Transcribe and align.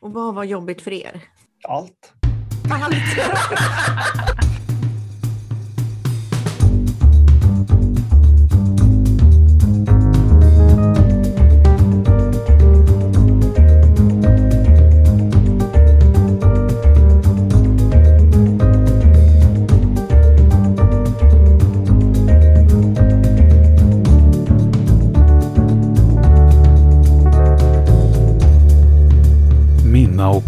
Och 0.00 0.12
vad 0.12 0.34
var 0.34 0.44
jobbigt 0.44 0.82
för 0.82 0.92
er? 0.92 1.22
Allt. 1.68 2.12
Allt! 2.70 2.94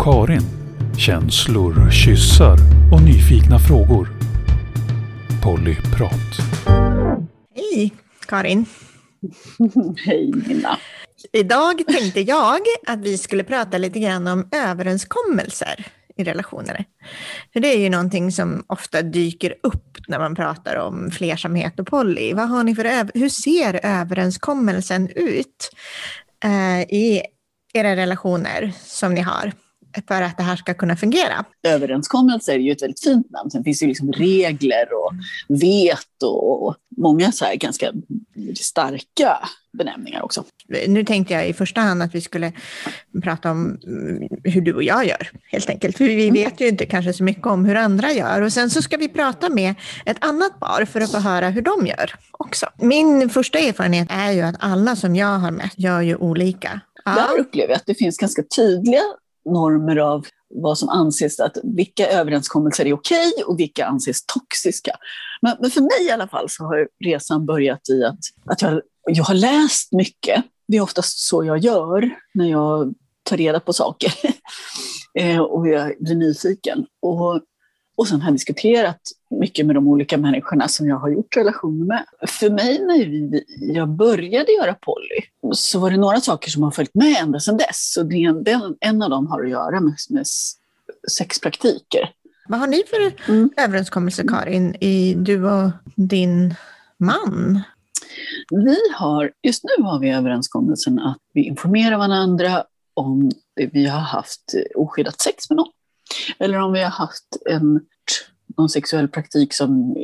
Karin. 0.04 0.42
Känslor, 0.98 1.90
kyssar 1.90 2.56
och 2.92 3.02
nyfikna 3.02 3.58
frågor. 3.58 4.08
Pollyprat. 5.42 6.30
Hej 7.54 7.92
Karin! 8.26 8.66
Hej 10.06 10.32
Minna. 10.46 10.78
Idag 11.32 11.82
tänkte 11.88 12.20
jag 12.20 12.60
att 12.86 13.00
vi 13.00 13.18
skulle 13.18 13.44
prata 13.44 13.78
lite 13.78 14.00
grann 14.00 14.26
om 14.26 14.48
överenskommelser 14.52 15.86
i 16.16 16.24
relationer. 16.24 16.84
För 17.52 17.60
det 17.60 17.68
är 17.68 17.78
ju 17.78 17.90
någonting 17.90 18.32
som 18.32 18.64
ofta 18.66 19.02
dyker 19.02 19.54
upp 19.62 19.98
när 20.08 20.18
man 20.18 20.34
pratar 20.34 20.76
om 20.76 21.10
flersamhet 21.10 21.80
och 21.80 21.86
poly. 21.86 22.34
Vad 22.34 22.48
har 22.48 22.64
ni 22.64 22.74
för 22.74 23.18
Hur 23.18 23.28
ser 23.28 23.80
överenskommelsen 23.82 25.08
ut 25.08 25.70
eh, 26.44 26.80
i 26.80 27.22
era 27.74 27.96
relationer 27.96 28.72
som 28.86 29.14
ni 29.14 29.20
har 29.20 29.52
för 30.08 30.22
att 30.22 30.36
det 30.36 30.42
här 30.42 30.56
ska 30.56 30.74
kunna 30.74 30.96
fungera? 30.96 31.44
Överenskommelser 31.62 32.52
är 32.52 32.58
ju 32.58 32.72
ett 32.72 32.82
väldigt 32.82 33.04
fint 33.04 33.30
namn. 33.30 33.50
Sen 33.50 33.64
finns 33.64 33.78
det 33.78 33.84
ju 33.84 33.88
liksom 33.88 34.12
regler 34.12 34.86
och 34.92 35.12
veto 35.48 36.26
och 36.26 36.76
många 36.96 37.32
så 37.32 37.44
här 37.44 37.54
ganska 37.54 37.92
starka 38.56 39.38
benämningar 39.72 40.22
också. 40.22 40.44
Nu 40.86 41.04
tänkte 41.04 41.34
jag 41.34 41.48
i 41.48 41.52
första 41.52 41.80
hand 41.80 42.02
att 42.02 42.14
vi 42.14 42.20
skulle 42.20 42.52
prata 43.22 43.50
om 43.50 43.78
mm, 43.86 44.28
hur 44.44 44.60
du 44.60 44.74
och 44.74 44.82
jag 44.82 45.06
gör, 45.06 45.30
helt 45.44 45.70
enkelt. 45.70 45.96
För 45.98 46.04
vi 46.04 46.30
vet 46.30 46.60
ju 46.60 46.68
inte 46.68 46.86
kanske 46.86 47.12
så 47.12 47.24
mycket 47.24 47.46
om 47.46 47.64
hur 47.64 47.74
andra 47.74 48.12
gör. 48.12 48.42
Och 48.42 48.52
sen 48.52 48.70
så 48.70 48.82
ska 48.82 48.96
vi 48.96 49.08
prata 49.08 49.48
med 49.48 49.74
ett 50.06 50.24
annat 50.24 50.60
par 50.60 50.84
för 50.84 51.00
att 51.00 51.10
få 51.10 51.18
höra 51.18 51.48
hur 51.48 51.62
de 51.62 51.86
gör 51.86 52.14
också. 52.32 52.66
Min 52.76 53.30
första 53.30 53.58
erfarenhet 53.58 54.08
är 54.10 54.32
ju 54.32 54.40
att 54.40 54.56
alla 54.58 54.96
som 54.96 55.16
jag 55.16 55.38
har 55.38 55.50
mött 55.50 55.74
gör 55.78 56.00
ju 56.00 56.16
olika. 56.16 56.80
Där 57.04 57.38
upplever 57.38 57.68
jag 57.68 57.76
att 57.76 57.86
det 57.86 57.94
finns 57.94 58.18
ganska 58.18 58.42
tydliga 58.56 59.02
normer 59.44 59.96
av 59.96 60.26
vad 60.54 60.78
som 60.78 60.88
anses 60.88 61.40
att 61.40 61.56
vilka 61.62 62.08
överenskommelser 62.08 62.86
är 62.86 62.92
okej 62.92 63.32
och 63.46 63.60
vilka 63.60 63.86
anses 63.86 64.26
toxiska. 64.26 64.92
Men, 65.42 65.56
men 65.60 65.70
för 65.70 65.80
mig 65.80 66.08
i 66.08 66.10
alla 66.10 66.28
fall 66.28 66.46
så 66.48 66.64
har 66.64 66.88
resan 67.04 67.46
börjat 67.46 67.88
i 67.88 68.04
att, 68.04 68.18
att 68.44 68.62
jag, 68.62 68.80
jag 69.06 69.24
har 69.24 69.34
läst 69.34 69.92
mycket. 69.92 70.44
Det 70.68 70.76
är 70.76 70.80
oftast 70.80 71.18
så 71.18 71.44
jag 71.44 71.58
gör 71.58 72.10
när 72.34 72.50
jag 72.50 72.94
tar 73.22 73.36
reda 73.36 73.60
på 73.60 73.72
saker 73.72 74.14
eh, 75.18 75.40
och 75.40 75.68
jag 75.68 75.94
blir 76.00 76.14
nyfiken. 76.14 76.86
Och, 77.02 77.40
och 78.00 78.08
sen 78.08 78.20
har 78.20 78.28
jag 78.28 78.34
diskuterat 78.34 79.00
mycket 79.40 79.66
med 79.66 79.76
de 79.76 79.88
olika 79.88 80.18
människorna 80.18 80.68
som 80.68 80.86
jag 80.86 80.96
har 80.96 81.08
gjort 81.08 81.36
relationer 81.36 81.84
med. 81.86 82.04
För 82.28 82.50
mig 82.50 82.78
när 82.78 82.98
vi, 82.98 83.44
jag 83.74 83.88
började 83.88 84.52
göra 84.52 84.74
poly 84.74 85.52
så 85.54 85.78
var 85.78 85.90
det 85.90 85.96
några 85.96 86.20
saker 86.20 86.50
som 86.50 86.62
har 86.62 86.70
följt 86.70 86.94
med 86.94 87.16
ända 87.20 87.40
sedan 87.40 87.56
dess. 87.56 87.96
Och 87.96 88.06
det, 88.06 88.32
den, 88.42 88.76
en 88.80 89.02
av 89.02 89.10
dem 89.10 89.26
har 89.26 89.44
att 89.44 89.50
göra 89.50 89.80
med, 89.80 89.94
med 90.08 90.26
sexpraktiker. 91.10 92.10
Vad 92.48 92.60
har 92.60 92.66
ni 92.66 92.82
för 92.90 93.30
Mm. 93.32 93.50
överenskommelse, 93.56 94.24
Karin, 94.28 94.76
i 94.80 95.14
du 95.14 95.44
och 95.50 95.70
din 95.96 96.54
man? 96.98 97.60
Vi 98.50 98.76
har, 98.94 99.32
just 99.42 99.64
nu 99.64 99.84
har 99.84 99.98
vi 99.98 100.10
överenskommelsen 100.10 100.98
att 100.98 101.18
vi 101.32 101.42
informerar 101.42 101.98
varandra 101.98 102.64
om 102.94 103.30
vi 103.72 103.86
har 103.86 104.00
haft 104.00 104.54
oskyddat 104.74 105.20
sex 105.20 105.50
med 105.50 105.56
någon. 105.56 105.72
Eller 106.38 106.58
om 106.58 106.72
vi 106.72 106.82
har 106.82 106.90
haft 106.90 107.36
en, 107.50 107.80
någon 108.56 108.68
sexuell 108.68 109.08
praktik 109.08 109.54
som 109.54 109.96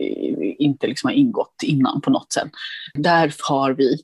inte 0.59 0.87
liksom 0.87 1.09
har 1.09 1.15
ingått 1.15 1.63
innan 1.63 2.01
på 2.01 2.11
något 2.11 2.33
sätt. 2.33 2.51
Där 2.95 3.35
har 3.49 3.73
vi 3.73 4.03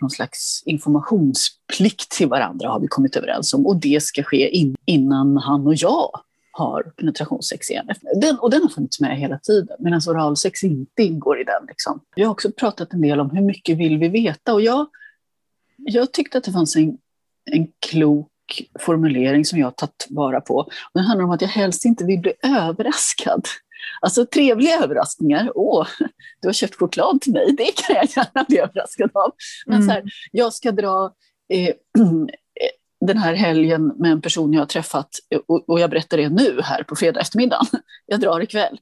någon 0.00 0.10
slags 0.10 0.62
informationsplikt 0.66 2.10
till 2.10 2.28
varandra 2.28 2.68
har 2.68 2.80
vi 2.80 2.88
kommit 2.88 3.16
överens 3.16 3.54
om. 3.54 3.66
Och 3.66 3.76
det 3.76 4.02
ska 4.02 4.22
ske 4.22 4.48
in, 4.48 4.76
innan 4.84 5.36
han 5.36 5.66
och 5.66 5.74
jag 5.74 6.10
har 6.50 6.82
penetrationssex 6.82 7.70
igen. 7.70 7.88
Den, 8.20 8.38
och 8.38 8.50
den 8.50 8.62
har 8.62 8.68
funnits 8.68 9.00
med 9.00 9.18
hela 9.18 9.38
tiden, 9.38 9.76
medan 9.78 10.00
oralsex 10.08 10.64
inte 10.64 11.02
ingår 11.02 11.40
i 11.40 11.44
den. 11.44 11.66
Liksom. 11.68 12.00
Vi 12.16 12.22
har 12.22 12.30
också 12.30 12.50
pratat 12.52 12.92
en 12.92 13.00
del 13.00 13.20
om 13.20 13.30
hur 13.30 13.42
mycket 13.42 13.78
vill 13.78 13.98
vi 13.98 14.08
veta. 14.08 14.54
Och 14.54 14.62
jag, 14.62 14.86
jag 15.76 16.12
tyckte 16.12 16.38
att 16.38 16.44
det 16.44 16.52
fanns 16.52 16.76
en, 16.76 16.98
en 17.50 17.66
klok 17.78 18.28
formulering 18.80 19.44
som 19.44 19.58
jag 19.58 19.66
har 19.66 19.70
tagit 19.72 20.06
vara 20.10 20.40
på. 20.40 20.54
Och 20.56 20.70
den 20.94 21.04
handlar 21.04 21.24
om 21.24 21.30
att 21.30 21.40
jag 21.40 21.48
helst 21.48 21.84
inte 21.84 22.04
vill 22.04 22.20
bli 22.20 22.32
överraskad. 22.42 23.46
Alltså 24.00 24.26
trevliga 24.26 24.78
överraskningar. 24.84 25.52
Åh, 25.54 25.86
du 26.42 26.48
har 26.48 26.52
köpt 26.52 26.74
choklad 26.74 27.20
till 27.20 27.32
mig. 27.32 27.54
Det 27.56 27.72
kan 27.76 27.96
jag 27.96 28.06
gärna 28.16 28.44
bli 28.48 28.58
överraskad 28.58 29.10
av. 29.14 29.32
Men 29.66 29.76
Mm. 29.76 29.88
så 29.88 29.92
här, 29.92 30.02
jag 30.32 30.52
ska 30.52 30.72
dra 30.72 31.12
eh, 31.52 31.74
den 33.06 33.18
här 33.18 33.34
helgen 33.34 33.86
med 33.96 34.12
en 34.12 34.20
person 34.20 34.52
jag 34.52 34.60
har 34.60 34.66
träffat 34.66 35.08
och, 35.46 35.68
och 35.68 35.80
jag 35.80 35.90
berättar 35.90 36.16
det 36.16 36.28
nu 36.28 36.60
här 36.62 36.82
på 36.82 36.96
fredag 36.96 37.20
eftermiddag. 37.20 37.66
Jag 38.06 38.20
drar 38.20 38.40
ikväll. 38.40 38.78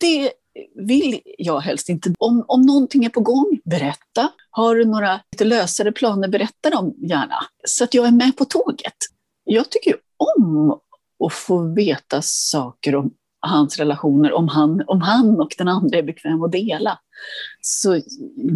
Det 0.00 0.32
vill 0.74 1.20
jag 1.38 1.60
helst 1.60 1.88
inte. 1.88 2.14
Om, 2.18 2.44
om 2.48 2.62
någonting 2.62 3.04
är 3.04 3.08
på 3.08 3.20
gång, 3.20 3.60
berätta. 3.64 4.28
Har 4.50 4.76
du 4.76 4.84
några 4.84 5.20
lite 5.32 5.44
lösare 5.44 5.92
planer, 5.92 6.28
berätta 6.28 6.70
dem 6.70 6.94
gärna. 6.98 7.36
Så 7.64 7.84
att 7.84 7.94
jag 7.94 8.06
är 8.06 8.12
med 8.12 8.36
på 8.36 8.44
tåget. 8.44 8.96
Jag 9.44 9.70
tycker 9.70 9.90
ju 9.90 9.96
om 10.16 10.70
att 11.26 11.32
få 11.32 11.74
veta 11.74 12.22
saker 12.22 12.94
om 12.94 13.10
hans 13.46 13.78
relationer, 13.78 14.32
om 14.32 14.48
han, 14.48 14.82
om 14.86 15.00
han 15.00 15.40
och 15.40 15.54
den 15.58 15.68
andra 15.68 15.98
är 15.98 16.02
bekväm 16.02 16.42
att 16.42 16.52
dela. 16.52 16.98
Så 17.60 18.00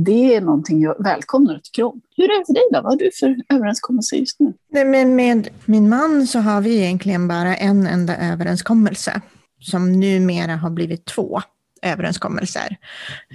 det 0.05 0.35
är 0.35 0.41
någonting 0.41 0.83
jag 0.83 1.05
välkomnar 1.05 1.57
och 1.57 1.63
tycker 1.63 1.83
om. 1.83 2.01
Hur 2.17 2.25
är 2.25 2.39
det 2.39 2.47
för 2.47 2.55
dig 2.55 2.63
då? 2.73 2.81
Vad 2.83 2.93
har 2.93 2.99
du 2.99 3.11
för 3.21 3.37
överenskommelse 3.55 4.17
just 4.17 4.41
nu? 4.41 4.53
Nej, 4.71 4.85
men 4.85 5.17
med 5.17 5.49
min 5.65 5.89
man 5.89 6.27
så 6.27 6.39
har 6.39 6.61
vi 6.61 6.77
egentligen 6.77 7.29
bara 7.29 7.57
en 7.57 7.87
enda 7.87 8.17
överenskommelse 8.17 9.21
som 9.61 9.93
numera 9.93 10.57
har 10.57 10.71
blivit 10.71 11.05
två 11.05 11.41
överenskommelser. 11.87 12.77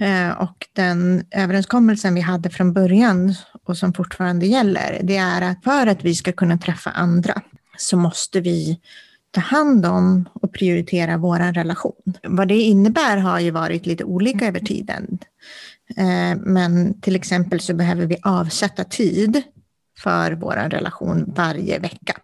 Eh, 0.00 0.30
och 0.30 0.66
den 0.72 1.26
överenskommelsen 1.30 2.14
vi 2.14 2.20
hade 2.20 2.50
från 2.50 2.72
början 2.72 3.34
och 3.64 3.76
som 3.76 3.92
fortfarande 3.94 4.46
gäller, 4.46 5.00
det 5.02 5.16
är 5.16 5.42
att 5.42 5.64
för 5.64 5.86
att 5.86 6.04
vi 6.04 6.14
ska 6.14 6.32
kunna 6.32 6.58
träffa 6.58 6.90
andra 6.90 7.42
så 7.76 7.96
måste 7.96 8.40
vi 8.40 8.80
ta 9.30 9.40
hand 9.40 9.86
om 9.86 10.28
och 10.34 10.52
prioritera 10.52 11.16
vår 11.16 11.52
relation. 11.52 12.14
Vad 12.22 12.48
det 12.48 12.60
innebär 12.60 13.16
har 13.16 13.40
ju 13.40 13.50
varit 13.50 13.86
lite 13.86 14.04
olika 14.04 14.46
över 14.46 14.60
tiden. 14.60 15.18
Eh, 15.96 16.36
men 16.36 17.00
till 17.00 17.16
exempel 17.16 17.60
så 17.60 17.74
behöver 17.74 18.06
vi 18.06 18.16
avsätta 18.22 18.84
tid 18.84 19.42
för 19.98 20.32
vår 20.32 20.68
relation 20.70 21.32
varje 21.36 21.78
vecka. 21.78 22.16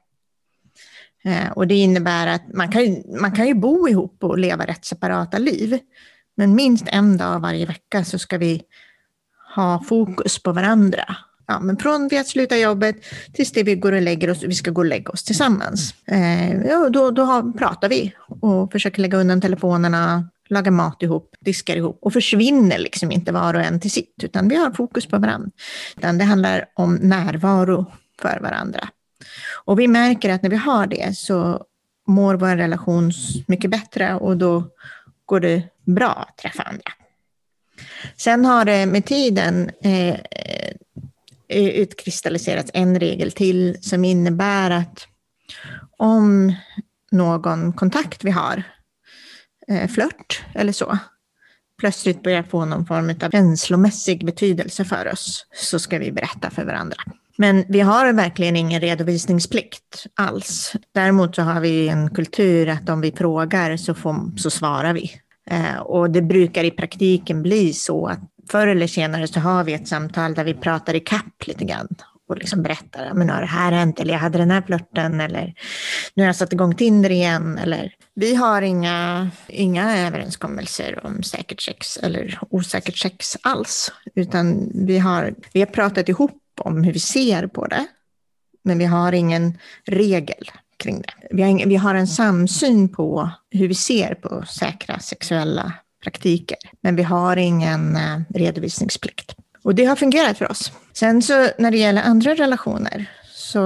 Eh, 1.24 1.50
och 1.52 1.66
det 1.66 1.74
innebär 1.74 2.26
att 2.26 2.54
man 2.54 2.72
kan, 2.72 2.84
ju, 2.84 3.02
man 3.20 3.32
kan 3.32 3.46
ju 3.46 3.54
bo 3.54 3.88
ihop 3.88 4.24
och 4.24 4.38
leva 4.38 4.66
rätt 4.66 4.84
separata 4.84 5.38
liv. 5.38 5.78
Men 6.38 6.54
minst 6.54 6.84
en 6.88 7.16
dag 7.16 7.40
varje 7.40 7.66
vecka 7.66 8.04
så 8.04 8.18
ska 8.18 8.38
vi 8.38 8.62
ha 9.54 9.84
fokus 9.84 10.42
på 10.42 10.52
varandra. 10.52 11.16
Ja, 11.46 11.60
men 11.60 11.76
från 11.76 12.08
vi 12.08 12.18
att 12.18 12.26
sluta 12.26 12.58
jobbet 12.58 12.96
tills 13.32 13.52
det 13.52 13.62
vi 13.62 13.74
går 13.74 13.92
och 13.92 14.02
lägger 14.02 14.30
oss, 14.30 14.42
vi 14.42 14.54
ska 14.54 14.70
gå 14.70 14.80
och 14.80 14.84
lägga 14.84 15.10
oss 15.10 15.24
tillsammans. 15.24 15.94
Eh, 16.06 16.60
ja, 16.66 16.88
då 16.88 17.10
då 17.10 17.22
har, 17.22 17.52
pratar 17.52 17.88
vi 17.88 18.12
och 18.40 18.72
försöker 18.72 19.02
lägga 19.02 19.18
undan 19.18 19.40
telefonerna, 19.40 20.28
laga 20.48 20.70
mat 20.70 21.02
ihop, 21.02 21.34
diskar 21.40 21.76
ihop 21.76 21.98
och 22.02 22.12
försvinner 22.12 22.78
liksom 22.78 23.12
inte 23.12 23.32
var 23.32 23.54
och 23.54 23.62
en 23.62 23.80
till 23.80 23.90
sitt, 23.90 24.14
utan 24.22 24.48
vi 24.48 24.56
har 24.56 24.70
fokus 24.70 25.06
på 25.06 25.18
varandra. 25.18 25.50
Utan 25.96 26.18
det 26.18 26.24
handlar 26.24 26.64
om 26.74 26.94
närvaro 26.94 27.86
för 28.20 28.38
varandra. 28.42 28.88
Och 29.64 29.80
vi 29.80 29.88
märker 29.88 30.30
att 30.32 30.42
när 30.42 30.50
vi 30.50 30.56
har 30.56 30.86
det 30.86 31.16
så 31.16 31.64
mår 32.06 32.34
vår 32.34 32.56
relation 32.56 33.12
mycket 33.46 33.70
bättre 33.70 34.14
och 34.14 34.36
då 34.36 34.64
går 35.26 35.40
det 35.40 35.62
bra 35.88 36.26
att 36.28 36.38
träffa 36.38 36.62
andra. 36.62 36.92
Sen 38.16 38.44
har 38.44 38.64
det 38.64 38.86
med 38.86 39.06
tiden 39.06 39.70
eh, 39.82 40.14
eh, 41.48 41.68
utkristalliserats 41.68 42.70
en 42.74 43.00
regel 43.00 43.32
till 43.32 43.76
som 43.80 44.04
innebär 44.04 44.70
att 44.70 45.06
om 45.96 46.54
någon 47.10 47.72
kontakt 47.72 48.24
vi 48.24 48.30
har, 48.30 48.62
eh, 49.68 49.88
flört 49.88 50.42
eller 50.54 50.72
så, 50.72 50.98
plötsligt 51.80 52.22
börjar 52.22 52.42
få 52.42 52.64
någon 52.64 52.86
form 52.86 53.10
av 53.22 53.30
känslomässig 53.30 54.26
betydelse 54.26 54.84
för 54.84 55.12
oss, 55.12 55.46
så 55.54 55.78
ska 55.78 55.98
vi 55.98 56.12
berätta 56.12 56.50
för 56.50 56.64
varandra. 56.64 56.96
Men 57.36 57.64
vi 57.68 57.80
har 57.80 58.12
verkligen 58.12 58.56
ingen 58.56 58.80
redovisningsplikt 58.80 60.06
alls. 60.14 60.72
Däremot 60.94 61.34
så 61.34 61.42
har 61.42 61.60
vi 61.60 61.88
en 61.88 62.14
kultur 62.14 62.68
att 62.68 62.88
om 62.88 63.00
vi 63.00 63.12
frågar 63.12 63.76
så, 63.76 63.94
får, 63.94 64.38
så 64.38 64.50
svarar 64.50 64.92
vi. 64.92 65.20
Eh, 65.50 65.78
och 65.78 66.10
det 66.10 66.22
brukar 66.22 66.64
i 66.64 66.70
praktiken 66.70 67.42
bli 67.42 67.72
så 67.72 68.06
att 68.06 68.20
förr 68.50 68.66
eller 68.66 68.86
senare 68.86 69.28
så 69.28 69.40
har 69.40 69.64
vi 69.64 69.74
ett 69.74 69.88
samtal 69.88 70.34
där 70.34 70.44
vi 70.44 70.54
pratar 70.54 70.94
i 70.94 71.00
kapp 71.00 71.46
lite 71.46 71.64
grann 71.64 71.88
och 72.28 72.38
liksom 72.38 72.62
berättar, 72.62 73.14
men 73.14 73.30
har 73.30 73.40
det 73.40 73.46
här 73.46 73.72
hänt, 73.72 74.00
eller 74.00 74.12
jag 74.12 74.20
hade 74.20 74.38
den 74.38 74.50
här 74.50 74.62
flörten, 74.62 75.20
eller 75.20 75.54
nu 76.14 76.22
har 76.22 76.28
jag 76.28 76.36
satt 76.36 76.52
igång 76.52 76.74
Tinder 76.74 77.10
igen, 77.10 77.58
eller 77.58 77.94
vi 78.14 78.34
har 78.34 78.62
inga, 78.62 79.30
inga 79.48 80.06
överenskommelser 80.06 81.06
om 81.06 81.22
säkert 81.22 81.60
sex 81.60 81.96
eller 81.96 82.38
osäkert 82.50 82.96
sex 82.96 83.36
alls, 83.42 83.92
utan 84.14 84.70
vi 84.74 84.98
har, 84.98 85.34
vi 85.52 85.60
har 85.60 85.66
pratat 85.66 86.08
ihop 86.08 86.42
om 86.60 86.82
hur 86.82 86.92
vi 86.92 86.98
ser 86.98 87.46
på 87.46 87.66
det, 87.66 87.86
men 88.64 88.78
vi 88.78 88.84
har 88.84 89.12
ingen 89.12 89.58
regel 89.84 90.50
kring 90.78 91.02
det. 91.02 91.12
Vi 91.30 91.42
har, 91.42 91.66
vi 91.66 91.76
har 91.76 91.94
en 91.94 92.06
samsyn 92.06 92.88
på 92.88 93.30
hur 93.50 93.68
vi 93.68 93.74
ser 93.74 94.14
på 94.14 94.44
säkra 94.46 94.98
sexuella 94.98 95.72
praktiker, 96.02 96.56
men 96.80 96.96
vi 96.96 97.02
har 97.02 97.36
ingen 97.36 97.96
eh, 97.96 98.20
redovisningsplikt. 98.34 99.34
Och 99.62 99.74
det 99.74 99.84
har 99.84 99.96
fungerat 99.96 100.38
för 100.38 100.50
oss. 100.50 100.72
Sen 100.92 101.22
så 101.22 101.48
när 101.58 101.70
det 101.70 101.78
gäller 101.78 102.02
andra 102.02 102.34
relationer 102.34 103.10
så 103.34 103.60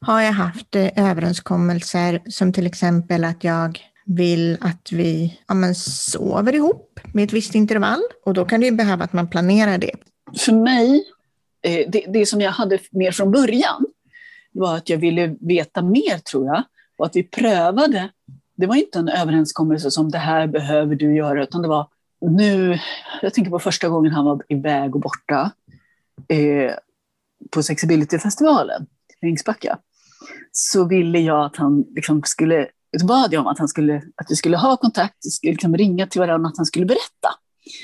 har 0.00 0.20
jag 0.20 0.32
haft 0.32 0.76
eh, 0.76 1.10
överenskommelser 1.10 2.22
som 2.28 2.52
till 2.52 2.66
exempel 2.66 3.24
att 3.24 3.44
jag 3.44 3.80
vill 4.06 4.58
att 4.60 4.92
vi 4.92 5.38
ja, 5.48 5.54
men, 5.54 5.74
sover 5.74 6.54
ihop 6.54 7.00
med 7.12 7.24
ett 7.24 7.32
visst 7.32 7.54
intervall 7.54 8.00
och 8.24 8.34
då 8.34 8.44
kan 8.44 8.60
det 8.60 8.66
ju 8.66 8.72
behöva 8.72 9.04
att 9.04 9.12
man 9.12 9.28
planerar 9.28 9.78
det. 9.78 9.94
För 10.38 10.52
mig, 10.52 11.04
eh, 11.62 11.90
det, 11.90 12.04
det 12.08 12.26
som 12.26 12.40
jag 12.40 12.52
hade 12.52 12.78
mer 12.90 13.12
från 13.12 13.30
början 13.30 13.86
var 14.60 14.76
att 14.76 14.88
jag 14.88 14.98
ville 14.98 15.36
veta 15.40 15.82
mer 15.82 16.18
tror 16.18 16.46
jag 16.46 16.62
och 16.98 17.06
att 17.06 17.16
vi 17.16 17.22
prövade. 17.22 18.08
Det 18.56 18.66
var 18.66 18.76
inte 18.76 18.98
en 18.98 19.08
överenskommelse 19.08 19.90
som 19.90 20.10
det 20.10 20.18
här 20.18 20.46
behöver 20.46 20.94
du 20.94 21.16
göra 21.16 21.42
utan 21.42 21.62
det 21.62 21.68
var 21.68 21.88
nu, 22.20 22.78
jag 23.22 23.34
tänker 23.34 23.50
på 23.50 23.58
första 23.58 23.88
gången 23.88 24.12
han 24.12 24.24
var 24.24 24.42
iväg 24.48 24.94
och 24.94 25.00
borta 25.00 25.50
eh, 26.28 26.72
på 27.50 27.62
Sexability-festivalen 27.62 28.86
i 29.22 29.26
Ringsbacka, 29.26 29.78
så 30.52 30.84
ville 30.84 31.18
jag 31.18 31.44
att 31.44 31.56
han 31.56 31.84
liksom 31.94 32.22
skulle, 32.22 32.68
så 33.00 33.06
bad 33.06 33.32
jag 33.32 33.40
om 33.40 33.46
att, 33.46 33.58
han 33.58 33.68
skulle, 33.68 33.96
att 33.96 34.30
vi 34.30 34.36
skulle 34.36 34.56
ha 34.56 34.76
kontakt, 34.76 35.32
skulle 35.32 35.52
liksom 35.52 35.76
ringa 35.76 36.06
till 36.06 36.20
varandra, 36.20 36.48
att 36.48 36.56
han 36.56 36.66
skulle 36.66 36.86
berätta. 36.86 37.28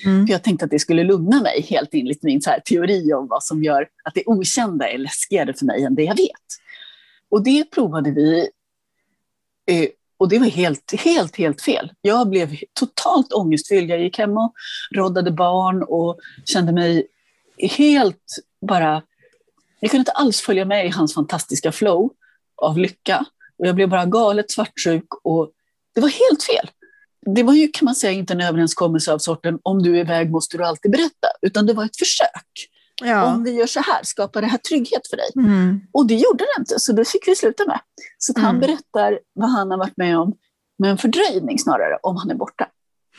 Mm. 0.05 0.27
För 0.27 0.33
jag 0.33 0.43
tänkte 0.43 0.65
att 0.65 0.71
det 0.71 0.79
skulle 0.79 1.05
lugna 1.05 1.43
mig, 1.43 1.67
helt 1.71 1.89
enligt 1.93 2.23
min 2.23 2.43
så 2.43 2.51
här 2.51 2.61
teori 2.61 3.13
om 3.13 3.27
vad 3.29 3.45
som 3.45 3.65
gör 3.65 3.89
att 4.05 4.15
det 4.15 4.23
okända 4.27 4.89
är 4.89 4.99
läskigare 4.99 5.55
för 5.55 5.67
mig 5.67 5.85
än 5.85 5.95
det 5.95 6.03
jag 6.03 6.17
vet. 6.17 6.64
Och 7.29 7.43
det 7.43 7.71
provade 7.71 8.11
vi 8.11 8.49
eh, 9.67 9.89
och 10.17 10.29
det 10.29 10.39
var 10.39 10.47
helt, 10.47 10.93
helt, 11.01 11.37
helt 11.37 11.63
fel. 11.63 11.93
Jag 12.01 12.29
blev 12.29 12.57
totalt 12.73 13.33
ångestfylld. 13.33 13.91
Jag 13.91 14.01
gick 14.01 14.19
hem 14.19 14.37
och 14.37 14.55
roddade 14.95 15.31
barn 15.31 15.83
och 15.83 16.19
kände 16.45 16.73
mig 16.73 17.07
helt 17.59 18.37
bara... 18.61 19.03
Jag 19.81 19.91
kunde 19.91 20.01
inte 20.01 20.13
alls 20.13 20.41
följa 20.41 20.65
med 20.65 20.87
i 20.87 20.89
hans 20.89 21.15
fantastiska 21.15 21.73
flow 21.73 22.11
av 22.57 22.79
lycka. 22.79 23.25
Och 23.59 23.67
jag 23.67 23.75
blev 23.75 23.89
bara 23.89 24.07
galet 24.07 24.51
svartsjuk 24.51 25.07
och 25.23 25.51
det 25.95 26.01
var 26.01 26.09
helt 26.09 26.43
fel. 26.43 26.71
Det 27.21 27.43
var 27.43 27.55
ju 27.55 27.69
kan 27.69 27.85
man 27.85 27.95
säga 27.95 28.13
inte 28.13 28.33
en 28.33 28.41
överenskommelse 28.41 29.13
av 29.13 29.19
sorten 29.19 29.59
om 29.63 29.83
du 29.83 29.97
är 29.97 30.01
iväg 30.01 30.31
måste 30.31 30.57
du 30.57 30.65
alltid 30.65 30.91
berätta, 30.91 31.29
utan 31.43 31.67
det 31.67 31.73
var 31.73 31.85
ett 31.85 31.97
försök. 31.97 32.71
Ja. 33.03 33.35
Om 33.35 33.45
vi 33.45 33.51
gör 33.51 33.67
så 33.67 33.81
här, 33.81 34.03
skapar 34.03 34.41
det 34.41 34.47
här 34.47 34.59
trygghet 34.59 35.09
för 35.11 35.17
dig? 35.17 35.31
Mm. 35.37 35.81
Och 35.93 36.07
det 36.07 36.15
gjorde 36.15 36.45
det 36.45 36.61
inte, 36.61 36.81
så 36.81 36.93
det 36.93 37.09
fick 37.09 37.29
vi 37.29 37.37
sluta 37.37 37.67
med. 37.67 37.81
Så 38.19 38.33
mm. 38.33 38.45
han 38.45 38.61
berättar 38.61 39.19
vad 39.35 39.51
han 39.51 39.71
har 39.71 39.79
varit 39.79 39.97
med 39.97 40.19
om, 40.19 40.35
med 40.79 40.91
en 40.91 40.99
fördröjning 40.99 41.59
snarare, 41.59 41.99
om 42.03 42.17
han 42.17 42.31
är 42.31 42.35
borta. 42.35 42.67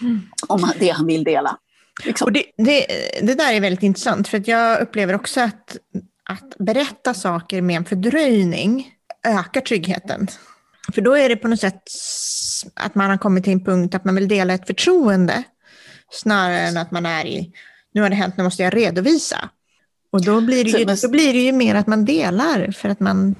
Mm. 0.01 0.21
Om 0.47 0.71
det 0.79 0.89
han 0.89 1.07
vill 1.07 1.23
dela. 1.23 1.57
Liksom. 2.05 2.25
Och 2.25 2.31
det, 2.31 2.43
det, 2.57 2.85
det, 3.21 3.35
där 3.35 3.53
är 3.53 3.61
väldigt 3.61 3.83
intressant, 3.83 4.27
för 4.27 4.37
att 4.37 4.47
jag 4.47 4.81
upplever 4.81 5.15
också 5.15 5.41
att, 5.41 5.77
att 6.29 6.57
berätta 6.59 7.13
saker 7.13 7.61
med 7.61 7.77
en 7.77 7.85
fördröjning 7.85 8.91
ökar 9.27 9.61
tryggheten. 9.61 10.27
För 10.93 11.01
då 11.01 11.17
är 11.17 11.29
det 11.29 11.35
på 11.35 11.47
något 11.47 11.59
sätt 11.59 11.81
att 12.73 12.95
man 12.95 13.09
har 13.09 13.17
kommit 13.17 13.43
till 13.43 13.53
en 13.53 13.63
punkt 13.63 13.95
att 13.95 14.05
man 14.05 14.15
vill 14.15 14.27
dela 14.27 14.53
ett 14.53 14.67
förtroende, 14.67 15.43
snarare 16.11 16.59
än 16.59 16.77
att 16.77 16.91
man 16.91 17.05
är 17.05 17.25
i, 17.25 17.51
nu 17.93 18.01
har 18.01 18.09
det 18.09 18.15
hänt, 18.15 18.37
nu 18.37 18.43
måste 18.43 18.63
jag 18.63 18.75
redovisa. 18.75 19.49
Och 20.15 20.25
då 20.25 20.41
blir, 20.41 20.63
det 20.63 20.69
ju, 20.69 20.85
då 20.85 21.09
blir 21.09 21.33
det 21.33 21.39
ju 21.39 21.51
mer 21.51 21.75
att 21.75 21.87
man 21.87 22.05
delar 22.05 22.71
för 22.71 22.89
att 22.89 22.99
man, 22.99 23.35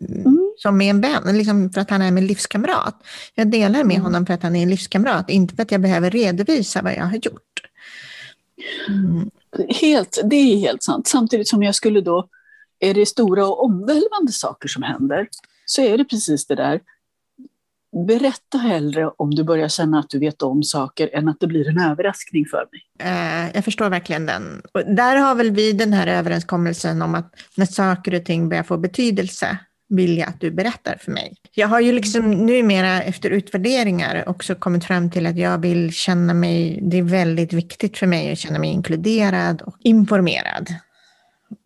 mm. 0.00 0.52
som 0.56 0.78
med 0.78 0.90
en 0.90 1.00
vän, 1.00 1.38
liksom 1.38 1.70
för 1.70 1.80
att 1.80 1.90
han 1.90 2.02
är 2.02 2.10
min 2.10 2.26
livskamrat. 2.26 3.02
Jag 3.34 3.50
delar 3.50 3.84
med 3.84 3.94
mm. 3.94 4.02
honom 4.02 4.26
för 4.26 4.34
att 4.34 4.42
han 4.42 4.56
är 4.56 4.62
en 4.62 4.70
livskamrat, 4.70 5.30
inte 5.30 5.56
för 5.56 5.62
att 5.62 5.72
jag 5.72 5.80
behöver 5.80 6.10
redovisa 6.10 6.82
vad 6.82 6.92
jag 6.92 7.04
har 7.04 7.16
gjort. 7.16 7.62
Mm. 8.88 9.30
Helt, 9.68 10.20
det 10.24 10.36
är 10.36 10.56
helt 10.56 10.82
sant. 10.82 11.08
Samtidigt 11.08 11.48
som 11.48 11.62
jag 11.62 11.74
skulle 11.74 12.00
då, 12.00 12.28
är 12.80 12.94
det 12.94 13.06
stora 13.06 13.46
och 13.46 13.64
omvälvande 13.64 14.32
saker 14.32 14.68
som 14.68 14.82
händer, 14.82 15.28
så 15.66 15.82
är 15.82 15.98
det 15.98 16.04
precis 16.04 16.46
det 16.46 16.54
där. 16.54 16.80
Berätta 17.92 18.58
hellre 18.58 19.08
om 19.16 19.30
du 19.30 19.44
börjar 19.44 19.68
känna 19.68 19.98
att 19.98 20.10
du 20.10 20.18
vet 20.18 20.42
om 20.42 20.62
saker 20.62 21.10
än 21.12 21.28
att 21.28 21.40
det 21.40 21.46
blir 21.46 21.68
en 21.68 21.80
överraskning 21.80 22.46
för 22.46 22.68
mig. 22.72 23.10
Eh, 23.10 23.50
jag 23.54 23.64
förstår 23.64 23.90
verkligen 23.90 24.26
den. 24.26 24.62
Och 24.72 24.94
där 24.94 25.16
har 25.16 25.34
väl 25.34 25.50
vi 25.50 25.72
den 25.72 25.92
här 25.92 26.06
överenskommelsen 26.06 27.02
om 27.02 27.14
att 27.14 27.34
när 27.54 27.66
saker 27.66 28.14
och 28.14 28.24
ting 28.24 28.48
börjar 28.48 28.62
få 28.62 28.76
betydelse 28.76 29.58
vill 29.88 30.18
jag 30.18 30.28
att 30.28 30.40
du 30.40 30.50
berättar 30.50 30.96
för 31.00 31.12
mig. 31.12 31.34
Jag 31.54 31.68
har 31.68 31.80
ju 31.80 31.92
liksom 31.92 32.30
numera 32.30 33.02
efter 33.02 33.30
utvärderingar 33.30 34.28
också 34.28 34.54
kommit 34.54 34.84
fram 34.84 35.10
till 35.10 35.26
att 35.26 35.36
jag 35.36 35.58
vill 35.58 35.92
känna 35.92 36.34
mig, 36.34 36.78
det 36.82 36.98
är 36.98 37.02
väldigt 37.02 37.52
viktigt 37.52 37.98
för 37.98 38.06
mig 38.06 38.32
att 38.32 38.38
känna 38.38 38.58
mig 38.58 38.70
inkluderad 38.70 39.62
och 39.62 39.76
informerad. 39.80 40.68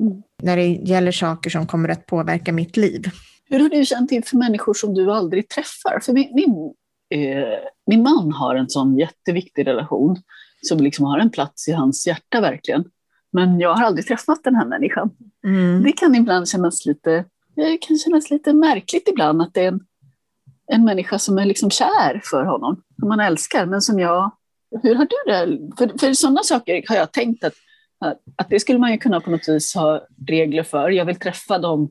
Mm. 0.00 0.22
När 0.42 0.56
det 0.56 0.66
gäller 0.66 1.12
saker 1.12 1.50
som 1.50 1.66
kommer 1.66 1.88
att 1.88 2.06
påverka 2.06 2.52
mitt 2.52 2.76
liv. 2.76 3.10
Hur 3.52 3.60
har 3.60 3.68
du 3.68 3.84
känt 3.84 4.12
inför 4.12 4.36
människor 4.36 4.74
som 4.74 4.94
du 4.94 5.12
aldrig 5.12 5.48
träffar? 5.48 6.00
För 6.00 6.12
min, 6.12 6.34
min, 6.34 6.74
eh, 7.10 7.58
min 7.86 8.02
man 8.02 8.32
har 8.32 8.54
en 8.54 8.68
sån 8.68 8.98
jätteviktig 8.98 9.66
relation 9.66 10.16
som 10.62 10.78
liksom 10.78 11.04
har 11.04 11.18
en 11.18 11.30
plats 11.30 11.68
i 11.68 11.72
hans 11.72 12.06
hjärta 12.06 12.40
verkligen. 12.40 12.84
Men 13.32 13.60
jag 13.60 13.74
har 13.74 13.84
aldrig 13.84 14.06
träffat 14.06 14.44
den 14.44 14.54
här 14.54 14.66
människan. 14.66 15.10
Mm. 15.44 15.82
Det 15.82 15.92
kan 15.92 16.14
ibland 16.14 16.48
kännas 16.48 16.86
lite, 16.86 17.24
det 17.56 17.78
kan 17.78 17.98
kännas 17.98 18.30
lite 18.30 18.52
märkligt 18.52 19.08
ibland 19.08 19.42
att 19.42 19.54
det 19.54 19.60
är 19.60 19.68
en, 19.68 19.80
en 20.72 20.84
människa 20.84 21.18
som 21.18 21.38
är 21.38 21.44
liksom 21.44 21.70
kär 21.70 22.20
för 22.24 22.44
honom, 22.44 22.82
som 22.98 23.08
man 23.08 23.20
älskar, 23.20 23.66
men 23.66 23.80
som 23.80 23.98
jag... 23.98 24.30
Hur 24.82 24.94
har 24.94 25.06
du 25.06 25.32
det? 25.32 25.58
För, 25.78 25.98
för 25.98 26.14
sådana 26.14 26.42
saker 26.42 26.84
har 26.88 26.96
jag 26.96 27.12
tänkt 27.12 27.44
att, 27.44 27.54
att 28.36 28.50
det 28.50 28.60
skulle 28.60 28.78
man 28.78 28.92
ju 28.92 28.98
kunna 28.98 29.20
på 29.20 29.30
något 29.30 29.48
vis 29.48 29.74
ha 29.74 30.06
regler 30.26 30.62
för. 30.62 30.90
Jag 30.90 31.04
vill 31.04 31.16
träffa 31.16 31.58
dem 31.58 31.90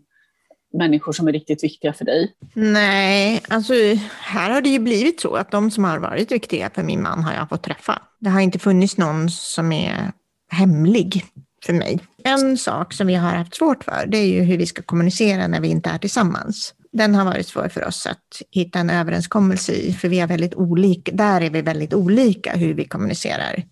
människor 0.73 1.11
som 1.11 1.27
är 1.27 1.31
riktigt 1.31 1.63
viktiga 1.63 1.93
för 1.93 2.05
dig? 2.05 2.33
Nej, 2.53 3.41
alltså 3.47 3.73
här 4.21 4.49
har 4.49 4.61
det 4.61 4.69
ju 4.69 4.79
blivit 4.79 5.19
så 5.19 5.35
att 5.35 5.51
de 5.51 5.71
som 5.71 5.83
har 5.83 5.99
varit 5.99 6.31
viktiga 6.31 6.69
för 6.69 6.83
min 6.83 7.01
man 7.01 7.23
har 7.23 7.33
jag 7.33 7.49
fått 7.49 7.63
träffa. 7.63 8.01
Det 8.19 8.29
har 8.29 8.41
inte 8.41 8.59
funnits 8.59 8.97
någon 8.97 9.29
som 9.29 9.71
är 9.71 10.11
hemlig 10.51 11.25
för 11.65 11.73
mig. 11.73 11.99
En 12.23 12.57
sak 12.57 12.93
som 12.93 13.07
vi 13.07 13.15
har 13.15 13.35
haft 13.35 13.55
svårt 13.55 13.83
för, 13.83 14.05
det 14.07 14.17
är 14.17 14.25
ju 14.25 14.41
hur 14.41 14.57
vi 14.57 14.65
ska 14.65 14.81
kommunicera 14.81 15.47
när 15.47 15.61
vi 15.61 15.67
inte 15.67 15.89
är 15.89 15.97
tillsammans. 15.97 16.73
Den 16.93 17.15
har 17.15 17.25
varit 17.25 17.47
svår 17.47 17.69
för 17.69 17.87
oss 17.87 18.05
att 18.05 18.41
hitta 18.51 18.79
en 18.79 18.89
överenskommelse 18.89 19.71
i, 19.73 19.93
för 19.93 20.07
vi 20.07 20.19
är 20.19 20.27
väldigt 20.27 20.55
olika, 20.55 21.11
där 21.11 21.41
är 21.41 21.49
vi 21.49 21.61
väldigt 21.61 21.93
olika 21.93 22.53
hur 22.53 22.73
vi 22.73 22.85
kommunicerar. 22.85 23.63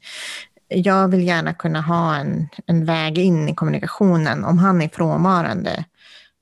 Jag 0.67 1.07
vill 1.07 1.27
gärna 1.27 1.53
kunna 1.53 1.81
ha 1.81 2.15
en, 2.15 2.47
en 2.65 2.85
väg 2.85 3.17
in 3.17 3.49
i 3.49 3.55
kommunikationen. 3.55 4.45
Om 4.45 4.57
han 4.57 4.81
är 4.81 4.89
frånvarande 4.89 5.85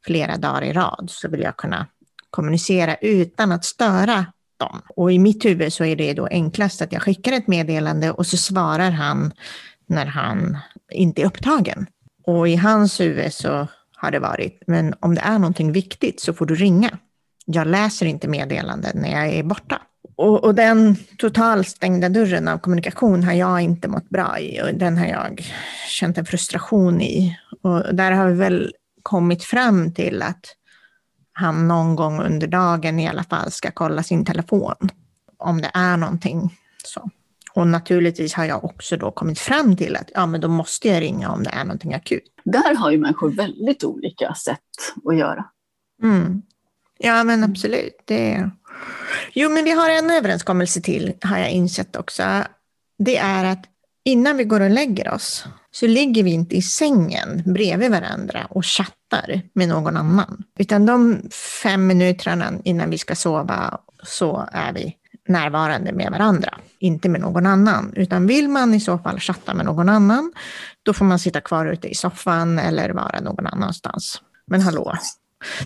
flera 0.08 0.38
dagar 0.38 0.64
i 0.64 0.74
rad 0.74 1.06
så 1.08 1.30
vill 1.30 1.42
jag 1.42 1.58
kunna 1.58 1.88
kommunicera 2.30 2.96
utan 2.96 3.52
att 3.52 3.66
störa 3.66 4.26
dem. 4.58 4.82
Och 4.96 5.12
i 5.12 5.20
mitt 5.20 5.46
huvud 5.46 5.74
så 5.74 5.86
är 5.86 5.96
det 5.96 6.14
då 6.14 6.28
enklast 6.28 6.82
att 6.82 6.92
jag 6.92 7.02
skickar 7.02 7.32
ett 7.32 7.48
meddelande 7.48 8.12
och 8.12 8.28
så 8.28 8.38
svarar 8.38 8.92
han 8.92 9.34
när 9.86 10.06
han 10.06 10.58
inte 10.92 11.22
är 11.22 11.26
upptagen. 11.26 11.88
Och 12.26 12.48
i 12.48 12.56
hans 12.56 13.00
huvud 13.00 13.34
så 13.34 13.68
har 13.96 14.12
det 14.12 14.20
varit, 14.20 14.64
men 14.68 14.94
om 15.00 15.16
det 15.16 15.22
är 15.22 15.40
någonting 15.40 15.72
viktigt 15.72 16.20
så 16.20 16.34
får 16.34 16.46
du 16.46 16.56
ringa. 16.56 16.98
Jag 17.46 17.68
läser 17.68 18.06
inte 18.06 18.28
meddelanden 18.28 18.98
när 19.02 19.12
jag 19.12 19.34
är 19.34 19.44
borta. 19.44 19.82
Och, 20.16 20.44
och 20.44 20.56
den 20.56 20.96
totalt 21.18 21.68
stängda 21.68 22.10
dörren 22.10 22.48
av 22.48 22.58
kommunikation 22.58 23.24
har 23.24 23.34
jag 23.34 23.62
inte 23.62 23.88
mått 23.88 24.10
bra 24.10 24.40
i 24.40 24.62
och 24.62 24.74
den 24.74 24.98
har 24.98 25.06
jag 25.06 25.46
känt 25.90 26.18
en 26.18 26.26
frustration 26.26 27.02
i. 27.02 27.38
Och 27.62 27.96
där 27.96 28.12
har 28.12 28.28
vi 28.28 28.36
väl 28.36 28.74
kommit 29.08 29.44
fram 29.44 29.94
till 29.94 30.22
att 30.22 30.56
han 31.34 31.68
någon 31.68 31.96
gång 31.96 32.22
under 32.22 32.48
dagen 32.48 33.00
i 33.00 33.08
alla 33.08 33.24
fall 33.24 33.52
ska 33.52 33.72
kolla 33.72 34.04
sin 34.04 34.26
telefon 34.26 34.90
om 35.38 35.62
det 35.62 35.72
är 35.74 35.98
någonting. 35.98 36.58
Så. 36.84 37.10
Och 37.54 37.68
naturligtvis 37.68 38.34
har 38.34 38.46
jag 38.46 38.64
också 38.64 38.98
då 38.98 39.12
kommit 39.12 39.40
fram 39.40 39.78
till 39.78 39.96
att 39.96 40.12
ja, 40.14 40.26
men 40.26 40.42
då 40.42 40.48
måste 40.48 40.88
jag 40.88 41.02
ringa 41.02 41.30
om 41.32 41.44
det 41.44 41.50
är 41.50 41.64
någonting 41.64 41.94
akut. 41.94 42.24
Där 42.44 42.76
har 42.76 42.92
ju 42.92 42.98
människor 42.98 43.32
väldigt 43.32 43.84
olika 43.84 44.34
sätt 44.34 44.60
att 45.06 45.18
göra. 45.18 45.46
Mm. 46.04 46.42
Ja, 46.98 47.24
men 47.24 47.44
absolut. 47.44 48.02
Det... 48.06 48.50
Jo, 49.34 49.50
men 49.50 49.64
vi 49.64 49.72
har 49.72 49.90
en 49.90 50.12
överenskommelse 50.12 50.82
till, 50.82 51.14
har 51.22 51.38
jag 51.38 51.52
insett 51.52 51.96
också. 51.96 52.24
Det 52.98 53.18
är 53.18 53.46
att 53.46 53.66
innan 54.06 54.38
vi 54.38 54.44
går 54.44 54.62
och 54.62 54.70
lägger 54.70 55.14
oss 55.14 55.46
så 55.72 55.88
ligger 55.88 56.24
vi 56.24 56.32
inte 56.32 56.56
i 56.56 56.62
sängen 56.62 57.44
bredvid 57.46 57.92
varandra 57.92 58.48
och 58.50 58.66
chattar 58.66 58.97
med 59.54 59.68
någon 59.68 59.98
annan. 59.98 60.44
Utan 60.60 60.86
de 60.86 61.22
fem 61.64 61.88
minuterna 61.88 62.54
innan 62.64 62.90
vi 62.90 62.98
ska 62.98 63.16
sova 63.16 63.80
så 64.04 64.48
är 64.52 64.74
vi 64.74 64.96
närvarande 65.28 65.92
med 65.92 66.12
varandra, 66.12 66.60
inte 66.80 67.10
med 67.10 67.22
någon 67.22 67.46
annan. 67.46 67.94
Utan 67.96 68.28
vill 68.28 68.50
man 68.50 68.74
i 68.74 68.80
så 68.80 68.98
fall 68.98 69.20
chatta 69.20 69.54
med 69.54 69.66
någon 69.66 69.90
annan, 69.90 70.34
då 70.84 70.94
får 70.94 71.06
man 71.06 71.20
sitta 71.20 71.42
kvar 71.42 71.66
ute 71.66 71.88
i 71.88 71.96
soffan 71.96 72.60
eller 72.60 72.90
vara 72.90 73.20
någon 73.20 73.48
annanstans. 73.48 74.22
Men 74.48 74.62
hallå, 74.62 74.98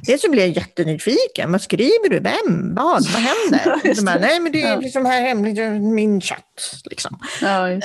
Dels 0.01 0.21
så 0.21 0.31
blir 0.31 0.41
jag 0.41 0.50
jättenyfiken. 0.50 1.51
Vad 1.51 1.62
skriver 1.62 2.10
du? 2.10 2.19
Vem? 2.19 2.75
Vad? 2.75 3.07
Vad 3.07 3.21
händer? 3.21 3.95
De 3.95 4.05
bara, 4.05 4.19
Nej, 4.19 4.39
men 4.39 4.51
det 4.51 4.62
är 4.62 4.77
liksom 4.77 5.05
här 5.05 5.21
hemligt, 5.21 5.81
min 5.81 6.21
chatt. 6.21 6.81
Liksom. 6.86 7.19
Ja. 7.41 7.69
Eh, 7.69 7.79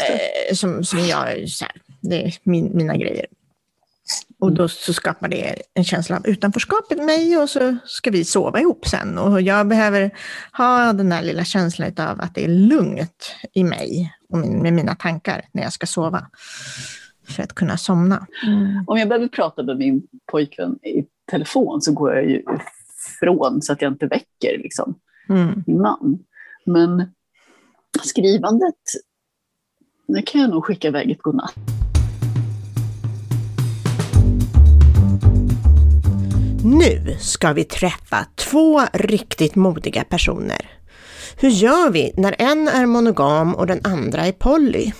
som, 0.54 0.84
som 0.84 0.98
jag, 0.98 1.48
så 1.48 1.64
här, 1.64 1.74
det 2.00 2.24
är 2.24 2.34
min, 2.42 2.76
mina 2.76 2.96
grejer. 2.96 3.26
Och 4.38 4.52
då 4.52 4.68
så 4.68 4.92
skapar 4.92 5.28
det 5.28 5.62
en 5.74 5.84
känsla 5.84 6.16
av 6.16 6.26
utanförskap 6.26 6.92
i 6.92 6.96
mig 6.96 7.36
och 7.38 7.50
så 7.50 7.76
ska 7.84 8.10
vi 8.10 8.24
sova 8.24 8.60
ihop 8.60 8.86
sen. 8.86 9.18
Och 9.18 9.40
jag 9.40 9.68
behöver 9.68 10.10
ha 10.52 10.92
den 10.92 11.08
där 11.08 11.22
lilla 11.22 11.44
känslan 11.44 11.92
av 11.98 12.20
att 12.20 12.34
det 12.34 12.44
är 12.44 12.48
lugnt 12.48 13.34
i 13.52 13.64
mig 13.64 14.14
och 14.28 14.38
min, 14.38 14.58
med 14.62 14.72
mina 14.72 14.94
tankar 14.94 15.44
när 15.52 15.62
jag 15.62 15.72
ska 15.72 15.86
sova. 15.86 16.26
För 17.28 17.42
att 17.42 17.54
kunna 17.54 17.76
somna. 17.76 18.26
Mm. 18.46 18.84
Om 18.86 18.98
jag 18.98 19.08
behöver 19.08 19.28
prata 19.28 19.62
med 19.62 19.76
min 19.76 20.02
pojkvän 20.26 20.78
i 20.82 21.06
telefon 21.30 21.82
så 21.82 21.92
går 21.92 22.14
jag 22.14 22.24
ju 22.24 22.42
ifrån 23.20 23.62
så 23.62 23.72
att 23.72 23.82
jag 23.82 23.92
inte 23.92 24.06
väcker 24.06 24.58
liksom, 24.58 24.94
Mm. 25.28 25.64
min 25.66 25.80
man. 25.80 26.18
Men 26.66 27.12
skrivandet, 28.04 28.74
det 30.06 30.22
kan 30.22 30.40
jag 30.40 30.50
nog 30.50 30.64
skicka 30.64 30.88
iväg 30.88 31.10
ett 31.10 31.22
godnatt. 31.22 31.54
Nu 36.68 37.16
ska 37.20 37.52
vi 37.52 37.64
träffa 37.64 38.26
två 38.34 38.82
riktigt 38.92 39.54
modiga 39.54 40.04
personer. 40.04 40.70
Hur 41.36 41.48
gör 41.48 41.90
vi 41.90 42.12
när 42.16 42.36
en 42.38 42.68
är 42.68 42.86
monogam 42.86 43.54
och 43.54 43.66
den 43.66 43.80
andra 43.84 44.26
är 44.26 44.32
poly? 44.32 44.92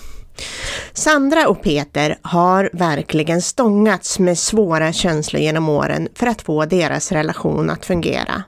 Sandra 0.93 1.49
och 1.49 1.63
Peter 1.63 2.19
har 2.23 2.71
verkligen 2.73 3.43
stångats 3.43 4.19
med 4.19 4.39
svåra 4.39 4.93
känslor 4.93 5.43
genom 5.43 5.69
åren 5.69 6.09
för 6.15 6.27
att 6.27 6.43
få 6.43 6.65
deras 6.65 7.13
relation 7.13 7.71
att 7.71 7.85
fungera. 7.85 8.43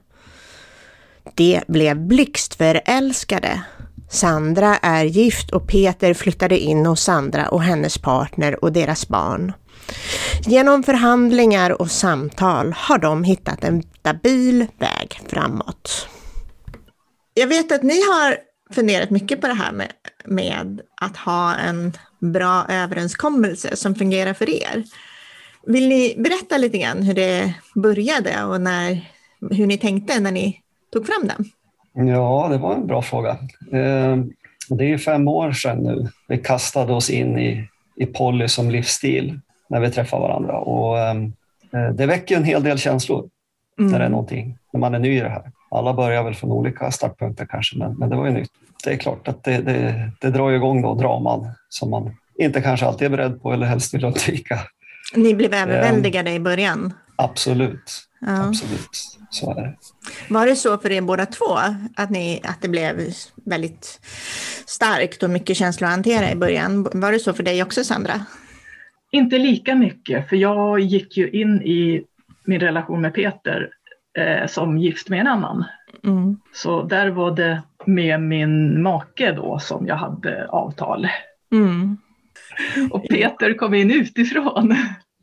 De 1.34 1.60
blev 1.68 2.06
blixtförälskade. 2.06 3.62
Sandra 4.10 4.76
är 4.76 5.04
gift 5.04 5.50
och 5.50 5.68
Peter 5.68 6.14
flyttade 6.14 6.58
in 6.58 6.86
hos 6.86 7.02
Sandra 7.02 7.48
och 7.48 7.62
hennes 7.62 7.98
partner 7.98 8.64
och 8.64 8.72
deras 8.72 9.08
barn. 9.08 9.52
Genom 10.46 10.82
förhandlingar 10.82 11.82
och 11.82 11.90
samtal 11.90 12.72
har 12.72 12.98
de 12.98 13.24
hittat 13.24 13.64
en 13.64 13.82
stabil 13.82 14.66
väg 14.78 15.20
framåt. 15.26 16.08
Jag 17.34 17.46
vet 17.46 17.72
att 17.72 17.82
ni 17.82 17.94
har 17.94 18.36
funderat 18.74 19.10
mycket 19.10 19.40
på 19.40 19.46
det 19.46 19.54
här 19.54 19.72
med, 19.72 19.92
med 20.24 20.80
att 21.00 21.16
ha 21.16 21.54
en 21.54 21.92
bra 22.20 22.66
överenskommelse 22.68 23.76
som 23.76 23.94
fungerar 23.94 24.34
för 24.34 24.50
er. 24.50 24.84
Vill 25.66 25.88
ni 25.88 26.14
berätta 26.18 26.58
lite 26.58 26.78
grann 26.78 27.02
hur 27.02 27.14
det 27.14 27.54
började 27.74 28.44
och 28.44 28.60
när, 28.60 29.10
hur 29.50 29.66
ni 29.66 29.78
tänkte 29.78 30.20
när 30.20 30.32
ni 30.32 30.60
tog 30.92 31.06
fram 31.06 31.28
den? 31.28 31.44
Ja, 32.08 32.48
det 32.50 32.58
var 32.58 32.74
en 32.74 32.86
bra 32.86 33.02
fråga. 33.02 33.36
Ehm, 33.72 34.32
det 34.68 34.92
är 34.92 34.98
fem 34.98 35.28
år 35.28 35.52
sedan 35.52 35.78
nu 35.78 36.08
vi 36.28 36.38
kastade 36.38 36.92
oss 36.92 37.10
in 37.10 37.38
i, 37.38 37.68
i 37.96 38.06
poly 38.06 38.48
som 38.48 38.70
livsstil 38.70 39.40
när 39.68 39.80
vi 39.80 39.90
träffar 39.90 40.20
varandra. 40.20 40.58
Och, 40.58 40.98
eh, 40.98 41.14
det 41.94 42.06
väcker 42.06 42.36
en 42.36 42.44
hel 42.44 42.62
del 42.62 42.78
känslor 42.78 43.28
när 43.76 43.98
det 43.98 44.04
är 44.04 44.08
någonting, 44.08 44.58
när 44.72 44.80
man 44.80 44.94
är 44.94 44.98
ny 44.98 45.16
i 45.16 45.20
det 45.20 45.28
här. 45.28 45.52
Alla 45.70 45.94
börjar 45.94 46.22
väl 46.22 46.34
från 46.34 46.52
olika 46.52 46.90
startpunkter 46.90 47.46
kanske, 47.50 47.78
men, 47.78 47.94
men 47.94 48.08
det 48.10 48.16
var 48.16 48.26
ju 48.26 48.32
nytt. 48.32 48.50
Det 48.84 48.90
är 48.92 48.96
klart 48.96 49.28
att 49.28 49.44
det, 49.44 49.58
det, 49.58 50.10
det 50.20 50.30
drar 50.30 50.50
igång 50.50 50.82
då 50.82 50.94
draman 50.94 51.50
som 51.68 51.90
man 51.90 52.16
inte 52.38 52.60
kanske 52.60 52.86
alltid 52.86 53.06
är 53.06 53.10
beredd 53.10 53.42
på 53.42 53.52
eller 53.52 53.66
helst 53.66 53.94
vill 53.94 54.04
undvika. 54.04 54.58
Ni 55.14 55.34
blev 55.34 55.54
överväldigade 55.54 56.32
i 56.32 56.40
början. 56.40 56.92
Absolut, 57.16 58.04
Ja. 58.20 58.48
absolut. 58.48 59.18
Så 59.30 59.50
är 59.50 59.54
det. 59.54 59.74
Var 60.28 60.46
det 60.46 60.56
så 60.56 60.78
för 60.78 60.90
er 60.90 61.00
båda 61.00 61.26
två, 61.26 61.58
att, 61.96 62.10
ni, 62.10 62.40
att 62.44 62.62
det 62.62 62.68
blev 62.68 63.12
väldigt 63.44 64.00
starkt 64.66 65.22
och 65.22 65.30
mycket 65.30 65.56
känslor 65.56 65.86
att 65.88 65.94
hantera 65.94 66.30
i 66.30 66.34
början? 66.36 66.88
Var 66.92 67.12
det 67.12 67.18
så 67.18 67.32
för 67.32 67.42
dig 67.42 67.62
också, 67.62 67.84
Sandra? 67.84 68.24
Inte 69.10 69.38
lika 69.38 69.74
mycket, 69.74 70.28
för 70.28 70.36
jag 70.36 70.80
gick 70.80 71.16
ju 71.16 71.30
in 71.30 71.62
i 71.62 72.04
min 72.44 72.60
relation 72.60 73.00
med 73.00 73.14
Peter 73.14 73.70
eh, 74.18 74.46
som 74.46 74.78
gift 74.78 75.08
med 75.08 75.20
en 75.20 75.26
annan. 75.26 75.64
Mm. 76.04 76.36
Så 76.52 76.82
där 76.82 77.08
var 77.08 77.36
det 77.36 77.62
med 77.86 78.20
min 78.20 78.82
make 78.82 79.32
då 79.32 79.58
som 79.58 79.86
jag 79.86 79.96
hade 79.96 80.48
avtal. 80.48 81.08
Mm. 81.52 81.96
Och 82.90 83.08
Peter 83.08 83.54
kom 83.54 83.74
in 83.74 83.90
utifrån. 83.90 84.76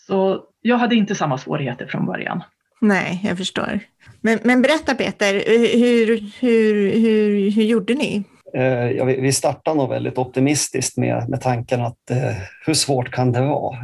Så 0.07 0.43
jag 0.61 0.77
hade 0.77 0.95
inte 0.95 1.15
samma 1.15 1.37
svårigheter 1.37 1.85
från 1.85 2.05
början. 2.05 2.43
Nej, 2.81 3.21
jag 3.23 3.37
förstår. 3.37 3.79
Men, 4.21 4.39
men 4.43 4.61
berätta 4.61 4.95
Peter, 4.95 5.33
hur, 5.77 6.17
hur, 6.39 6.91
hur, 6.99 7.51
hur 7.51 7.63
gjorde 7.63 7.93
ni? 7.93 8.23
Eh, 8.55 8.91
ja, 8.91 9.03
vi 9.03 9.31
startar 9.31 9.75
nog 9.75 9.89
väldigt 9.89 10.17
optimistiskt 10.17 10.97
med, 10.97 11.29
med 11.29 11.41
tanken 11.41 11.81
att 11.81 12.11
eh, 12.11 12.35
hur 12.65 12.73
svårt 12.73 13.11
kan 13.11 13.31
det 13.31 13.41
vara? 13.41 13.77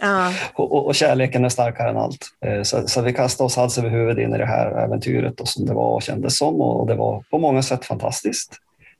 Ja, 0.00 0.32
och, 0.54 0.86
och, 0.86 0.94
kärleken 0.94 1.44
är 1.44 1.48
starkare 1.48 1.90
än 1.90 1.96
allt. 1.96 2.28
Eh, 2.46 2.62
så, 2.62 2.88
så 2.88 3.02
vi 3.02 3.12
kastade 3.12 3.46
oss 3.46 3.56
hals 3.56 3.78
över 3.78 3.90
huvud 3.90 4.18
in 4.18 4.34
i 4.34 4.38
det 4.38 4.46
här 4.46 4.70
äventyret 4.70 5.40
och 5.40 5.48
som 5.48 5.66
det 5.66 5.74
var 5.74 5.94
och 5.94 6.02
kändes 6.02 6.38
som 6.38 6.60
och 6.60 6.86
det 6.86 6.94
var 6.94 7.24
på 7.30 7.38
många 7.38 7.62
sätt 7.62 7.84
fantastiskt. 7.84 8.56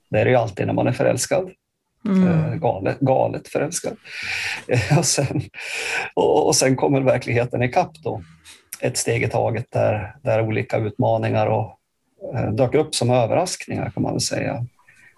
Det 0.09 0.19
är 0.19 0.25
det 0.25 0.31
ju 0.31 0.37
alltid 0.37 0.67
när 0.67 0.73
man 0.73 0.87
är 0.87 0.91
förälskad. 0.91 1.51
mm. 2.07 2.27
Eh, 2.27 2.55
galet, 2.55 2.99
galet 2.99 3.47
förälskad. 3.47 3.97
Eh, 4.67 4.97
och, 4.97 5.05
sen, 5.05 5.41
och, 6.13 6.47
och 6.47 6.55
sen 6.55 6.75
kommer 6.75 7.01
verkligheten 7.01 7.63
ikapp 7.63 7.93
då. 8.03 8.21
Ett 8.79 8.97
steg 8.97 9.23
i 9.23 9.27
taget 9.27 9.65
där, 9.69 10.15
där 10.23 10.41
olika 10.41 10.77
utmaningar 10.77 11.47
och, 11.47 11.77
eh, 12.35 12.51
dök 12.51 12.75
upp 12.75 12.95
som 12.95 13.09
överraskningar 13.09 13.89
kan 13.89 14.03
man 14.03 14.11
väl 14.11 14.21
säga. 14.21 14.65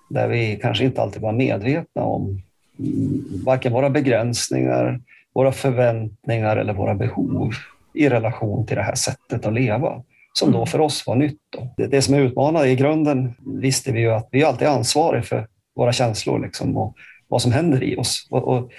Där 0.10 0.28
vi 0.28 0.60
kanske 0.62 0.84
inte 0.84 1.02
alltid 1.02 1.22
var 1.22 1.32
medvetna 1.32 2.04
om 2.04 2.42
mm, 2.80 3.24
varken 3.46 3.74
våra 3.74 3.90
begränsningar, 3.90 5.02
våra 5.34 5.52
förväntningar 5.52 6.58
eller 6.58 6.74
våra 6.74 6.96
behov 6.96 7.54
i 7.94 8.10
relation 8.10 8.66
till 8.66 8.76
det 8.76 8.84
här 8.84 8.96
sättet 8.96 9.46
att 9.46 9.54
leva 9.54 10.04
som 10.34 10.52
då 10.52 10.66
för 10.66 10.82
oss 10.82 11.08
var 11.08 11.16
nytt. 11.16 11.40
Då. 11.50 11.68
Det, 11.78 11.88
det 11.88 12.02
som 12.02 12.16
är 12.16 12.20
utmanande 12.20 12.70
i 12.70 12.76
grunden 12.76 13.34
visste 13.46 13.92
vi 13.92 14.00
ju 14.00 14.12
att 14.12 14.28
vi 14.32 14.42
är 14.42 14.46
alltid 14.46 14.68
ansvariga 14.68 15.24
för 15.24 15.48
våra 15.76 15.94
känslor 15.94 16.40
liksom, 16.40 16.78
och 16.78 16.96
vad 17.28 17.42
som 17.42 17.52
händer 17.52 17.84
i 17.84 17.98
oss. 17.98 18.28
Och, 18.30 18.48
och 18.48 18.72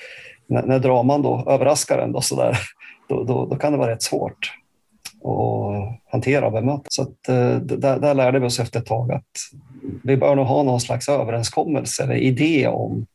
när, 0.46 0.62
när 0.62 0.78
draman 0.78 1.22
då 1.22 1.44
överraskar 1.46 1.98
en 1.98 2.12
då, 2.12 2.20
så 2.20 2.36
där, 2.36 2.58
då, 3.08 3.24
då, 3.24 3.46
då 3.46 3.56
kan 3.56 3.72
det 3.72 3.78
vara 3.78 3.92
rätt 3.92 4.02
svårt 4.02 4.52
att 5.24 6.00
hantera 6.12 6.46
och 6.46 6.52
bemöta. 6.52 6.84
Så 6.88 7.02
att, 7.02 7.28
eh, 7.28 7.56
där, 7.56 7.98
där 7.98 8.14
lärde 8.14 8.38
vi 8.38 8.46
oss 8.46 8.60
efter 8.60 8.80
ett 8.80 8.86
tag 8.86 9.12
att 9.12 9.22
vi 10.02 10.16
bör 10.16 10.34
nog 10.34 10.46
ha 10.46 10.62
någon 10.62 10.80
slags 10.80 11.08
överenskommelse 11.08 12.02
eller 12.02 12.14
idé 12.14 12.66
om 12.68 13.06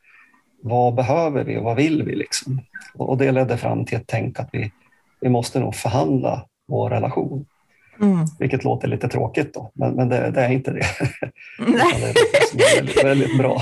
vad 0.61 0.95
behöver 0.95 1.43
vi 1.43 1.57
och 1.57 1.63
vad 1.63 1.75
vill 1.75 2.03
vi? 2.03 2.15
Liksom. 2.15 2.61
Och 2.93 3.17
det 3.17 3.31
ledde 3.31 3.57
fram 3.57 3.85
till 3.85 3.97
ett 3.97 4.07
tänk 4.07 4.39
att 4.39 4.49
vi, 4.51 4.71
vi 5.21 5.29
måste 5.29 5.59
nog 5.59 5.75
förhandla 5.75 6.45
vår 6.67 6.89
relation. 6.89 7.45
Mm. 8.01 8.25
Vilket 8.39 8.63
låter 8.63 8.87
lite 8.87 9.07
tråkigt 9.07 9.53
då, 9.53 9.71
men, 9.73 9.93
men 9.93 10.09
det, 10.09 10.31
det 10.31 10.41
är 10.41 10.51
inte 10.51 10.71
det. 10.71 10.85
Nej. 11.59 12.13
Det 12.53 12.63
är 12.63 12.75
väldigt, 12.75 13.03
väldigt 13.03 13.37
bra. 13.37 13.61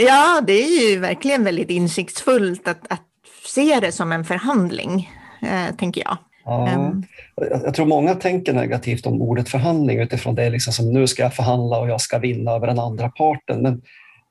Ja, 0.00 0.40
det 0.46 0.52
är 0.52 0.90
ju 0.90 0.98
verkligen 0.98 1.44
väldigt 1.44 1.70
insiktsfullt 1.70 2.68
att, 2.68 2.92
att 2.92 3.02
se 3.44 3.80
det 3.80 3.92
som 3.92 4.12
en 4.12 4.24
förhandling, 4.24 5.10
eh, 5.42 5.76
tänker 5.76 6.02
jag. 6.04 6.18
Ja. 6.46 6.92
Jag, 7.36 7.60
jag 7.64 7.74
tror 7.74 7.86
många 7.86 8.14
tänker 8.14 8.52
negativt 8.52 9.06
om 9.06 9.22
ordet 9.22 9.48
förhandling 9.48 9.98
utifrån 9.98 10.34
det 10.34 10.50
liksom 10.50 10.72
som 10.72 10.92
nu 10.92 11.06
ska 11.06 11.22
jag 11.22 11.34
förhandla 11.34 11.78
och 11.78 11.88
jag 11.88 12.00
ska 12.00 12.18
vinna 12.18 12.50
över 12.52 12.66
den 12.66 12.78
andra 12.78 13.08
parten. 13.08 13.62
Men 13.62 13.82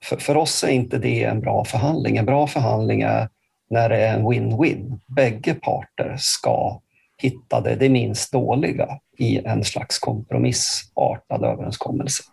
för, 0.03 0.17
för 0.17 0.37
oss 0.37 0.63
är 0.63 0.67
inte 0.67 0.97
det 0.97 1.23
en 1.23 1.41
bra 1.41 1.65
förhandling. 1.65 2.17
En 2.17 2.25
bra 2.25 2.47
förhandling 2.47 3.01
är 3.01 3.29
när 3.69 3.89
det 3.89 3.97
är 3.97 4.13
en 4.13 4.25
win-win. 4.25 4.99
Bägge 5.07 5.53
parter 5.53 6.15
ska 6.17 6.81
hitta 7.17 7.61
det, 7.61 7.75
det 7.75 7.89
minst 7.89 8.31
dåliga 8.31 8.99
i 9.17 9.37
en 9.45 9.63
slags 9.63 9.99
kompromissartad 9.99 11.43
överenskommelse. 11.43 12.23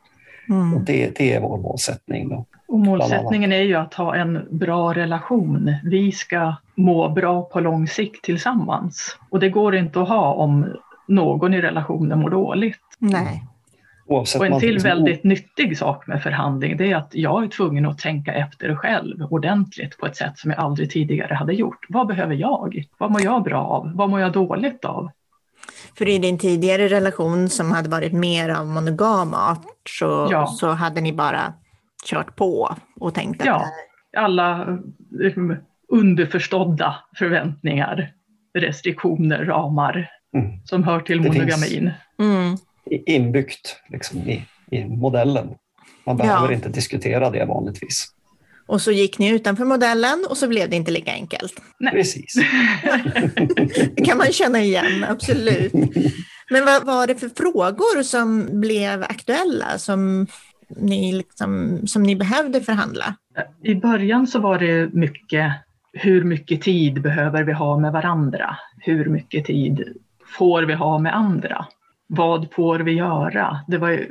Mm. 0.48 0.74
Och 0.74 0.80
det, 0.80 1.16
det 1.16 1.32
är 1.32 1.40
vår 1.40 1.58
målsättning. 1.58 2.28
Då. 2.28 2.46
Och 2.72 2.78
målsättningen 2.80 3.52
är 3.52 3.62
ju 3.62 3.74
att 3.74 3.94
ha 3.94 4.14
en 4.16 4.46
bra 4.50 4.92
relation. 4.94 5.74
Vi 5.84 6.12
ska 6.12 6.54
må 6.74 7.08
bra 7.08 7.42
på 7.42 7.60
lång 7.60 7.86
sikt 7.88 8.24
tillsammans. 8.24 9.18
Och 9.30 9.40
det 9.40 9.48
går 9.48 9.74
inte 9.76 10.00
att 10.02 10.08
ha 10.08 10.32
om 10.34 10.66
någon 11.08 11.54
i 11.54 11.60
relationen 11.62 12.18
mår 12.20 12.30
dåligt. 12.30 12.80
Nej. 12.98 13.44
Oavsett 14.06 14.40
Och 14.40 14.46
en 14.46 14.60
till 14.60 14.72
liksom- 14.72 14.88
väldigt 14.88 15.24
nyttig 15.24 15.78
sak 15.78 16.06
med 16.06 16.22
förhandling 16.22 16.76
det 16.76 16.92
är 16.92 16.96
att 16.96 17.10
jag 17.14 17.44
är 17.44 17.48
tvungen 17.48 17.86
att 17.86 17.98
tänka 17.98 18.32
efter 18.34 18.74
själv 18.74 19.22
ordentligt 19.30 19.98
på 19.98 20.06
ett 20.06 20.16
sätt 20.16 20.38
som 20.38 20.50
jag 20.50 20.60
aldrig 20.60 20.90
tidigare 20.90 21.34
hade 21.34 21.52
gjort. 21.52 21.86
Vad 21.88 22.06
behöver 22.06 22.34
jag? 22.34 22.84
Vad 22.98 23.10
mår 23.10 23.22
jag 23.22 23.42
bra 23.42 23.64
av? 23.64 23.92
Vad 23.94 24.10
mår 24.10 24.20
jag 24.20 24.32
dåligt 24.32 24.84
av? 24.84 25.10
För 25.98 26.08
i 26.08 26.18
din 26.18 26.38
tidigare 26.38 26.88
relation 26.88 27.48
som 27.48 27.72
hade 27.72 27.88
varit 27.88 28.12
mer 28.12 28.48
av 28.48 28.66
monogam 28.66 29.34
art 29.34 29.66
så, 29.88 30.28
Ja. 30.30 30.46
så 30.46 30.68
hade 30.70 31.00
ni 31.00 31.12
bara 31.12 31.52
kört 32.04 32.36
på 32.36 32.76
och 33.00 33.14
tänkt 33.14 33.40
att 33.40 33.46
Ja. 33.46 33.66
Alla 34.16 34.62
eh, 35.24 35.56
underförstådda 35.88 36.94
förväntningar, 37.18 38.12
restriktioner, 38.58 39.44
ramar 39.44 40.08
Mm. 40.36 40.50
som 40.64 40.82
hör 40.84 41.00
till 41.00 41.20
monogamin. 41.20 41.90
mm, 42.18 42.56
i- 42.90 43.14
inbyggt 43.14 43.76
liksom, 43.88 44.18
i, 44.18 44.44
i 44.70 44.84
modellen. 44.84 45.48
Man 46.06 46.16
behöver 46.16 46.46
Ja. 46.46 46.52
inte 46.52 46.68
diskutera 46.68 47.30
det 47.30 47.44
vanligtvis. 47.44 48.08
och 48.66 48.80
så 48.82 48.92
gick 48.92 49.18
ni 49.18 49.28
utanför 49.28 49.64
modellen 49.64 50.26
och 50.30 50.36
så 50.36 50.48
blev 50.48 50.70
det 50.70 50.76
inte 50.76 50.90
lika 50.90 51.12
enkelt. 51.12 51.52
Nej. 51.78 51.92
Precis. 51.92 52.34
Det 53.96 54.04
kan 54.04 54.18
man 54.18 54.26
känna 54.32 54.60
igen, 54.60 55.04
absolut. 55.08 55.72
Men 56.50 56.64
vad 56.64 56.84
var 56.86 57.06
det 57.06 57.14
för 57.14 57.28
frågor 57.28 58.02
som 58.02 58.60
blev 58.60 59.02
aktuella 59.02 59.78
som 59.78 60.26
ni, 60.76 61.12
liksom, 61.12 61.80
som 61.86 62.02
ni 62.02 62.16
behövde 62.16 62.60
förhandla? 62.60 63.14
I 63.62 63.74
början 63.74 64.26
så 64.26 64.38
var 64.40 64.58
det 64.58 64.94
mycket 64.94 65.52
hur 65.92 66.24
mycket 66.24 66.62
tid 66.62 67.02
behöver 67.02 67.44
vi 67.44 67.52
ha 67.52 67.78
med 67.78 67.92
varandra? 67.92 68.56
Hur 68.78 69.04
mycket 69.04 69.44
tid 69.44 69.96
får 70.38 70.62
vi 70.62 70.74
ha 70.74 70.98
med 70.98 71.16
andra? 71.16 71.66
Vad 72.06 72.52
får 72.52 72.78
vi 72.78 72.92
göra? 72.92 73.60
Det 73.68 73.78
var 73.78 74.06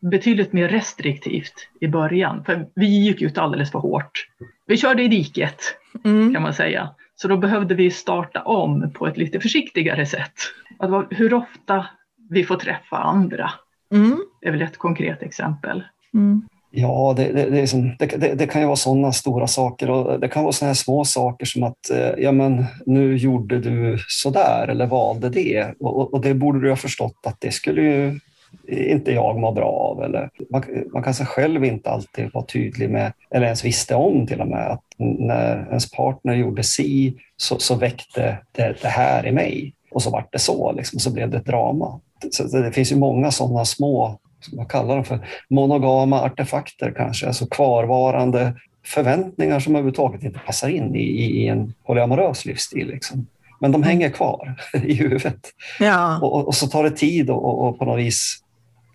betydligt 0.00 0.52
mer 0.52 0.68
restriktivt 0.68 1.68
i 1.80 1.88
början, 1.88 2.44
för 2.44 2.66
vi 2.74 2.86
gick 2.86 3.22
ut 3.22 3.38
alldeles 3.38 3.70
för 3.72 3.78
hårt. 3.78 4.28
Vi 4.66 4.76
körde 4.76 5.02
i 5.02 5.08
diket 5.08 5.60
Mm. 6.04 6.34
kan 6.34 6.42
man 6.42 6.54
säga. 6.54 6.88
Så 7.14 7.28
då 7.28 7.36
behövde 7.36 7.74
vi 7.74 7.90
starta 7.90 8.42
om 8.42 8.90
på 8.94 9.06
ett 9.06 9.16
lite 9.16 9.40
försiktigare 9.40 10.06
sätt. 10.06 10.32
Att 10.78 11.06
hur 11.10 11.34
ofta 11.34 11.86
vi 12.30 12.44
får 12.44 12.56
träffa 12.56 12.96
andra 12.96 13.50
Mm. 13.92 14.16
är 14.40 14.50
väl 14.50 14.62
ett 14.62 14.78
konkret 14.78 15.22
exempel. 15.22 15.84
Mm. 16.16 16.42
Ja, 16.70 17.14
det, 17.16 17.32
det, 17.32 17.50
det, 17.50 17.60
är 17.60 17.66
som, 17.66 17.96
det, 17.98 18.06
det, 18.06 18.34
det 18.34 18.46
kan 18.46 18.60
ju 18.60 18.66
vara 18.66 18.76
sådana 18.76 19.12
stora 19.12 19.46
saker 19.46 19.90
och 19.90 20.20
det 20.20 20.28
kan 20.28 20.42
vara 20.42 20.52
sådana 20.52 20.68
här 20.68 20.74
små 20.74 21.04
saker 21.04 21.46
som 21.46 21.62
att 21.62 21.90
eh, 21.90 22.10
ja, 22.18 22.32
men 22.32 22.64
nu 22.86 23.16
gjorde 23.16 23.58
du 23.60 23.98
sådär 24.08 24.68
eller 24.68 24.86
valde 24.86 25.28
det 25.28 25.74
och, 25.80 25.96
och- 25.96 26.14
och 26.14 26.20
det 26.20 26.34
borde 26.34 26.60
du 26.60 26.68
ha 26.68 26.76
förstått 26.76 27.16
att 27.26 27.36
det 27.40 27.50
skulle 27.50 27.82
ju 27.82 28.20
inte 28.68 29.12
jag 29.12 29.38
må 29.38 29.52
bra 29.52 29.68
av. 29.70 30.02
Eller 30.02 30.30
man, 30.50 30.62
man 30.92 31.02
kanske 31.02 31.24
själv 31.24 31.64
inte 31.64 31.90
alltid 31.90 32.30
var 32.34 32.42
tydlig 32.42 32.90
med, 32.90 33.12
eller 33.30 33.44
ens 33.46 33.64
visste 33.64 33.94
om 33.94 34.26
till 34.26 34.40
och 34.40 34.48
med, 34.48 34.70
att 34.70 34.82
när 34.98 35.66
ens 35.68 35.90
partner 35.90 36.34
gjorde 36.34 36.62
si 36.62 37.14
så, 37.36 37.58
så 37.58 37.74
väckte 37.74 38.38
det, 38.52 38.76
det 38.82 38.88
här 38.88 39.26
i 39.26 39.32
mig. 39.32 39.72
Och 39.90 40.02
så 40.02 40.10
vart 40.10 40.32
det 40.32 40.38
så, 40.38 40.72
liksom, 40.72 40.98
så 41.00 41.12
blev 41.12 41.30
det 41.30 41.36
ett 41.36 41.46
drama. 41.46 42.00
Så 42.30 42.42
det 42.58 42.72
finns 42.72 42.92
ju 42.92 42.96
många 42.96 43.30
sådana 43.30 43.64
små, 43.64 44.18
vad 44.52 44.68
kallar 44.68 44.94
de 44.94 45.04
för, 45.04 45.28
monogama 45.50 46.22
artefakter 46.22 46.94
kanske, 46.96 47.26
alltså 47.26 47.46
kvarvarande 47.46 48.54
förväntningar 48.84 49.60
som 49.60 49.74
överhuvudtaget 49.74 50.22
inte 50.22 50.38
passar 50.38 50.68
in 50.68 50.94
i, 50.94 51.00
i, 51.00 51.48
en 51.48 51.74
polyamorös 51.86 52.44
livsstil. 52.44 52.88
Liksom. 52.88 53.26
Men 53.60 53.72
de 53.72 53.82
hänger 53.82 54.10
kvar 54.10 54.54
i 54.84 54.94
huvudet. 54.94 55.40
Ja. 55.80 56.18
Och, 56.22 56.46
och, 56.46 56.54
så 56.54 56.66
tar 56.66 56.84
det 56.84 56.90
tid 56.90 57.30
att 57.30 57.36
och, 57.36 57.68
och 57.68 57.78
på 57.78 57.84
något 57.84 57.98
vis 57.98 58.38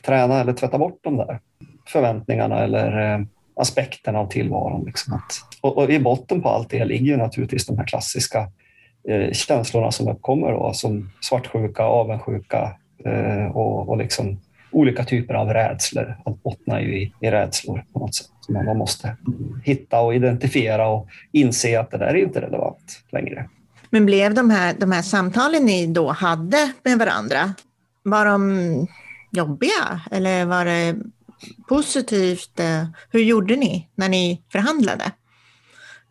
träna 0.05 0.39
eller 0.39 0.53
tvätta 0.53 0.77
bort 0.77 0.99
de 1.01 1.17
där 1.17 1.39
förväntningarna 1.87 2.59
eller 2.63 3.13
eh, 3.13 3.19
aspekterna 3.55 4.19
av 4.19 4.27
tillvaron. 4.27 4.85
Liksom. 4.85 5.13
Att, 5.13 5.59
och, 5.61 5.77
och 5.77 5.89
i 5.89 5.99
botten 5.99 6.41
på 6.41 6.49
allt 6.49 6.69
det 6.69 6.85
ligger 6.85 7.17
naturligtvis 7.17 7.65
de 7.65 7.77
här 7.77 7.85
klassiska 7.85 8.47
eh, 9.09 9.31
känslorna 9.31 9.91
som 9.91 10.07
uppkommer 10.07 10.51
då, 10.51 10.73
som 10.73 11.11
svartsjuka, 11.21 11.83
avundsjuka 11.83 12.75
eh, 13.05 13.45
och, 13.45 13.89
och 13.89 13.97
liksom 13.97 14.39
olika 14.71 15.03
typer 15.03 15.33
av 15.33 15.47
rädslor. 15.47 16.17
Allt 16.25 16.43
bottnar 16.43 16.79
ju 16.79 17.01
i, 17.01 17.13
i 17.21 17.31
rädslor 17.31 17.85
på 17.93 17.99
något 17.99 18.15
sätt. 18.15 18.27
Som 18.39 18.65
man 18.65 18.77
måste 18.77 19.17
hitta 19.63 19.99
och 19.99 20.15
identifiera 20.15 20.87
och 20.87 21.07
inse 21.31 21.79
att 21.79 21.91
det 21.91 21.97
där 21.97 22.07
är 22.07 22.15
inte 22.15 22.41
relevant 22.41 23.03
längre. 23.11 23.49
Men 23.89 24.05
blev 24.05 24.33
de 24.33 24.49
här, 24.49 24.75
de 24.79 24.91
här 24.91 25.01
samtalen 25.01 25.65
ni 25.65 25.87
då 25.87 26.11
hade 26.11 26.71
med 26.83 26.99
varandra, 26.99 27.53
var 28.03 28.25
de 28.25 28.87
jobbiga 29.31 30.01
eller 30.11 30.45
var 30.45 30.65
det 30.65 30.95
positivt? 31.69 32.59
Hur 33.11 33.19
gjorde 33.19 33.55
ni 33.55 33.89
när 33.95 34.09
ni 34.09 34.41
förhandlade? 34.51 35.11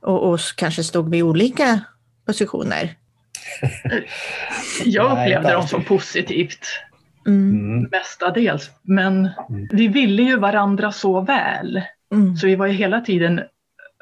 Och, 0.02 0.30
och 0.30 0.40
kanske 0.56 0.84
stod 0.84 1.10
vid 1.10 1.22
olika 1.22 1.80
positioner? 2.26 2.96
Jag 4.84 5.12
upplevde 5.12 5.52
dem 5.52 5.68
som 5.68 5.84
positivt 5.84 6.66
Mm. 7.26 7.50
Mm. 7.50 7.88
mestadels, 7.90 8.70
men 8.82 9.28
vi 9.70 9.88
ville 9.88 10.22
ju 10.22 10.36
varandra 10.36 10.92
så 10.92 11.20
väl. 11.20 11.82
Mm. 12.12 12.36
Så 12.36 12.46
vi 12.46 12.56
var 12.56 12.66
ju 12.66 12.72
hela 12.72 13.00
tiden 13.00 13.40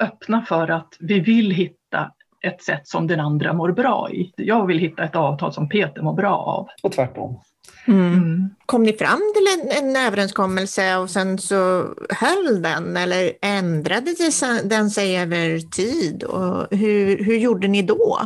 öppna 0.00 0.44
för 0.48 0.70
att 0.70 0.96
vi 1.00 1.20
vill 1.20 1.50
hitta 1.50 2.12
ett 2.42 2.62
sätt 2.62 2.88
som 2.88 3.06
den 3.06 3.20
andra 3.20 3.52
mår 3.52 3.72
bra 3.72 4.10
i. 4.12 4.32
Jag 4.36 4.66
vill 4.66 4.78
hitta 4.78 5.04
ett 5.04 5.16
avtal 5.16 5.52
som 5.52 5.68
Peter 5.68 6.02
mår 6.02 6.12
bra 6.12 6.36
av. 6.36 6.68
Och 6.82 6.92
tvärtom. 6.92 7.40
Mm. 7.86 8.12
Mm. 8.12 8.50
Kom 8.66 8.82
ni 8.82 8.92
fram 8.92 9.20
till 9.34 9.60
en, 9.60 9.84
en 9.84 10.06
överenskommelse 10.06 10.96
och 10.96 11.10
sen 11.10 11.38
så 11.38 11.86
höll 12.10 12.62
den 12.62 12.96
eller 12.96 13.32
ändrade 13.42 14.10
den 14.64 14.90
sig 14.90 15.18
över 15.18 15.58
tid? 15.58 16.22
Och 16.22 16.66
hur, 16.70 17.24
hur 17.24 17.36
gjorde 17.36 17.68
ni 17.68 17.82
då? 17.82 18.18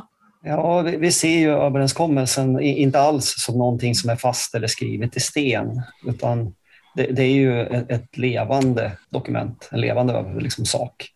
Ja, 0.44 0.82
vi, 0.82 0.96
vi 0.96 1.12
ser 1.12 1.38
ju 1.38 1.50
överenskommelsen 1.50 2.60
inte 2.60 3.00
alls 3.00 3.34
som 3.38 3.58
någonting 3.58 3.94
som 3.94 4.10
är 4.10 4.16
fast 4.16 4.54
eller 4.54 4.66
skrivet 4.66 5.16
i 5.16 5.20
sten, 5.20 5.82
utan 6.06 6.54
det, 6.94 7.06
det 7.06 7.22
är 7.22 7.34
ju 7.34 7.60
ett, 7.62 7.90
ett 7.90 8.18
levande 8.18 8.92
dokument, 9.10 9.68
en 9.72 9.80
levande 9.80 10.34
liksom, 10.38 10.64
sak. 10.64 11.08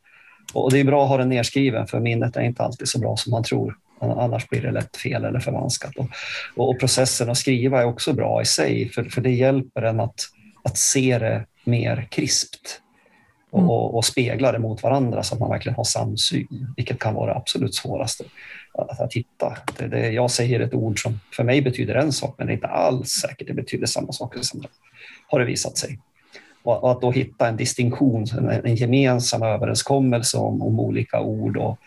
Och 0.52 0.72
det 0.72 0.80
är 0.80 0.84
bra 0.84 1.02
att 1.02 1.08
ha 1.08 1.16
den 1.16 1.28
nedskriven, 1.28 1.86
för 1.86 2.00
minnet 2.00 2.36
är 2.36 2.42
inte 2.42 2.62
alltid 2.62 2.88
så 2.88 2.98
bra 2.98 3.16
som 3.16 3.30
man 3.30 3.44
tror. 3.44 3.76
Annars 4.00 4.48
blir 4.48 4.62
det 4.62 4.70
lätt 4.70 4.96
fel 4.96 5.24
eller 5.24 5.40
förvanskat. 5.40 5.96
Och, 5.96 6.08
och, 6.56 6.68
och 6.68 6.80
processen 6.80 7.30
att 7.30 7.38
skriva 7.38 7.80
är 7.80 7.84
också 7.84 8.12
bra 8.12 8.42
i 8.42 8.44
sig, 8.44 8.88
för, 8.88 9.04
för 9.04 9.20
det 9.20 9.30
hjälper 9.30 9.82
en 9.82 10.00
att, 10.00 10.20
att 10.64 10.78
se 10.78 11.18
det 11.18 11.44
mer 11.64 12.08
krispt 12.10 12.80
och, 13.56 13.62
Mm. 13.62 13.70
och, 13.70 13.94
och 13.94 14.04
spegla 14.04 14.52
det 14.52 14.58
mot 14.58 14.82
varandra 14.82 15.22
så 15.22 15.34
att 15.34 15.40
man 15.40 15.50
verkligen 15.50 15.76
har 15.76 15.84
samsyn, 15.84 16.72
vilket 16.76 16.98
kan 16.98 17.14
vara 17.14 17.32
det 17.32 17.36
absolut 17.36 17.74
svåraste 17.74 18.24
att, 18.74 19.00
att 19.00 19.14
hitta. 19.14 19.56
Det, 19.78 19.88
det, 19.88 20.10
jag 20.10 20.30
säger 20.30 20.60
ett 20.60 20.74
ord 20.74 21.02
som 21.02 21.20
för 21.32 21.44
mig 21.44 21.62
betyder 21.62 21.94
en 21.94 22.12
sak, 22.12 22.34
men 22.38 22.46
det 22.46 22.52
är 22.52 22.54
inte 22.54 22.66
alls 22.66 23.08
säkert 23.08 23.46
det 23.46 23.54
betyder 23.54 23.86
samma 23.86 24.12
sak 24.12 24.34
som 24.40 24.60
det 24.60 24.68
har 25.28 25.38
det 25.38 25.44
visat 25.44 25.78
sig. 25.78 25.98
Och, 26.62 26.84
och 26.84 26.90
att 26.90 27.00
då 27.00 27.10
hitta 27.10 27.48
en 27.48 27.56
distinktion, 27.56 28.24
en, 28.38 28.48
en 28.48 28.74
gemensam 28.74 29.42
överenskommelse 29.42 30.38
om, 30.38 30.62
om 30.62 30.80
olika 30.80 31.20
ord 31.20 31.56
och, 31.56 31.78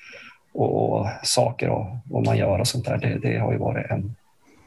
och, 0.53 0.99
och 0.99 1.07
saker 1.23 1.69
och 1.69 1.85
vad 2.03 2.25
man 2.25 2.37
gör 2.37 2.59
och 2.59 2.67
sånt 2.67 2.85
där, 2.85 2.97
det, 2.97 3.29
det 3.29 3.37
har 3.37 3.51
ju 3.51 3.57
varit 3.57 3.91
en, 3.91 4.15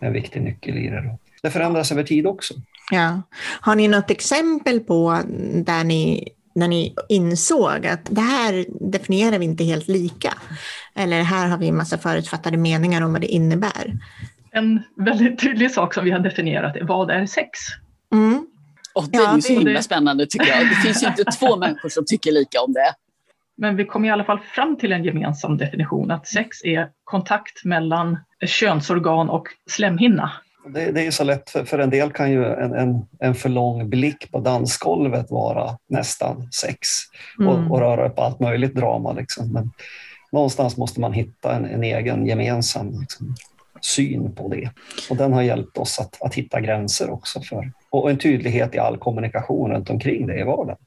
en 0.00 0.12
viktig 0.12 0.42
nyckel 0.42 0.76
i 0.76 0.88
det. 0.88 1.00
Då. 1.00 1.18
Det 1.42 1.50
förändras 1.50 1.92
över 1.92 2.02
tid 2.02 2.26
också. 2.26 2.54
Ja. 2.90 3.22
Har 3.60 3.74
ni 3.74 3.88
något 3.88 4.10
exempel 4.10 4.80
på 4.80 5.18
där 5.64 5.84
ni, 5.84 6.28
när 6.54 6.68
ni 6.68 6.94
insåg 7.08 7.86
att 7.86 8.00
det 8.10 8.20
här 8.20 8.64
definierar 8.90 9.38
vi 9.38 9.44
inte 9.44 9.64
helt 9.64 9.88
lika? 9.88 10.32
Eller 10.94 11.22
här 11.22 11.46
har 11.48 11.58
vi 11.58 11.68
en 11.68 11.76
massa 11.76 11.98
förutfattade 11.98 12.56
meningar 12.56 13.02
om 13.02 13.12
vad 13.12 13.20
det 13.20 13.26
innebär? 13.26 13.92
En 14.52 14.82
väldigt 14.96 15.40
tydlig 15.40 15.70
sak 15.70 15.94
som 15.94 16.04
vi 16.04 16.10
har 16.10 16.18
definierat 16.18 16.76
är 16.76 16.84
vad 16.84 17.10
är 17.10 17.26
sex? 17.26 17.48
Mm. 18.12 18.46
Och 18.94 19.04
det 19.10 19.16
är 19.18 19.22
Ja, 19.22 19.34
ju 19.36 19.42
så 19.42 19.52
det- 19.52 19.58
himla 19.58 19.82
spännande 19.82 20.26
tycker 20.26 20.46
jag. 20.46 20.68
Det 20.68 20.74
finns 20.74 21.02
ju 21.02 21.06
inte 21.06 21.24
två 21.24 21.56
människor 21.64 21.88
som 21.88 22.04
tycker 22.06 22.32
lika 22.32 22.60
om 22.60 22.72
det. 22.72 22.94
Men 23.56 23.76
vi 23.76 23.84
kom 23.84 24.04
i 24.04 24.10
alla 24.10 24.24
fall 24.24 24.38
fram 24.38 24.76
till 24.78 24.92
en 24.92 25.04
gemensam 25.04 25.56
definition 25.56 26.10
att 26.10 26.26
sex 26.26 26.64
är 26.64 26.88
kontakt 27.04 27.64
mellan 27.64 28.18
könsorgan 28.46 29.30
och 29.30 29.48
slemhinna. 29.70 30.32
Det, 30.66 30.90
det 30.90 31.00
är 31.00 31.04
ju 31.04 31.12
så 31.12 31.24
lätt, 31.24 31.50
för, 31.50 31.64
för 31.64 31.78
en 31.78 31.90
del 31.90 32.12
kan 32.12 32.30
ju 32.30 32.44
en, 32.44 32.74
en, 32.74 33.06
en 33.20 33.34
för 33.34 33.48
lång 33.48 33.90
blick 33.90 34.30
på 34.32 34.40
dansgolvet 34.40 35.30
vara 35.30 35.78
nästan 35.88 36.48
sex 36.52 36.88
och, 37.38 37.54
Mm. 37.54 37.72
och 37.72 37.80
röra 37.80 38.06
upp 38.08 38.18
allt 38.18 38.40
möjligt 38.40 38.74
drama. 38.74 39.12
Liksom. 39.12 39.52
Men 39.52 39.70
någonstans 40.32 40.76
måste 40.76 41.00
man 41.00 41.12
hitta 41.12 41.54
en, 41.56 41.64
en 41.64 41.84
egen 41.84 42.26
gemensam 42.26 43.00
liksom, 43.00 43.34
syn 43.80 44.34
på 44.34 44.48
det. 44.48 44.70
Och 45.10 45.16
den 45.16 45.32
har 45.32 45.42
hjälpt 45.42 45.78
oss 45.78 45.98
att, 46.00 46.22
att 46.22 46.34
hitta 46.34 46.60
gränser 46.60 47.10
också 47.10 47.40
för, 47.40 47.72
och 47.90 48.10
en 48.10 48.18
tydlighet 48.18 48.74
i 48.74 48.78
all 48.78 48.98
kommunikation 48.98 49.70
runt 49.70 49.90
omkring 49.90 50.26
det 50.26 50.40
i 50.40 50.42
vardagen. 50.42 50.78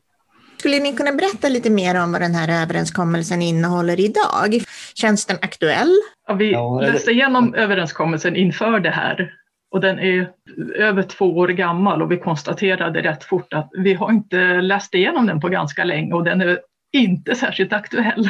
Skulle 0.60 0.80
ni 0.80 0.94
kunna 0.94 1.12
berätta 1.12 1.50
lite 1.50 1.70
mer 1.70 2.04
om 2.04 2.12
vad 2.12 2.22
den 2.22 2.36
här 2.36 2.64
överenskommelsen 2.64 3.42
innehåller 3.42 4.00
idag? 4.00 4.64
Känns 4.96 5.26
den 5.26 5.38
aktuell? 5.42 5.92
Ja, 6.28 6.34
vi 6.34 6.52
läste 6.92 7.12
igenom 7.12 7.54
överenskommelsen 7.54 8.36
inför 8.36 8.80
det 8.80 8.90
här 8.90 9.34
och 9.76 9.82
den 9.82 10.00
är 10.00 10.30
över 10.76 11.04
två 11.04 11.38
år 11.38 11.48
gammal 11.48 12.02
och 12.02 12.12
vi 12.12 12.18
konstaterade 12.18 13.02
rätt 13.02 13.24
fort 13.24 13.54
att 13.54 13.70
vi 13.78 13.94
har 13.94 14.12
inte 14.12 14.62
läst 14.62 14.96
igenom 14.96 15.26
den 15.28 15.40
på 15.40 15.48
ganska 15.50 15.84
länge 15.84 16.14
och 16.14 16.24
den 16.24 16.42
är 16.42 16.60
inte 16.94 17.36
särskilt 17.36 17.74
aktuell. 17.74 18.30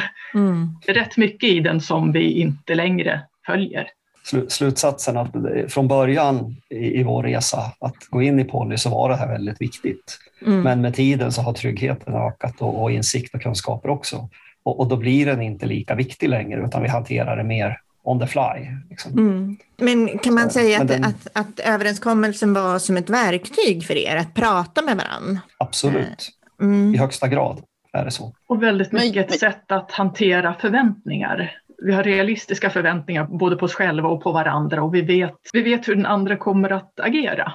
Det 0.86 0.90
är 0.92 0.94
rätt 0.94 1.16
mycket 1.16 1.50
i 1.50 1.60
den 1.60 1.80
som 1.80 2.12
vi 2.12 2.30
inte 2.40 2.74
längre 2.74 3.20
följer. 3.46 3.86
Slu- 4.24 4.48
Slutsatsen 4.48 5.16
att 5.16 5.32
det- 5.32 5.72
från 5.72 5.88
början 5.88 6.56
i, 6.68 7.00
i 7.00 7.02
vår 7.02 7.22
resa 7.22 7.58
att 7.80 8.06
gå 8.10 8.22
in 8.22 8.40
i 8.40 8.44
poly 8.44 8.76
så 8.76 8.90
var 8.90 9.08
det 9.08 9.16
här 9.16 9.28
väldigt 9.28 9.60
viktigt. 9.60 10.18
Mm. 10.46 10.60
Men 10.60 10.80
med 10.80 10.94
tiden 10.94 11.32
så 11.32 11.42
har 11.42 11.52
tryggheten 11.52 12.14
ökat 12.14 12.60
och, 12.62 12.82
och 12.82 12.90
insikt 12.90 13.34
och 13.34 13.42
kunskaper 13.42 13.88
också. 13.88 14.28
Och, 14.62 14.80
och 14.80 14.88
då 14.88 14.96
blir 14.96 15.26
den 15.26 15.42
inte 15.42 15.66
lika 15.66 15.94
viktig 15.94 16.28
längre 16.28 16.64
utan 16.66 16.82
vi 16.82 16.88
hanterar 16.88 17.36
det 17.36 17.44
mer 17.44 17.78
on 18.06 18.20
the 18.20 18.26
fly. 18.26 18.68
Liksom. 18.90 19.12
Mm. 19.12 19.56
Men 19.78 20.18
kan 20.18 20.34
man 20.34 20.44
Så, 20.50 20.58
säga 20.58 20.80
att, 20.82 20.88
den- 20.88 21.04
att, 21.04 21.26
att 21.32 21.60
överenskommelsen 21.60 22.54
var 22.54 22.78
som 22.78 22.96
ett 22.96 23.10
verktyg 23.10 23.84
för 23.84 23.94
er 23.96 24.16
att 24.16 24.34
prata 24.34 24.82
med 24.82 24.96
varandra? 24.96 25.40
Absolut, 25.58 26.28
i 26.60 26.62
Mm. 26.64 26.94
högsta 26.98 27.28
grad 27.28 27.62
är 27.92 28.04
det 28.04 28.10
så. 28.10 28.34
Och 28.48 28.62
väldigt 28.62 28.92
mycket 28.92 29.30
ett 29.32 29.38
sätt 29.40 29.72
att 29.72 29.92
hantera 29.92 30.54
förväntningar. 30.60 31.52
Vi 31.82 31.92
har 31.94 32.02
realistiska 32.02 32.70
förväntningar 32.70 33.24
både 33.24 33.56
på 33.56 33.64
oss 33.64 33.74
själva 33.74 34.08
och 34.08 34.22
på 34.22 34.32
varandra 34.32 34.82
och 34.82 34.94
vi 34.94 35.02
vet, 35.02 35.34
vi 35.52 35.62
vet 35.62 35.88
hur 35.88 35.94
den 35.96 36.06
andra 36.06 36.36
kommer 36.36 36.70
att 36.72 37.00
agera. 37.00 37.52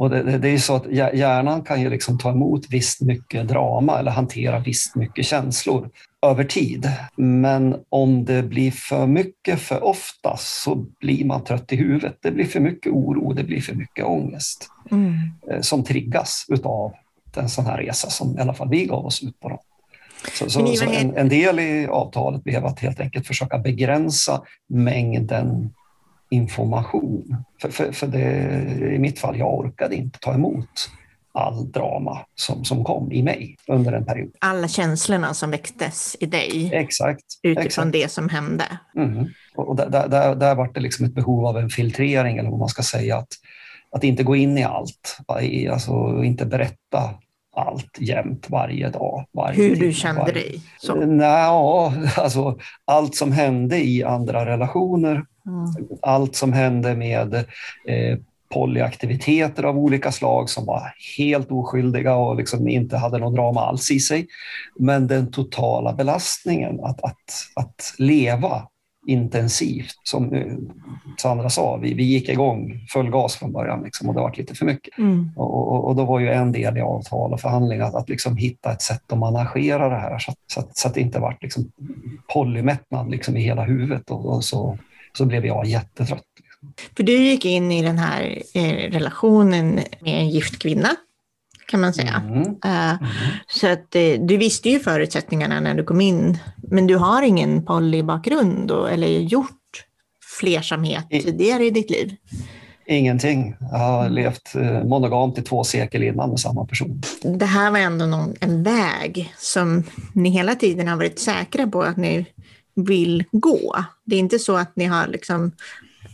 Och 0.00 0.10
det, 0.10 0.22
det, 0.22 0.38
det 0.38 0.48
är 0.48 0.58
så 0.58 0.74
att 0.76 0.86
hjär- 0.86 1.14
hjärnan 1.14 1.62
kan 1.62 1.80
ju 1.80 1.90
liksom 1.90 2.18
ta 2.18 2.30
emot 2.30 2.66
visst 2.70 3.00
mycket 3.00 3.48
drama 3.48 3.98
eller 3.98 4.10
hantera 4.10 4.58
visst 4.58 4.96
mycket 4.96 5.26
känslor 5.26 5.90
över 6.26 6.44
tid. 6.44 6.90
Men 7.16 7.76
om 7.88 8.24
det 8.24 8.42
blir 8.42 8.70
för 8.70 9.06
mycket 9.06 9.60
för 9.60 9.84
ofta 9.84 10.36
så 10.38 10.74
blir 11.00 11.24
man 11.24 11.44
trött 11.44 11.72
i 11.72 11.76
huvudet. 11.76 12.16
Det 12.22 12.30
blir 12.30 12.44
för 12.44 12.60
mycket 12.60 12.92
oro, 12.92 13.32
det 13.32 13.44
blir 13.44 13.60
för 13.60 13.74
mycket 13.74 14.04
ångest 14.04 14.68
Mm. 14.90 15.12
eh, 15.50 15.60
som 15.60 15.84
triggas 15.84 16.46
utav 16.48 16.92
en 17.36 17.48
sån 17.48 17.66
här 17.66 17.78
resa 17.78 18.10
som 18.10 18.38
i 18.38 18.40
alla 18.40 18.54
fall 18.54 18.68
vi 18.68 18.84
gav 18.84 19.06
oss 19.06 19.22
ut 19.22 19.40
på. 19.40 19.48
Då. 19.48 19.60
Så, 20.32 20.50
så, 20.50 20.66
så 20.66 20.84
en, 20.84 21.16
en 21.16 21.28
del 21.28 21.60
i 21.60 21.86
avtalet 21.86 22.44
blev 22.44 22.66
att 22.66 22.80
helt 22.80 23.00
enkelt 23.00 23.26
försöka 23.26 23.58
begränsa 23.58 24.42
mängden 24.68 25.70
information. 26.30 27.44
För, 27.60 27.68
för, 27.68 27.92
för 27.92 28.06
det, 28.06 28.94
i 28.94 28.98
mitt 28.98 29.18
fall, 29.18 29.38
jag 29.38 29.58
orkade 29.58 29.96
inte 29.96 30.18
ta 30.18 30.34
emot 30.34 30.90
all 31.32 31.72
drama 31.72 32.18
som, 32.34 32.64
som 32.64 32.84
kom 32.84 33.12
i 33.12 33.22
mig 33.22 33.56
under 33.66 33.92
en 33.92 34.04
period. 34.04 34.30
Alla 34.38 34.68
känslorna 34.68 35.34
som 35.34 35.50
väcktes 35.50 36.16
i 36.20 36.26
dig 36.26 36.70
Exakt. 36.72 37.24
utifrån 37.42 37.66
exakt. 37.66 37.92
det 37.92 38.08
som 38.08 38.28
hände. 38.28 38.64
Mm. 38.96 39.26
Och 39.54 39.76
där, 39.76 39.90
där, 39.90 40.08
där, 40.08 40.34
där 40.34 40.54
var 40.54 40.70
det 40.74 40.80
liksom 40.80 41.06
ett 41.06 41.14
behov 41.14 41.46
av 41.46 41.58
en 41.58 41.70
filtrering, 41.70 42.38
eller 42.38 42.50
vad 42.50 42.58
man 42.58 42.68
ska 42.68 42.82
säga. 42.82 43.16
Att, 43.16 43.32
att 43.92 44.04
inte 44.04 44.22
gå 44.22 44.36
in 44.36 44.58
i 44.58 44.64
allt, 44.64 45.18
alltså 45.70 46.24
inte 46.24 46.46
berätta 46.46 47.14
allt 47.56 47.98
jämt 48.00 48.50
varje 48.50 48.88
dag. 48.88 49.24
Varje 49.32 49.62
Hur 49.62 49.74
timme, 49.74 49.86
du 49.86 49.92
kände 49.92 50.20
varje... 50.20 50.34
dig. 50.34 50.62
Så. 50.78 50.94
Nej, 50.94 51.50
alltså 52.16 52.58
allt 52.84 53.16
som 53.16 53.32
hände 53.32 53.84
i 53.84 54.04
andra 54.04 54.46
relationer, 54.46 55.24
Mm. 55.46 55.88
allt 56.02 56.36
som 56.36 56.52
hände 56.52 56.96
med 56.96 57.34
eh, 57.86 58.18
polyaktiviteter 58.54 59.62
av 59.62 59.78
olika 59.78 60.12
slag 60.12 60.50
som 60.50 60.66
var 60.66 60.94
helt 61.18 61.50
oskyldiga 61.50 62.14
och 62.14 62.36
liksom 62.36 62.68
inte 62.68 62.96
hade 62.96 63.18
någon 63.18 63.34
drama 63.34 63.60
alls 63.60 63.90
i 63.90 64.00
sig. 64.00 64.26
Men 64.78 65.06
den 65.06 65.30
totala 65.30 65.92
belastningen 65.92 66.80
att, 66.84 67.04
att, 67.04 67.24
att 67.54 67.94
leva 67.98 68.62
intensivt, 69.06 69.94
som 70.02 70.34
eh, 70.34 70.56
Sandra 71.18 71.50
sa, 71.50 71.76
vi, 71.76 71.94
vi 71.94 72.04
gick 72.04 72.28
igång 72.28 72.86
full 72.92 73.10
gas 73.10 73.36
från 73.36 73.52
början 73.52 73.82
liksom, 73.82 74.08
och 74.08 74.14
det 74.14 74.20
var 74.20 74.34
lite 74.36 74.54
för 74.54 74.66
mycket. 74.66 74.98
Mm. 74.98 75.30
Och, 75.36 75.72
och, 75.72 75.84
och 75.84 75.96
då 75.96 76.04
var 76.04 76.20
ju 76.20 76.28
en 76.28 76.52
del 76.52 76.76
i 76.76 76.80
avtal 76.80 77.32
och 77.32 77.40
förhandlingar 77.40 77.84
att, 77.84 77.94
att 77.94 78.08
liksom 78.08 78.36
hitta 78.36 78.72
ett 78.72 78.82
sätt 78.82 79.12
att 79.12 79.18
managera 79.18 79.88
det 79.88 79.96
här 79.96 80.18
så 80.18 80.30
att, 80.30 80.38
så 80.46 80.60
att, 80.60 80.76
så 80.76 80.88
att 80.88 80.94
det 80.94 81.00
inte 81.00 81.18
vart 81.18 81.42
liksom 81.42 81.72
polymättnad 82.32 83.10
liksom 83.10 83.36
i 83.36 83.40
hela 83.40 83.64
huvudet 83.64 84.10
och, 84.10 84.34
och 84.34 84.44
så, 84.44 84.78
så 85.12 85.24
blev 85.26 85.46
jag 85.46 85.66
jättetrött. 85.66 86.24
För 86.96 87.02
du 87.02 87.16
gick 87.16 87.44
in 87.44 87.72
i 87.72 87.82
den 87.82 87.98
här 87.98 88.42
eh, 88.54 88.90
relationen 88.92 89.74
med 89.74 90.20
en 90.20 90.28
gift 90.30 90.58
kvinna, 90.62 90.88
kan 91.68 91.80
man 91.80 91.94
säga. 91.94 92.22
Mm. 92.28 92.40
Eh, 92.64 93.08
Så 93.48 93.66
att 93.72 93.94
eh, 93.96 94.12
du 94.20 94.36
visste 94.36 94.70
ju 94.70 94.80
förutsättningarna 94.80 95.60
när 95.60 95.74
du 95.74 95.84
kom 95.84 96.00
in, 96.00 96.38
men 96.70 96.86
du 96.86 96.96
har 96.96 97.22
ingen 97.22 97.64
polybakgrund 97.64 98.70
eller 98.70 99.06
gjort 99.08 99.50
flersamhet 100.40 101.06
I- 101.10 101.22
tidigare 101.22 101.64
i 101.64 101.70
ditt 101.70 101.90
liv. 101.90 102.16
Ingenting. 102.86 103.56
Jag 103.60 103.78
har 103.78 104.00
Mm. 104.00 104.12
levt 104.12 104.54
monogamt 104.84 105.38
i 105.38 105.42
två 105.42 105.64
sekel 105.64 106.02
innan 106.02 106.30
med 106.30 106.40
samma 106.40 106.64
person. 106.66 107.02
Det 107.38 107.46
här 107.46 107.70
var 107.70 107.78
ändå 107.78 108.06
någon, 108.06 108.34
en 108.40 108.62
väg 108.62 109.34
som 109.38 109.82
ni 110.14 110.30
hela 110.30 110.54
tiden 110.54 110.88
har 110.88 110.96
varit 110.96 111.18
säkra 111.18 111.66
på 111.66 111.82
att 111.82 111.96
ni 111.96 112.26
vill 112.84 113.24
gå. 113.32 113.84
Det 114.04 114.16
är 114.16 114.20
inte 114.20 114.38
så 114.38 114.56
att 114.56 114.76
ni 114.76 114.84
har 114.84 115.06
liksom 115.06 115.52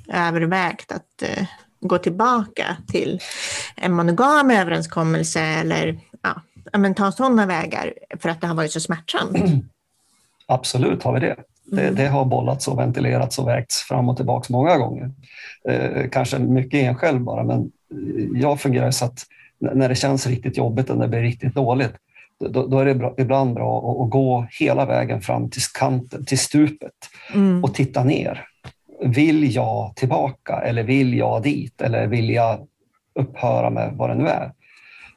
övervägt 0.08 0.92
att 0.92 1.22
eh, 1.22 1.46
gå 1.80 1.98
tillbaka 1.98 2.76
till 2.88 3.20
en 3.76 3.92
monogam 3.92 4.50
överenskommelse 4.50 5.40
eller 5.40 5.98
ja, 6.22 6.42
men 6.78 6.94
ta 6.94 7.12
sådana 7.12 7.46
vägar 7.46 7.92
för 8.20 8.28
att 8.28 8.40
det 8.40 8.46
har 8.46 8.54
varit 8.54 8.72
så 8.72 8.80
smärtsamt. 8.80 9.36
Absolut 10.46 11.02
har 11.02 11.14
vi 11.14 11.20
det. 11.20 11.36
Det, 11.64 11.82
Mm. 11.82 11.94
det 11.94 12.06
har 12.06 12.24
bollats 12.24 12.68
och 12.68 12.78
ventilerats 12.78 13.38
och 13.38 13.48
vägts 13.48 13.82
fram 13.82 14.08
och 14.08 14.16
tillbaka 14.16 14.46
många 14.50 14.78
gånger. 14.78 15.10
Eh, 15.68 16.08
kanske 16.10 16.38
mycket 16.38 16.80
en 16.80 16.94
själv 16.94 17.20
bara, 17.20 17.44
men 17.44 17.70
jag 18.34 18.60
fungerar 18.60 18.90
så 18.90 19.04
att 19.04 19.22
när 19.58 19.88
det 19.88 19.94
känns 19.94 20.26
riktigt 20.26 20.56
jobbigt 20.56 20.90
och 20.90 20.96
när 20.96 21.04
det 21.04 21.10
blir 21.10 21.20
riktigt 21.20 21.54
dåligt, 21.54 21.92
då, 22.40 22.66
då 22.66 22.78
är 22.78 22.84
det 22.84 22.94
bra, 22.94 23.14
ibland 23.18 23.54
bra 23.54 23.78
att, 23.78 24.04
att 24.06 24.10
gå 24.10 24.46
hela 24.60 24.86
vägen 24.86 25.20
fram 25.20 25.50
till 25.50 25.62
kanten, 25.78 26.24
till 26.24 26.38
stupet 26.38 26.92
Mm. 27.34 27.64
och 27.64 27.74
titta 27.74 28.04
ner. 28.04 28.44
Vill 29.00 29.54
jag 29.54 29.96
tillbaka 29.96 30.54
eller 30.60 30.82
vill 30.82 31.14
jag 31.14 31.42
dit 31.42 31.80
eller 31.80 32.06
vill 32.06 32.30
jag 32.30 32.66
upphöra 33.14 33.70
med 33.70 33.92
vad 33.96 34.10
det 34.10 34.14
nu 34.14 34.28
är? 34.28 34.52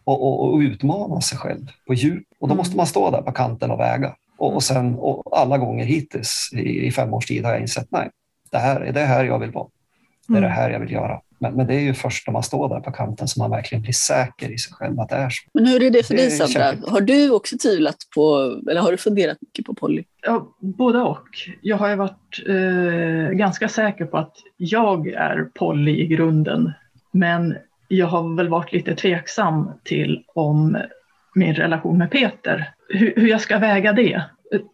Och, 0.03 0.23
och, 0.23 0.53
och 0.53 0.57
utmana 0.59 1.21
sig 1.21 1.37
själv 1.37 1.67
på 1.87 1.93
djup. 1.93 2.27
Och 2.39 2.47
då 2.47 2.53
Mm. 2.53 2.57
måste 2.57 2.77
man 2.77 2.85
stå 2.87 3.11
där 3.11 3.21
på 3.21 3.31
kanten 3.31 3.71
och 3.71 3.79
väga. 3.79 4.15
Och, 4.37 4.53
och 4.55 4.63
sen 4.63 4.95
och 4.95 5.37
alla 5.39 5.57
gånger 5.57 5.85
hittills 5.85 6.49
i, 6.53 6.85
i 6.87 6.91
fem 6.91 7.13
års 7.13 7.25
tid 7.25 7.45
har 7.45 7.51
jag 7.51 7.61
insett 7.61 7.87
nej, 7.91 8.09
det 8.51 8.57
här 8.57 8.81
är 8.81 8.93
det 8.93 9.05
här 9.05 9.23
jag 9.25 9.39
vill 9.39 9.51
vara. 9.51 9.67
Det 10.27 10.37
är 10.37 10.41
det 10.41 10.47
Mm. 10.47 10.57
här 10.57 10.69
jag 10.69 10.79
vill 10.79 10.91
göra. 10.91 11.21
Men, 11.39 11.53
men 11.53 11.67
det 11.67 11.75
är 11.75 11.79
ju 11.79 11.93
först 11.93 12.27
när 12.27 12.31
man 12.33 12.43
står 12.43 12.69
där 12.69 12.79
på 12.79 12.91
kanten 12.91 13.27
som 13.27 13.41
man 13.41 13.51
verkligen 13.51 13.81
blir 13.81 13.93
säker 13.93 14.51
i 14.51 14.57
sig 14.57 14.73
själv 14.73 14.99
att 14.99 15.09
det 15.09 15.15
är 15.15 15.29
så. 15.29 15.49
Men 15.53 15.65
hur 15.65 15.83
är 15.83 15.89
det 15.89 16.07
för 16.07 16.13
Det 16.15 16.21
dig 16.21 16.31
Sandra? 16.31 16.69
kämpigt. 16.71 16.89
Har 16.89 17.01
du 17.01 17.29
också 17.31 17.57
tvivlat 17.57 17.97
på, 18.15 18.55
eller 18.71 18.81
har 18.81 18.91
du 18.91 18.97
funderat 18.97 19.37
mycket 19.41 19.65
på 19.65 19.73
poly? 19.73 20.03
Ja, 20.21 20.47
både 20.59 20.99
och. 20.99 21.27
Jag 21.61 21.77
har 21.77 21.89
ju 21.89 21.95
varit 21.95 22.43
eh, 22.47 23.37
ganska 23.37 23.67
säker 23.69 24.05
på 24.05 24.17
att 24.17 24.35
jag 24.57 25.07
är 25.07 25.49
poly 25.53 25.91
i 26.01 26.07
grunden. 26.07 26.71
Men 27.11 27.55
jag 27.87 28.07
har 28.07 28.35
väl 28.35 28.49
varit 28.49 28.73
lite 28.73 28.95
tveksam 28.95 29.71
till 29.83 30.23
om 30.35 30.77
min 31.35 31.55
relation 31.55 31.97
med 31.97 32.11
Peter, 32.11 32.73
hur, 32.89 33.13
hur 33.15 33.27
jag 33.27 33.41
ska 33.41 33.57
väga 33.57 33.93
det. 33.93 34.21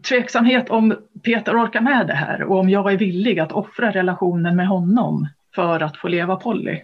Tveksamhet 0.09 0.69
om 0.69 0.95
Peter 1.23 1.63
orkar 1.63 1.81
med 1.81 2.07
det 2.07 2.13
här 2.13 2.43
och 2.43 2.59
om 2.59 2.69
jag 2.69 2.93
är 2.93 2.97
villig 2.97 3.39
att 3.39 3.51
offra 3.51 3.91
relationen 3.91 4.55
med 4.55 4.67
honom 4.67 5.27
för 5.55 5.79
att 5.83 5.97
få 5.97 6.07
leva 6.07 6.35
poly. 6.35 6.81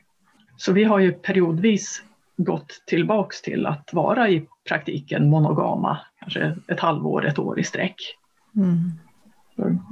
Så 0.57 0.73
vi 0.73 0.83
har 0.83 0.99
ju 0.99 1.11
periodvis 1.11 2.03
gått 2.37 2.83
tillbaks 2.87 3.41
till 3.41 3.65
att 3.65 3.89
vara 3.93 4.29
i 4.29 4.45
praktiken 4.67 5.29
monogama, 5.29 5.99
kanske 6.19 6.55
ett 6.67 6.79
halvår, 6.79 7.25
ett 7.27 7.39
år 7.39 7.59
i 7.59 7.63
sträck. 7.63 7.95
Mm. 8.55 8.91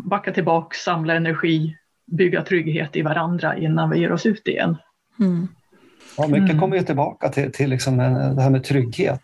Backa 0.06 0.32
tillbaka, 0.32 0.76
samla 0.78 1.13
energi, 1.15 1.76
bygga 2.12 2.44
trygghet 2.44 2.96
i 2.96 3.02
varandra 3.02 3.58
innan 3.58 3.89
vi 3.89 4.00
ger 4.00 4.12
oss 4.12 4.26
ut 4.26 4.48
igen. 4.48 4.76
Mm. 5.20 5.48
Ja, 6.18 6.28
mycket 6.28 6.50
Mm. 6.50 6.60
kommer 6.60 6.78
ju 6.78 6.84
tillbaka 6.84 7.30
till, 7.30 7.52
till 7.52 7.70
liksom 7.70 8.00
en- 8.00 8.36
det 8.36 8.42
här 8.42 8.50
med 8.50 8.63
trygghet, 8.63 9.24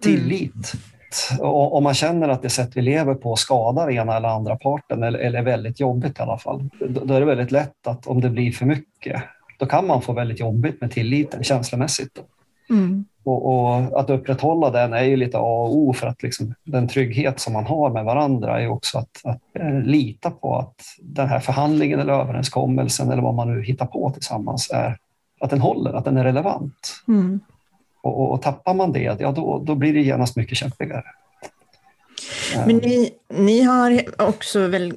tillit. 0.00 0.72
Och 0.74 0.91
om 1.40 1.84
man 1.84 1.94
känner 1.94 2.28
att 2.28 2.42
det 2.42 2.50
sätt 2.50 2.70
vi 2.74 2.82
lever 2.82 3.14
på 3.14 3.36
skadar 3.36 3.90
ena 3.90 4.16
eller 4.16 4.28
andra 4.28 4.56
parten 4.56 5.02
eller, 5.02 5.18
eller 5.18 5.38
är 5.38 5.42
väldigt 5.42 5.80
jobbigt 5.80 6.18
i 6.18 6.22
alla 6.22 6.38
fall, 6.38 6.68
då, 6.88 7.14
är 7.14 7.20
det 7.20 7.26
väldigt 7.26 7.50
lätt 7.50 7.86
att 7.86 8.06
om 8.06 8.20
det 8.20 8.30
blir 8.30 8.52
för 8.52 8.66
mycket, 8.66 9.22
då 9.58 9.66
kan 9.66 9.86
man 9.86 10.02
få 10.02 10.12
väldigt 10.12 10.40
jobbigt 10.40 10.80
med 10.80 10.90
tilliten 10.90 11.44
känslomässigt. 11.44 12.22
Mm. 12.70 13.04
Och, 13.24 13.46
och, 13.46 14.00
att 14.00 14.10
upprätthålla 14.10 14.70
den 14.70 14.92
är 14.92 15.02
ju 15.02 15.16
lite 15.16 15.38
A 15.38 15.40
och 15.40 15.76
O 15.76 15.92
för 15.92 16.06
att 16.06 16.22
liksom, 16.22 16.54
den 16.64 16.88
trygghet 16.88 17.40
som 17.40 17.52
man 17.52 17.66
har 17.66 17.90
med 17.90 18.04
varandra 18.04 18.60
är 18.60 18.68
också 18.68 18.98
att, 18.98 19.20
att 19.24 19.40
eh, 19.54 19.80
lita 19.80 20.30
på 20.30 20.56
att 20.56 20.76
den 21.00 21.28
här 21.28 21.40
förhandlingen 21.40 22.00
eller 22.00 22.12
överenskommelsen 22.12 23.10
eller 23.10 23.22
vad 23.22 23.34
man 23.34 23.54
nu 23.54 23.62
hittar 23.62 23.86
på 23.86 24.10
tillsammans 24.10 24.70
är 24.70 24.96
att 25.40 25.50
den 25.50 25.60
håller, 25.60 25.92
att 25.92 26.04
den 26.04 26.16
är 26.16 26.24
relevant. 26.24 27.02
Mm. 27.08 27.40
Och, 28.02 28.20
och, 28.20 28.32
och 28.32 28.42
tappar 28.42 28.74
man 28.74 28.92
det, 28.92 29.16
ja 29.20 29.32
då, 29.32 29.62
då 29.66 29.74
blir 29.74 29.92
det 29.92 30.00
genast 30.00 30.36
mycket 30.36 30.58
kämpigare. 30.58 31.04
Men 32.66 32.76
ni, 32.76 33.10
ni 33.28 33.62
har 33.62 34.02
också 34.18 34.66
väl 34.66 34.94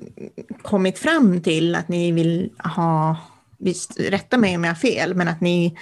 kommit 0.62 1.00
fram 1.00 1.42
till 1.42 1.76
att 1.76 1.88
ni 1.88 2.12
vill 2.12 2.50
ha, 2.76 3.18
visst 3.58 4.00
rätta 4.00 4.38
mig 4.38 4.56
om 4.56 4.64
jag 4.64 4.72
har 4.72 4.76
fel, 4.76 5.16
men 5.16 5.28
att 5.28 5.42
ni 5.42 5.78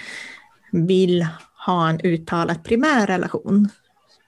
vill 0.71 1.27
ha 1.65 1.89
en 1.89 1.99
uttalad 2.03 2.63
primär 2.63 3.07
relation. 3.07 3.69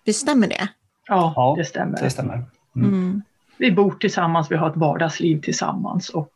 Visst 0.05 0.21
stämmer 0.21 0.47
det? 0.47 0.67
Ja, 1.07 1.55
det 1.57 1.65
stämmer. 1.65 2.01
Det 2.01 2.09
stämmer. 2.09 2.43
Mm. 2.75 3.21
Vi 3.57 3.71
bor 3.71 3.91
tillsammans, 3.91 4.51
vi 4.51 4.55
har 4.55 4.69
ett 4.69 4.77
vardagsliv 4.77 5.41
tillsammans 5.41 6.09
och 6.09 6.31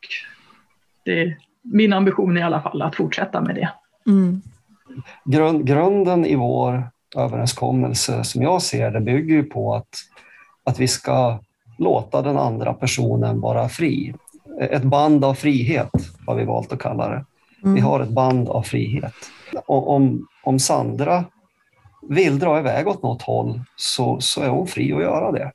det 1.06 1.22
är 1.22 1.38
min 1.62 1.94
ambition 1.94 2.38
i 2.38 2.44
alla 2.44 2.62
fall 2.62 2.82
att 2.82 2.96
fortsätta 2.96 3.42
med 3.42 3.56
det. 3.56 3.70
Mm. 4.08 4.42
Grund, 5.26 5.66
grunden 5.66 6.26
i 6.26 6.36
vår 6.36 6.90
överenskommelse, 7.18 8.24
som 8.24 8.42
jag 8.42 8.62
ser 8.62 8.92
det, 8.92 9.00
bygger 9.00 9.36
ju 9.36 9.44
på 9.44 9.76
att, 9.76 9.90
att 10.64 10.80
vi 10.80 10.88
ska 10.88 11.40
låta 11.78 12.22
den 12.22 12.38
andra 12.38 12.74
personen 12.74 13.42
vara 13.42 13.70
fri. 13.70 14.14
Ett 14.62 14.84
band 14.84 15.26
av 15.26 15.34
frihet 15.34 15.92
har 16.28 16.36
vi 16.36 16.46
valt 16.46 16.74
att 16.74 16.80
kalla 16.80 17.10
det. 17.10 17.26
Vi 17.64 17.70
Mm. 17.70 17.84
har 17.84 18.00
ett 18.00 18.10
band 18.10 18.50
av 18.50 18.62
frihet. 18.62 19.14
Och 19.66 19.90
om, 19.90 20.28
om 20.44 20.60
Sandra 20.60 21.24
vill 22.10 22.40
dra 22.40 22.60
iväg 22.60 22.88
åt 22.88 23.04
något 23.04 23.22
håll 23.22 23.62
så, 23.76 24.20
så 24.20 24.42
är 24.42 24.50
hon 24.50 24.68
fri 24.68 24.94
att 24.94 25.02
göra 25.02 25.32
det. 25.32 25.52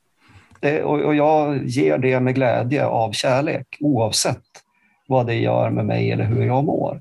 det 0.61 0.83
och, 0.83 1.01
och 1.01 1.15
jag 1.15 1.67
ger 1.67 1.99
det 1.99 2.21
med 2.21 2.35
glädje 2.35 2.87
av 2.87 3.13
kärlek 3.13 3.77
oavsett 3.81 4.43
vad 5.09 5.27
det 5.27 5.35
gör 5.35 5.71
med 5.71 5.87
mig 5.87 6.11
eller 6.11 6.25
hur 6.25 6.47
jag 6.47 6.65
mår. 6.65 7.01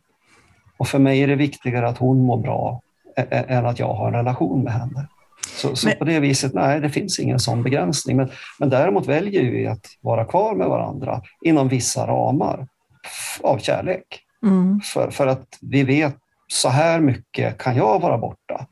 Och 0.83 0.87
för 0.87 0.99
mig 0.99 1.23
är 1.23 1.27
det 1.27 1.35
viktigare 1.35 1.87
att 1.87 1.97
hon 1.97 2.25
mår 2.25 2.37
bra 2.37 2.81
än 3.29 3.65
att 3.65 3.79
jag 3.79 3.93
har 3.93 4.07
en 4.07 4.13
relation 4.13 4.63
med 4.63 4.73
henne. 4.73 5.07
Så, 5.55 5.75
så 5.75 5.87
Men- 5.87 5.97
på 5.97 6.05
det 6.05 6.19
viset, 6.19 6.53
nej, 6.53 6.79
det 6.79 6.89
finns 6.89 7.19
ingen 7.19 7.39
sån 7.39 7.63
begränsning. 7.63 8.17
Men, 8.17 8.29
men 8.59 8.69
däremot 8.69 9.07
väljer 9.07 9.51
vi 9.51 9.67
att 9.67 9.85
vara 10.01 10.25
kvar 10.25 10.55
med 10.55 10.67
varandra 10.67 11.21
inom 11.41 11.67
vissa 11.67 12.07
ramar 12.07 12.67
av 13.41 13.57
kärlek. 13.57 14.03
Mm. 14.45 14.81
För, 14.81 15.11
för 15.11 15.27
att 15.27 15.47
vi 15.61 15.83
vet 15.83 16.15
så 16.47 16.69
här 16.69 16.99
mycket 16.99 17.57
kan 17.57 17.75
jag 17.75 17.99
vara 18.01 18.17
borta. 18.17 18.65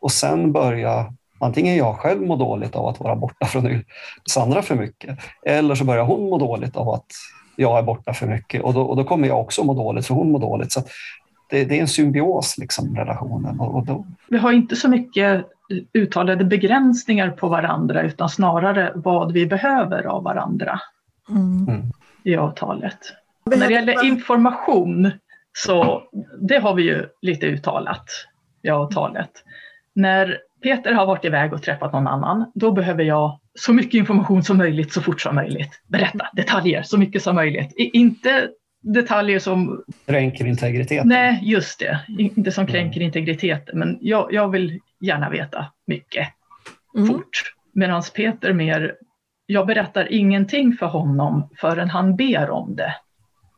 Och 0.00 0.12
sen 0.12 0.52
börja 0.52 1.12
antingen 1.40 1.76
jag 1.76 1.96
själv 1.96 2.22
må 2.22 2.36
dåligt 2.36 2.76
av 2.76 2.86
att 2.86 3.00
vara 3.00 3.16
borta 3.16 3.46
från 3.46 3.82
Sandra 4.30 4.62
för 4.62 4.74
mycket. 4.74 5.18
Eller 5.46 5.74
så 5.74 5.84
börjar 5.84 6.04
hon 6.04 6.30
må 6.30 6.38
dåligt 6.38 6.76
av 6.76 6.88
att 6.88 7.06
jag 7.56 7.78
är 7.78 7.82
borta 7.82 8.14
för 8.14 8.26
mycket. 8.26 8.62
Och 8.62 8.74
då, 8.74 8.82
och 8.82 8.96
då 8.96 9.04
kommer 9.04 9.28
jag 9.28 9.40
också 9.40 9.64
må 9.64 9.74
dåligt 9.74 10.06
för 10.06 10.14
hon 10.14 10.32
mår 10.32 10.38
dåligt. 10.38 10.72
Så 10.72 10.82
det, 11.50 11.64
det 11.64 11.76
är 11.76 11.80
en 11.80 11.88
symbios, 11.88 12.58
liksom, 12.58 12.96
relationen. 12.96 13.60
Och, 13.60 13.74
och 13.74 13.86
då, 13.86 14.06
Vi 14.28 14.38
har 14.38 14.52
inte 14.52 14.76
så 14.76 14.88
mycket 14.88 15.46
uttalade 15.92 16.44
begränsningar 16.44 17.30
på 17.30 17.48
varandra 17.48 18.02
utan 18.02 18.28
snarare 18.28 18.92
vad 18.94 19.32
vi 19.32 19.46
behöver 19.46 20.06
av 20.06 20.22
varandra 20.22 20.80
Mm. 21.28 21.82
i 22.24 22.36
avtalet. 22.36 22.98
När 23.46 23.68
det 23.68 23.72
gäller 23.74 24.04
information 24.04 25.10
så 25.52 26.02
det 26.40 26.58
har 26.58 26.74
vi 26.74 26.82
ju 26.82 27.06
lite 27.22 27.46
uttalat 27.46 28.04
i 28.62 28.68
avtalet. 28.70 29.30
När 29.94 30.38
Peter 30.62 30.92
har 30.92 31.06
varit 31.06 31.24
iväg 31.24 31.52
och 31.52 31.62
träffat 31.62 31.92
någon 31.92 32.06
annan, 32.06 32.50
då 32.54 32.72
behöver 32.72 33.04
jag 33.04 33.38
så 33.58 33.72
mycket 33.72 33.94
information 33.94 34.42
som 34.42 34.56
möjligt 34.58 34.92
så 34.92 35.02
fort 35.02 35.20
som 35.20 35.34
möjligt. 35.34 35.82
Berätta 35.86 36.26
detaljer 36.32 36.82
så 36.82 36.98
mycket 36.98 37.22
som 37.22 37.34
möjligt. 37.34 37.72
I- 37.76 37.90
Inte 37.98 38.48
detaljer 38.84 39.38
som, 39.38 39.82
kränker 40.06 40.46
integriteten. 40.46 41.08
nej 41.08 41.40
just 41.42 41.78
det, 41.78 42.00
inte 42.18 42.52
som 42.52 42.66
kränker 42.66 43.00
integriteten, 43.00 43.78
men 43.78 43.98
jag, 44.00 44.32
jag 44.32 44.48
vill 44.48 44.80
gärna 45.00 45.30
veta 45.30 45.66
mycket 45.86 46.28
Mm. 46.96 47.08
fort. 47.08 47.54
Medan 47.72 48.02
Peter 48.16 48.52
mer, 48.52 48.94
jag 49.46 49.66
berättar 49.66 50.12
ingenting 50.12 50.72
för 50.72 50.86
honom 50.86 51.48
förrän 51.60 51.90
han 51.90 52.16
ber 52.16 52.50
om 52.50 52.76
det. 52.76 52.94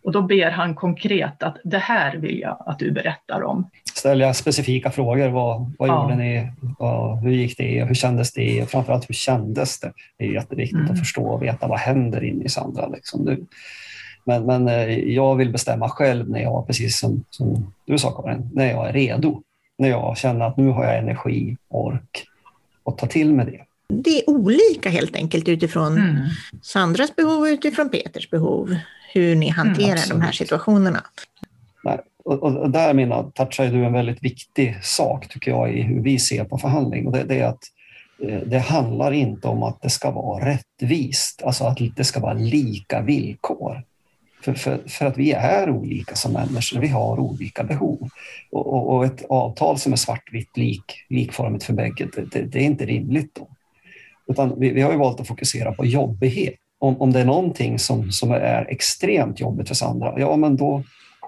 Och 0.04 0.12
då 0.12 0.22
ber 0.22 0.50
han 0.50 0.74
konkret 0.74 1.42
att 1.42 1.56
det 1.64 1.78
här 1.78 2.16
vill 2.16 2.38
jag 2.40 2.62
att 2.66 2.78
du 2.78 2.90
berättar 2.90 3.42
om. 3.42 3.70
Ställer 3.94 4.26
jag 4.26 4.36
specifika 4.36 4.90
frågor. 4.90 5.28
Vad, 5.28 5.72
vad 5.78 5.88
Ja. 5.88 6.02
gjorde 6.02 6.16
ni? 6.16 6.52
Vad, 6.78 7.18
hur 7.22 7.30
gick 7.30 7.58
det? 7.58 7.84
Hur 7.84 7.94
kändes 7.94 8.32
det? 8.32 8.62
Och 8.62 8.68
framförallt 8.68 9.08
hur 9.10 9.14
kändes 9.14 9.80
det? 9.80 9.92
Det 10.18 10.24
är 10.24 10.32
jätteviktigt 10.32 10.78
Mm. 10.78 10.90
att 10.92 10.98
förstå 10.98 11.26
och 11.26 11.42
veta 11.42 11.66
vad 11.66 11.78
händer 11.78 12.24
inne 12.24 12.44
i 12.44 12.48
Sandra. 12.48 12.86
Liksom. 12.86 13.24
Du, 13.24 13.46
men, 14.26 14.46
men 14.46 14.68
eh, 14.68 14.98
jag 14.98 15.36
vill 15.36 15.52
bestämma 15.52 15.88
själv 15.88 16.30
när 16.30 16.40
jag, 16.40 16.66
precis 16.66 16.98
som, 16.98 17.24
som 17.30 17.72
du 17.84 17.98
sa 17.98 18.10
Karin, 18.10 18.50
när 18.54 18.70
jag 18.70 18.88
är 18.88 18.92
redo. 18.92 19.42
När 19.78 19.88
jag 19.88 20.16
känner 20.16 20.46
att 20.46 20.56
nu 20.56 20.68
har 20.68 20.84
jag 20.84 20.98
energi, 20.98 21.56
ork 21.68 22.26
och 22.82 22.98
ta 22.98 23.06
till 23.06 23.32
mig 23.32 23.46
det. 23.46 23.62
Det 23.88 24.18
är 24.18 24.30
olika 24.30 24.88
helt 24.90 25.16
enkelt 25.16 25.48
utifrån 25.48 25.96
Mm. 25.96 26.16
Sandras 26.62 27.16
behov 27.16 27.40
och 27.40 27.46
utifrån 27.46 27.88
Peters 27.88 28.30
behov, 28.30 28.76
hur 29.14 29.36
ni 29.36 29.48
hanterar 29.48 30.08
de 30.08 30.20
här 30.20 30.32
situationerna. 30.32 31.02
Och, 32.24 32.42
och 32.42 32.56
och 32.56 32.70
där 32.70 32.94
mina, 32.94 33.22
touchar 33.22 33.66
du 33.66 33.84
en 33.84 33.92
väldigt 33.92 34.22
viktig 34.24 34.78
sak 34.82 35.28
tycker 35.28 35.50
jag 35.50 35.74
i 35.74 35.82
hur 35.82 36.02
vi 36.02 36.18
ser 36.18 36.44
på 36.44 36.58
förhandling. 36.58 37.06
Och 37.06 37.12
det, 37.12 37.24
det 37.24 37.40
är 37.40 37.46
att 37.46 37.62
eh, 38.22 38.40
det 38.46 38.58
handlar 38.58 39.12
inte 39.12 39.48
om 39.48 39.62
att 39.62 39.82
det 39.82 39.90
ska 39.90 40.10
vara 40.10 40.46
rättvist, 40.46 41.42
alltså 41.42 41.64
att 41.64 41.78
det 41.96 42.04
ska 42.04 42.20
vara 42.20 42.32
lika 42.32 43.00
villkor. 43.00 43.82
För, 44.46 44.54
för, 44.54 44.78
för 44.88 45.06
att 45.06 45.18
vi 45.18 45.32
är 45.32 45.70
olika 45.70 46.14
som 46.14 46.32
människor, 46.32 46.80
vi 46.80 46.88
har 46.88 47.20
olika 47.20 47.64
behov. 47.64 48.08
Och, 48.50 48.66
och, 48.74 48.96
och 48.96 49.04
ett 49.04 49.24
avtal 49.28 49.78
som 49.78 49.92
är 49.92 49.96
svartvitt, 49.96 50.56
lik, 50.56 50.84
likformigt 51.08 51.64
för 51.64 51.72
bägge, 51.72 52.08
det, 52.16 52.30
det, 52.32 52.42
det 52.42 52.58
är 52.58 52.62
inte 52.62 52.86
rimligt. 52.86 53.34
Då. 53.34 53.48
Utan 54.28 54.60
vi, 54.60 54.70
vi 54.70 54.82
har 54.82 54.92
ju 54.92 54.98
valt 54.98 55.20
att 55.20 55.26
fokusera 55.28 55.72
på 55.72 55.86
jobbighet. 55.86 56.54
Om, 56.78 57.00
om 57.02 57.12
det 57.12 57.20
är 57.20 57.24
någonting 57.24 57.78
som, 57.78 58.12
som 58.12 58.30
är 58.30 58.66
extremt 58.70 59.40
jobbigt 59.40 59.68
för 59.68 59.74
Sandra, 59.74 60.14
ja 60.20 60.36
men 60.36 60.56
då, 60.56 60.82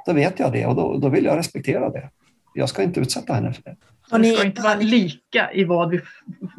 då 0.06 0.12
vet 0.12 0.38
jag 0.38 0.52
det 0.52 0.66
och 0.66 0.74
då, 0.76 0.98
då 0.98 1.08
vill 1.08 1.24
jag 1.24 1.38
respektera 1.38 1.90
det. 1.90 2.10
Jag 2.54 2.68
ska 2.68 2.82
inte 2.82 3.00
utsätta 3.00 3.34
henne 3.34 3.52
för 3.52 3.62
det. 3.62 3.76
Har 4.10 4.18
Det 4.18 4.28
ni- 4.28 4.34
ska 4.34 4.46
inte 4.46 4.62
vara 4.62 4.74
lika 4.74 5.52
i 5.52 5.64
vad 5.64 5.90
vi 5.90 6.00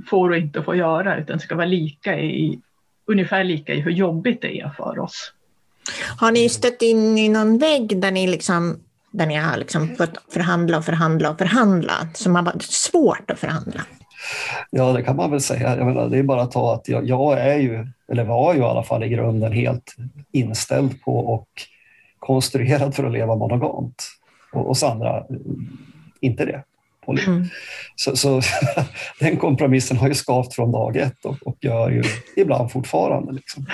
får 0.09 0.29
och 0.29 0.37
inte 0.37 0.63
får 0.63 0.75
göra, 0.75 1.17
utan 1.17 1.37
det 1.37 1.43
ska 1.43 1.55
vara 1.55 1.65
lika 1.65 2.19
i, 2.19 2.59
ungefär 3.07 3.43
lika 3.43 3.73
i 3.73 3.79
hur 3.81 3.91
jobbigt 3.91 4.41
det 4.41 4.59
är 4.59 4.69
för 4.69 4.99
oss. 4.99 5.33
Har 6.17 6.31
ni 6.31 6.49
stött 6.49 6.81
in 6.81 7.17
i 7.17 7.29
någon 7.29 7.57
vägg 7.57 8.01
där 8.01 8.11
ni, 8.11 8.27
liksom, 8.27 8.79
där 9.11 9.25
ni 9.25 9.35
har 9.35 9.57
liksom 9.57 9.95
fått 9.95 10.33
förhandla 10.33 10.77
och 10.77 10.85
förhandla 10.85 11.29
och 11.29 11.37
förhandla, 11.37 11.93
som 12.13 12.35
har 12.35 12.43
varit 12.43 12.61
svårt 12.61 13.31
att 13.31 13.39
förhandla? 13.39 13.81
Ja, 14.69 14.93
det 14.93 15.03
kan 15.03 15.15
man 15.15 15.31
väl 15.31 15.41
säga. 15.41 15.77
Jag 15.77 15.85
menar, 15.85 16.09
det 16.09 16.17
är 16.17 16.23
bara 16.23 16.41
att 16.41 16.51
ta 16.51 16.73
att 16.73 16.87
jag, 16.87 17.07
jag 17.07 17.39
är 17.39 17.57
ju, 17.57 17.87
eller 18.11 18.23
var 18.23 18.53
ju 18.53 18.59
i 18.59 18.63
alla 18.63 18.83
fall 18.83 19.03
i 19.03 19.09
grunden 19.09 19.53
helt 19.53 19.95
inställd 20.31 21.01
på 21.01 21.17
och 21.17 21.47
konstruerad 22.19 22.95
för 22.95 23.03
att 23.03 23.11
leva 23.11 23.35
monogamt. 23.35 24.03
Och, 24.53 24.67
och 24.67 24.77
Sandra, 24.77 25.23
inte 26.21 26.45
det. 26.45 26.63
Mm. 27.07 27.45
Så, 27.95 28.15
så 28.15 28.41
den 29.19 29.37
kompromissen 29.37 29.97
har 29.97 30.07
ju 30.07 30.13
skavt 30.13 30.53
från 30.53 30.71
dag 30.71 30.97
ett 30.97 31.25
och, 31.25 31.37
och 31.45 31.57
gör 31.61 31.89
ju 31.89 32.03
ibland 32.35 32.71
fortfarande. 32.71 33.31
Liksom. 33.31 33.65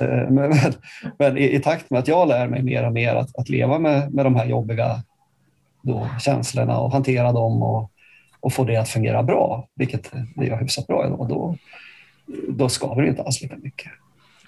Eh, 0.00 0.30
Men, 0.30 0.50
men, 0.50 0.72
men 1.18 1.38
i, 1.38 1.54
i 1.54 1.60
takt 1.60 1.90
med 1.90 2.00
att 2.00 2.08
jag 2.08 2.28
lär 2.28 2.46
mig 2.48 2.62
mer 2.62 2.86
och 2.86 2.92
mer 2.92 3.14
att, 3.14 3.38
att 3.38 3.48
leva 3.48 3.78
med, 3.78 4.14
med 4.14 4.26
de 4.26 4.36
här 4.36 4.46
jobbiga 4.46 5.02
då, 5.82 6.08
känslorna 6.20 6.78
och 6.80 6.92
hantera 6.92 7.32
dem 7.32 7.62
och, 7.62 7.90
och 8.40 8.52
få 8.52 8.64
det 8.64 8.76
att 8.76 8.88
fungera 8.88 9.22
bra, 9.22 9.66
vilket 9.74 10.12
det 10.36 10.46
gör 10.46 10.60
hyfsat 10.60 10.86
bra 10.86 11.06
idag, 11.06 11.26
då, 11.28 11.56
då 12.48 12.68
skaver 12.68 13.02
det 13.02 13.08
inte 13.08 13.22
alls 13.22 13.42
lika 13.42 13.56
mycket. 13.56 13.92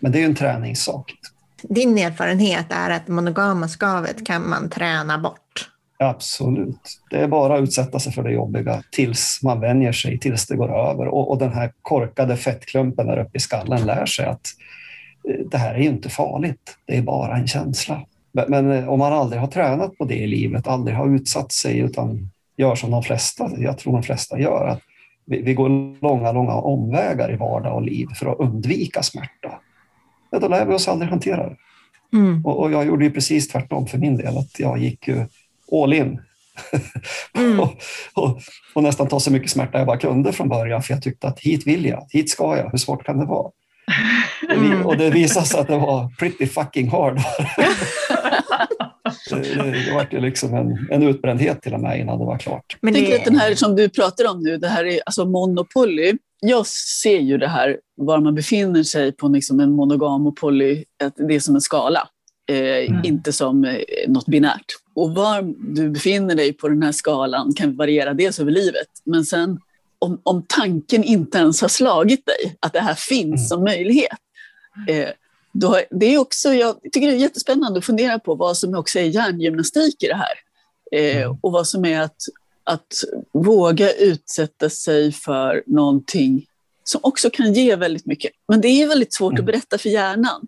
Men 0.00 0.12
det 0.12 0.18
är 0.18 0.20
ju 0.20 0.26
en 0.26 0.34
träningssak. 0.34 1.12
Din 1.62 1.98
erfarenhet 1.98 2.66
är 2.70 2.90
att 2.90 3.08
monogama 3.08 3.68
skavet 3.68 4.26
kan 4.26 4.48
man 4.48 4.70
träna 4.70 5.18
bort. 5.18 5.70
Absolut. 5.98 7.00
Det 7.10 7.18
är 7.18 7.28
bara 7.28 7.54
att 7.54 7.62
utsätta 7.62 7.98
sig 7.98 8.12
för 8.12 8.22
det 8.22 8.32
jobbiga 8.32 8.82
tills 8.90 9.40
man 9.42 9.60
vänjer 9.60 9.92
sig, 9.92 10.18
tills 10.18 10.46
det 10.46 10.56
går 10.56 10.90
över. 10.90 11.08
Och, 11.08 11.30
och 11.30 11.38
den 11.38 11.52
här 11.52 11.72
korkade 11.82 12.36
fettklumpen 12.36 13.06
där 13.06 13.18
uppe 13.18 13.36
i 13.36 13.40
skallen 13.40 13.86
lär 13.86 14.06
sig 14.06 14.26
att 14.26 14.46
det 15.50 15.59
här 15.59 15.74
är 15.74 15.78
ju 15.78 15.88
inte 15.88 16.09
farligt, 16.09 16.76
det 16.87 16.96
är 16.96 17.02
bara 17.02 17.37
en 17.37 17.46
känsla. 17.46 18.06
Men, 18.33 18.70
eh, 18.70 18.88
om 18.88 18.98
man 18.98 19.12
aldrig 19.12 19.40
har 19.40 19.48
tränat 19.48 19.98
på 19.98 20.04
det 20.04 20.14
i 20.14 20.26
livet, 20.26 20.66
aldrig 20.66 20.96
har 20.96 21.14
utsatt 21.14 21.52
sig 21.52 21.78
utan 21.78 22.30
gör 22.56 22.74
som 22.74 22.90
de 22.90 23.02
flesta, 23.02 23.50
jag 23.59 23.78
tror 23.78 23.92
de 23.92 24.02
flesta 24.02 24.40
gör, 24.40 24.66
att 24.66 24.80
vi, 25.24 25.42
vi 25.42 25.54
går 25.54 26.00
långa, 26.02 26.33
långa 26.33 26.54
omvägar 26.54 27.33
i 27.33 27.37
vardag 27.37 27.74
och 27.74 27.83
liv 27.83 28.06
för 28.14 28.26
att 28.26 28.38
undvika 28.38 29.02
smärta. 29.02 29.61
Ja, 30.30 30.38
då 30.38 30.48
lär 30.48 30.66
vi 30.66 30.74
oss 30.74 30.88
aldrig 30.88 31.11
hantera 31.11 31.48
det. 31.48 31.56
Mm. 32.12 32.46
Och, 32.46 32.61
och 32.61 32.72
jag 32.72 32.87
gjorde 32.87 33.04
ju 33.04 33.11
precis 33.11 33.48
tvärtom 33.48 33.87
för 33.87 33.98
min 33.98 34.16
del, 34.16 34.38
att 34.38 34.59
jag 34.59 34.78
gick 34.78 35.09
ju 35.09 35.26
all 35.72 35.92
in 35.92 36.20
Mm. 37.38 37.61
och, 37.61 37.76
och, 38.14 38.40
och 38.74 38.83
nästan 38.83 39.09
ta 39.09 39.20
så 39.20 39.33
mycket 39.33 39.50
smärta 39.50 39.78
jag 39.78 39.87
bara 39.87 39.98
kunde 39.98 40.33
från 40.33 40.48
början, 40.48 40.83
för 40.83 40.94
jag 40.94 41.02
tyckte 41.02 41.28
att 41.28 41.40
hit 41.40 41.66
vill 41.66 41.85
jag, 41.85 42.06
hit 42.11 42.30
ska 42.30 42.56
jag, 42.56 42.70
hur 42.70 42.78
svårt 42.78 43.04
kan 43.04 43.18
det 43.18 43.24
vara? 43.24 43.50
Mm. 44.50 44.87
Och 44.87 44.96
det 44.96 45.11
visade 45.11 45.46
sig 45.46 45.61
att 45.61 45.68
det 45.68 45.79
var 45.79 46.09
pretty 46.18 46.46
fucking 46.46 46.90
hard. 46.90 47.16
det, 49.31 49.55
det, 49.55 49.85
det 49.87 49.92
var 49.94 50.09
ju 50.11 50.20
liksom 50.20 50.55
en, 50.55 50.87
en 50.90 51.03
utbrändhet 51.03 51.62
till 51.62 51.74
och 51.74 51.81
med 51.81 52.00
innan 52.00 52.18
det 52.18 52.24
var 52.24 52.38
klart. 52.38 52.76
Men 52.81 52.94
det, 52.94 53.16
att 53.16 53.24
den 53.24 53.37
här 53.37 53.55
som 53.55 53.76
du 53.76 53.88
pratar 53.88 54.31
om 54.31 54.42
nu, 54.42 54.57
det 54.57 54.68
här 54.68 54.85
är 54.85 55.00
alltså 55.07 55.24
monopoly. 55.24 56.12
Jag 56.40 56.66
ser 56.66 57.18
ju 57.18 57.38
det 57.38 57.48
här, 57.48 57.79
var 57.96 58.20
man 58.20 58.35
befinner 58.35 58.83
sig 58.83 59.12
på 59.12 59.29
liksom 59.29 59.61
en 59.61 59.72
monogam 59.72 60.26
och 60.26 60.37
poly, 60.37 60.85
att 61.05 61.14
det 61.29 61.35
är 61.35 61.40
som 61.40 61.55
en 61.55 61.61
skala. 61.61 62.09
Eh, 62.50 62.90
Mm. 62.90 63.00
Inte 63.05 63.33
som 63.33 63.64
eh, 63.64 63.76
något 64.09 64.26
binärt. 64.26 64.64
Och 64.94 65.14
var 65.14 65.55
du 65.74 65.90
befinner 65.90 66.35
dig 66.35 66.53
på 66.53 66.68
den 66.68 66.83
här 66.83 66.92
skalan 66.92 67.53
kan 67.55 67.76
variera 67.76 68.14
dels 68.14 68.40
över 68.40 68.50
livet, 68.50 68.87
men 69.05 69.24
sen 69.24 69.59
om, 70.00 70.20
om 70.22 70.44
tanken 70.48 71.04
inte 71.04 71.38
ens 71.38 71.60
har 71.60 71.68
slagit 71.68 72.26
dig, 72.26 72.56
att 72.60 72.72
det 72.72 72.80
här 72.80 72.94
finns 72.94 73.26
Mm. 73.34 73.46
som 73.48 73.64
möjlighet, 73.64 74.18
eh, 74.88 75.08
då, 75.52 75.80
det 75.90 76.06
är 76.14 76.18
också, 76.18 76.54
jag 76.54 76.76
tycker 76.92 77.06
det 77.06 77.12
är 77.14 77.18
jättespännande 77.18 77.78
att 77.78 77.84
fundera 77.84 78.18
på 78.18 78.34
vad 78.34 78.56
som 78.56 78.74
också 78.74 78.98
är 78.98 79.04
hjärngymnastik 79.04 80.02
i 80.02 80.06
det 80.06 80.14
här. 80.16 80.34
Eh, 80.92 81.16
Mm. 81.22 81.38
och 81.42 81.52
vad 81.52 81.66
som 81.68 81.84
är 81.84 82.00
att, 82.00 82.16
att 82.64 82.92
våga 83.32 83.92
utsätta 83.92 84.70
sig 84.70 85.12
för 85.12 85.62
någonting 85.66 86.46
som 86.84 87.00
också 87.04 87.30
kan 87.30 87.52
ge 87.52 87.76
väldigt 87.76 88.06
mycket. 88.06 88.32
Men 88.48 88.60
det 88.60 88.68
är 88.68 88.88
väldigt 88.88 89.14
svårt 89.14 89.32
Mm. 89.32 89.40
att 89.42 89.46
berätta 89.46 89.78
för 89.78 89.88
hjärnan. 89.88 90.46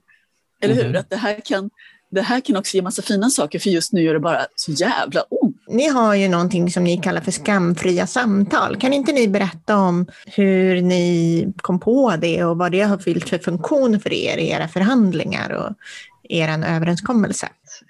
Eller 0.60 0.74
hur? 0.74 0.96
Att 0.96 1.10
det 1.10 1.16
här, 1.16 1.40
kan, 1.40 1.70
det 2.10 2.20
här 2.22 2.40
kan 2.40 2.56
också 2.56 2.76
ge 2.76 2.82
massa 2.82 3.02
fina 3.02 3.30
saker, 3.30 3.58
för 3.58 3.70
just 3.70 3.92
nu 3.92 4.02
gör 4.02 4.14
det 4.14 4.20
bara 4.20 4.46
så 4.56 4.72
jävla 4.72 5.22
ont 5.22 5.41
ni 5.72 5.88
har 5.88 6.14
ju 6.14 6.28
någonting 6.28 6.70
som 6.70 6.85
ni 6.85 6.96
kallar 6.96 7.20
för 7.20 7.30
skamfria 7.30 8.06
samtal. 8.06 8.76
Kan 8.76 8.92
inte 8.92 9.12
ni 9.12 9.28
berätta 9.28 9.76
om 9.76 10.06
hur 10.26 10.82
ni 10.82 11.52
kom 11.56 11.80
på 11.80 12.14
det 12.16 12.44
och 12.44 12.58
vad 12.58 12.72
det 12.72 12.82
har 12.82 12.98
fyllt 12.98 13.28
för 13.28 13.38
funktion 13.38 14.00
för 14.00 14.12
er 14.12 14.38
i 14.38 14.50
era 14.50 14.68
förhandlingar 14.68 15.50
och 15.50 15.74
er 16.22 16.48
överenskommelse? 16.48 17.48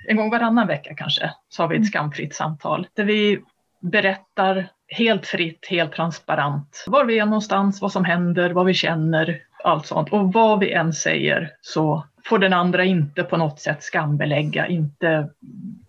En 0.08 0.16
gång 0.16 0.30
varannan 0.30 0.66
vecka 0.66 0.94
kanske 0.94 1.30
så 1.48 1.62
har 1.62 1.68
vi 1.68 1.76
ett 1.76 1.86
skamfritt 1.86 2.34
samtal 2.34 2.86
där 2.94 3.04
vi 3.04 3.40
berättar 3.80 4.68
helt 4.88 5.26
fritt, 5.26 5.66
helt 5.70 5.92
transparent 5.92 6.84
var 6.86 7.04
vi 7.04 7.18
är 7.18 7.24
någonstans, 7.24 7.80
vad 7.80 7.92
som 7.92 8.04
händer, 8.04 8.50
vad 8.50 8.66
vi 8.66 8.74
känner, 8.74 9.40
allt 9.64 9.86
sånt. 9.86 10.12
Och 10.12 10.32
vad 10.32 10.58
vi 10.58 10.72
än 10.72 10.92
säger 10.92 11.50
så 11.60 12.04
får 12.26 12.38
den 12.38 12.52
andra 12.52 12.84
inte 12.84 13.22
på 13.22 13.36
något 13.36 13.60
sätt 13.60 13.82
skambelägga, 13.82 14.66
inte 14.66 15.28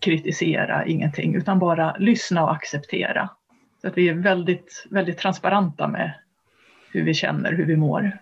kritisera, 0.00 0.86
ingenting, 0.86 1.34
utan 1.34 1.58
bara 1.58 1.96
lyssna 1.98 2.44
och 2.44 2.52
acceptera. 2.52 3.30
Så 3.80 3.88
att 3.88 3.98
vi 3.98 4.08
är 4.08 4.14
väldigt, 4.14 4.86
väldigt 4.90 5.18
transparenta 5.18 5.88
med 5.88 6.12
hur 6.92 7.04
vi 7.04 7.14
känner, 7.14 7.52
hur 7.52 7.66
vi 7.66 7.76
mår. 7.76 8.18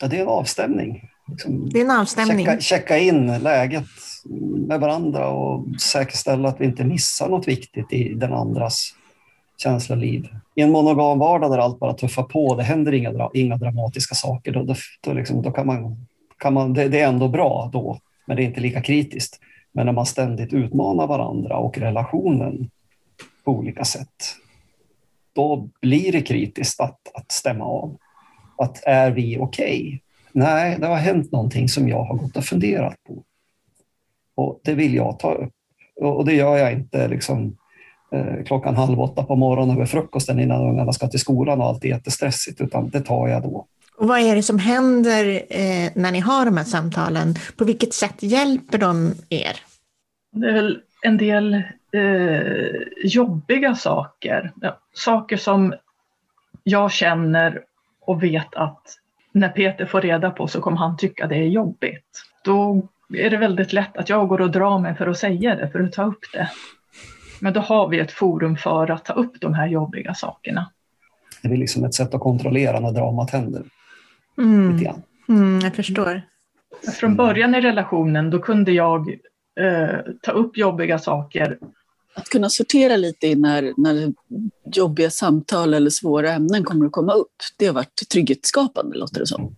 Ja, 0.00 0.06
det 0.06 0.16
är 0.16 0.22
en 0.22 0.28
avstämning. 0.28 1.10
Liksom, 1.26 1.70
Det 1.70 1.80
är 1.80 1.84
en 1.84 1.90
avstämning. 1.90 2.46
checka, 2.46 2.60
checka 2.60 2.98
in 2.98 3.38
läget 3.38 3.84
med 4.68 4.80
varandra 4.80 5.28
och 5.28 5.80
säkerställa 5.80 6.48
att 6.48 6.60
vi 6.60 6.64
inte 6.64 6.84
missar 6.84 7.28
något 7.28 7.48
viktigt 7.48 7.92
i 7.92 8.14
den 8.14 8.32
andras 8.32 8.94
känsloliv. 9.62 10.28
I 10.54 10.62
en 10.62 10.70
monogam 10.70 11.18
vardag 11.18 11.50
där 11.50 11.58
allt 11.58 11.78
bara 11.78 11.94
tuffar 11.94 12.22
på, 12.22 12.54
det 12.54 12.62
händer 12.62 12.92
inga, 12.92 13.30
inga 13.34 13.56
dramatiska 13.56 14.14
saker, 14.14 14.52
då, 14.52 14.62
då, 14.62 14.74
då, 15.00 15.12
liksom, 15.12 15.42
då 15.42 15.50
kan 15.50 15.66
man, 15.66 16.06
kan 16.40 16.54
man, 16.54 16.72
det, 16.72 16.88
det 16.88 17.00
är 17.00 17.08
ändå 17.08 17.28
bra 17.28 17.70
då, 17.72 17.98
men 18.26 18.36
det 18.36 18.42
är 18.42 18.46
inte 18.46 18.60
lika 18.60 18.82
kritiskt. 18.82 19.40
Men 19.72 19.86
när 19.86 19.92
man 19.92 20.06
ständigt 20.06 20.52
utmanar 20.52 21.06
varandra 21.06 21.56
och 21.56 21.78
relationen 21.78 22.70
på 23.44 23.52
olika 23.52 23.84
sätt, 23.84 24.36
då 25.32 25.68
blir 25.80 26.12
det 26.12 26.22
kritiskt 26.22 26.80
att, 26.80 27.00
att 27.14 27.32
stämma 27.32 27.64
av. 27.64 27.96
Att 28.58 28.82
är 28.86 29.10
vi 29.10 29.38
okej? 29.38 30.02
Nej, 30.32 30.76
det 30.80 30.86
har 30.86 30.96
hänt 30.96 31.32
någonting 31.32 31.68
som 31.68 31.88
jag 31.88 32.04
har 32.04 32.16
gått 32.16 32.36
och 32.36 32.44
funderat 32.44 32.96
på. 33.08 33.22
Och 34.34 34.60
det 34.64 34.74
vill 34.74 34.94
jag 34.94 35.18
ta 35.18 35.32
upp. 35.32 35.52
Och 36.00 36.24
det 36.24 36.34
gör 36.34 36.56
jag 36.56 36.72
inte 36.72 37.08
liksom, 37.08 37.56
eh, 38.12 38.44
klockan 38.46 38.76
halv 38.76 39.00
åtta 39.00 39.24
på 39.24 39.36
morgonen 39.36 39.76
över 39.76 39.86
frukosten 39.86 40.40
innan 40.40 40.68
ungarna 40.68 40.92
ska 40.92 41.08
till 41.08 41.20
skolan 41.20 41.60
och 41.60 41.66
allt 41.66 41.84
är 41.84 41.88
jättestressigt, 41.88 42.60
utan 42.60 42.88
det 42.88 43.00
tar 43.00 43.28
jag 43.28 43.42
då. 43.42 43.66
Och 44.00 44.08
vad 44.08 44.20
är 44.20 44.36
det 44.36 44.42
som 44.42 44.58
händer 44.58 45.42
eh, 45.50 45.90
när 45.94 46.12
ni 46.12 46.20
har 46.20 46.44
de 46.44 46.56
här 46.56 46.64
samtalen? 46.64 47.34
På 47.56 47.64
vilket 47.64 47.94
sätt 47.94 48.22
hjälper 48.22 48.78
de 48.78 49.14
er? 49.28 49.56
Det 50.32 50.46
är 50.46 50.52
väl 50.52 50.80
en 51.02 51.16
del 51.16 51.54
eh, 51.92 52.82
jobbiga 53.04 53.74
saker. 53.74 54.52
Ja, 54.60 54.78
saker 54.92 55.36
som 55.36 55.74
jag 56.64 56.92
känner 56.92 57.60
och 58.00 58.22
vet 58.22 58.54
att 58.54 58.82
när 59.32 59.48
Peter 59.48 59.86
får 59.86 60.00
reda 60.00 60.30
på 60.30 60.46
så 60.46 60.60
kommer 60.60 60.76
han 60.76 60.96
tycka 60.96 61.26
det 61.26 61.36
är 61.36 61.48
jobbigt. 61.48 62.22
Då 62.44 62.82
är 63.14 63.30
det 63.30 63.36
väldigt 63.36 63.72
lätt 63.72 63.96
att 63.96 64.08
jag 64.08 64.28
går 64.28 64.40
och 64.40 64.50
drar 64.50 64.78
mig 64.78 64.94
för 64.94 65.06
att 65.06 65.18
säga 65.18 65.54
det, 65.56 65.70
för 65.70 65.80
att 65.80 65.92
ta 65.92 66.04
upp 66.04 66.24
det. 66.32 66.50
Men 67.40 67.52
då 67.52 67.60
har 67.60 67.88
vi 67.88 67.98
ett 67.98 68.12
forum 68.12 68.56
för 68.56 68.90
att 68.90 69.04
ta 69.04 69.12
upp 69.12 69.40
de 69.40 69.54
här 69.54 69.66
jobbiga 69.66 70.14
sakerna. 70.14 70.70
Det 71.42 71.48
blir 71.48 71.58
liksom 71.58 71.84
ett 71.84 71.94
sätt 71.94 72.14
att 72.14 72.20
kontrollera 72.20 72.80
när 72.80 72.92
dramat 72.92 73.30
händer. 73.30 73.62
Mm. 74.40 74.72
Lite 74.72 74.84
grann. 74.84 75.02
Mm, 75.28 75.60
jag 75.60 75.76
förstår. 75.76 76.22
Från 77.00 77.16
början 77.16 77.54
i 77.54 77.60
relationen, 77.60 78.30
då 78.30 78.38
kunde 78.38 78.72
jag 78.72 79.08
eh, 79.60 79.98
ta 80.22 80.32
upp 80.32 80.56
jobbiga 80.56 80.98
saker 80.98 81.58
Att 82.14 82.28
kunna 82.28 82.48
sortera 82.50 82.96
lite 82.96 83.26
i 83.26 83.34
när, 83.34 83.72
när 83.76 84.12
jobbiga 84.74 85.10
samtal 85.10 85.74
eller 85.74 85.90
svåra 85.90 86.32
ämnen 86.32 86.64
kommer 86.64 86.86
att 86.86 86.92
komma 86.92 87.12
upp, 87.12 87.34
det 87.56 87.66
har 87.66 87.74
varit 87.74 88.08
trygghetsskapande 88.12 88.98
låter 88.98 89.20
det 89.20 89.26
som. 89.26 89.56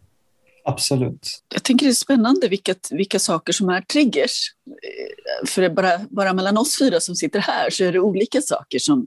Absolut. 0.64 1.42
Jag 1.54 1.62
tänker 1.62 1.86
det 1.86 1.92
är 1.92 1.94
spännande 1.94 2.48
vilka, 2.48 2.74
vilka 2.90 3.18
saker 3.18 3.52
som 3.52 3.68
är 3.68 3.80
triggers. 3.80 4.52
Eh, 4.66 5.46
För 5.46 5.68
bara, 5.68 6.00
bara 6.10 6.32
mellan 6.32 6.58
oss 6.58 6.78
fyra 6.78 7.00
som 7.00 7.16
sitter 7.16 7.38
här 7.40 7.70
så 7.70 7.84
är 7.84 7.92
det 7.92 8.00
olika 8.00 8.40
saker 8.40 8.78
som 8.78 9.06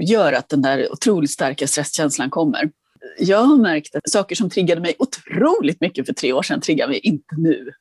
gör 0.00 0.32
att 0.32 0.48
den 0.48 0.62
där 0.62 0.92
otroligt 0.92 1.30
starka 1.30 1.66
stresskänslan 1.66 2.30
kommer. 2.30 2.70
Jag 3.18 3.38
har 3.42 3.56
märkt 3.56 3.94
att 3.94 4.10
saker 4.10 4.36
som 4.36 4.50
triggade 4.50 4.80
mig 4.80 4.94
otroligt 4.98 5.80
mycket 5.80 6.06
för 6.06 6.12
tre 6.12 6.32
år 6.32 6.42
sedan 6.42 6.60
triggar 6.60 6.88
mig 6.88 6.98
inte 6.98 7.34
nu. 7.36 7.72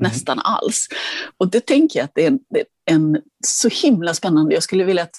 Nästan 0.00 0.38
alls. 0.38 0.88
Och 1.36 1.50
det 1.50 1.60
tänker 1.66 1.98
jag 1.98 2.04
att 2.04 2.12
det 2.14 2.22
är 2.22 2.26
en, 2.26 2.38
det 2.50 2.58
är 2.60 2.64
en 2.94 3.22
så 3.46 3.68
himla 3.68 4.14
spännande. 4.14 4.54
Jag 4.54 4.62
skulle 4.62 4.84
vilja 4.84 5.02
att 5.02 5.16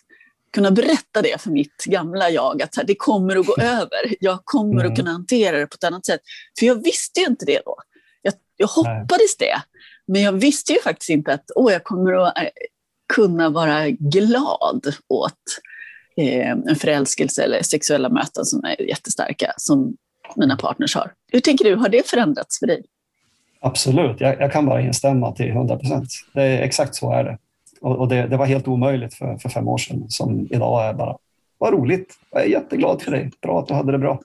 kunna 0.53 0.71
berätta 0.71 1.21
det 1.21 1.41
för 1.41 1.51
mitt 1.51 1.83
gamla 1.85 2.29
jag, 2.29 2.61
att 2.61 2.73
det 2.87 2.95
kommer 2.95 3.35
att 3.35 3.45
gå 3.45 3.55
över. 3.61 4.15
Jag 4.19 4.39
kommer 4.45 4.73
Mm. 4.81 4.91
att 4.91 4.97
kunna 4.97 5.11
hantera 5.11 5.57
det 5.59 5.67
på 5.67 5.75
ett 5.75 5.83
annat 5.83 6.05
sätt. 6.05 6.21
För 6.59 6.65
jag 6.65 6.83
visste 6.83 7.19
ju 7.19 7.25
inte 7.25 7.45
det 7.45 7.61
då. 7.65 7.75
Jag, 8.21 8.33
jag 8.57 8.67
hoppades 8.67 9.37
det. 9.39 9.61
Men 10.07 10.21
jag 10.21 10.31
visste 10.31 10.73
ju 10.73 10.79
faktiskt 10.79 11.09
inte 11.09 11.33
att 11.33 11.45
åh, 11.55 11.71
jag 11.71 11.83
kommer 11.83 12.13
att 12.13 12.37
eh, 12.37 12.43
kunna 13.13 13.49
vara 13.49 13.89
glad 13.89 14.93
åt 15.07 15.41
en 16.17 16.75
förälskelse 16.75 17.43
eller 17.43 17.63
sexuella 17.63 18.09
möten 18.09 18.45
som 18.45 18.63
är 18.63 18.81
jättestarka, 18.81 19.53
som 19.57 19.97
mina 20.35 20.55
partners 20.55 20.95
har. 20.95 21.11
Hur 21.31 21.39
tänker 21.39 21.65
du, 21.65 21.75
har 21.75 21.89
det 21.89 22.07
förändrats 22.07 22.59
för 22.59 22.67
dig? 22.67 22.83
Absolut, 23.59 24.21
jag, 24.21 24.41
jag 24.41 24.51
kan 24.51 24.65
bara 24.65 24.81
instämma 24.81 25.31
till 25.31 25.49
100 25.49 25.77
procent. 25.77 26.09
Exakt 26.35 26.95
så 26.95 27.13
är 27.13 27.23
det. 27.23 27.37
Och, 27.81 27.97
och 27.97 28.07
det, 28.07 28.27
det 28.27 28.37
var 28.37 28.45
helt 28.45 28.67
omöjligt 28.67 29.13
för, 29.13 29.37
för 29.37 29.49
fem 29.49 29.67
år 29.67 29.77
sedan, 29.77 30.05
som 30.09 30.47
idag 30.51 30.85
är 30.85 30.93
bara, 30.93 31.17
vad 31.57 31.73
roligt, 31.73 32.13
jag 32.31 32.41
är 32.41 32.47
jätteglad 32.47 33.01
för 33.01 33.11
dig, 33.11 33.31
bra 33.41 33.59
att 33.59 33.67
du 33.67 33.73
hade 33.73 33.91
det 33.91 33.97
bra. 33.97 34.19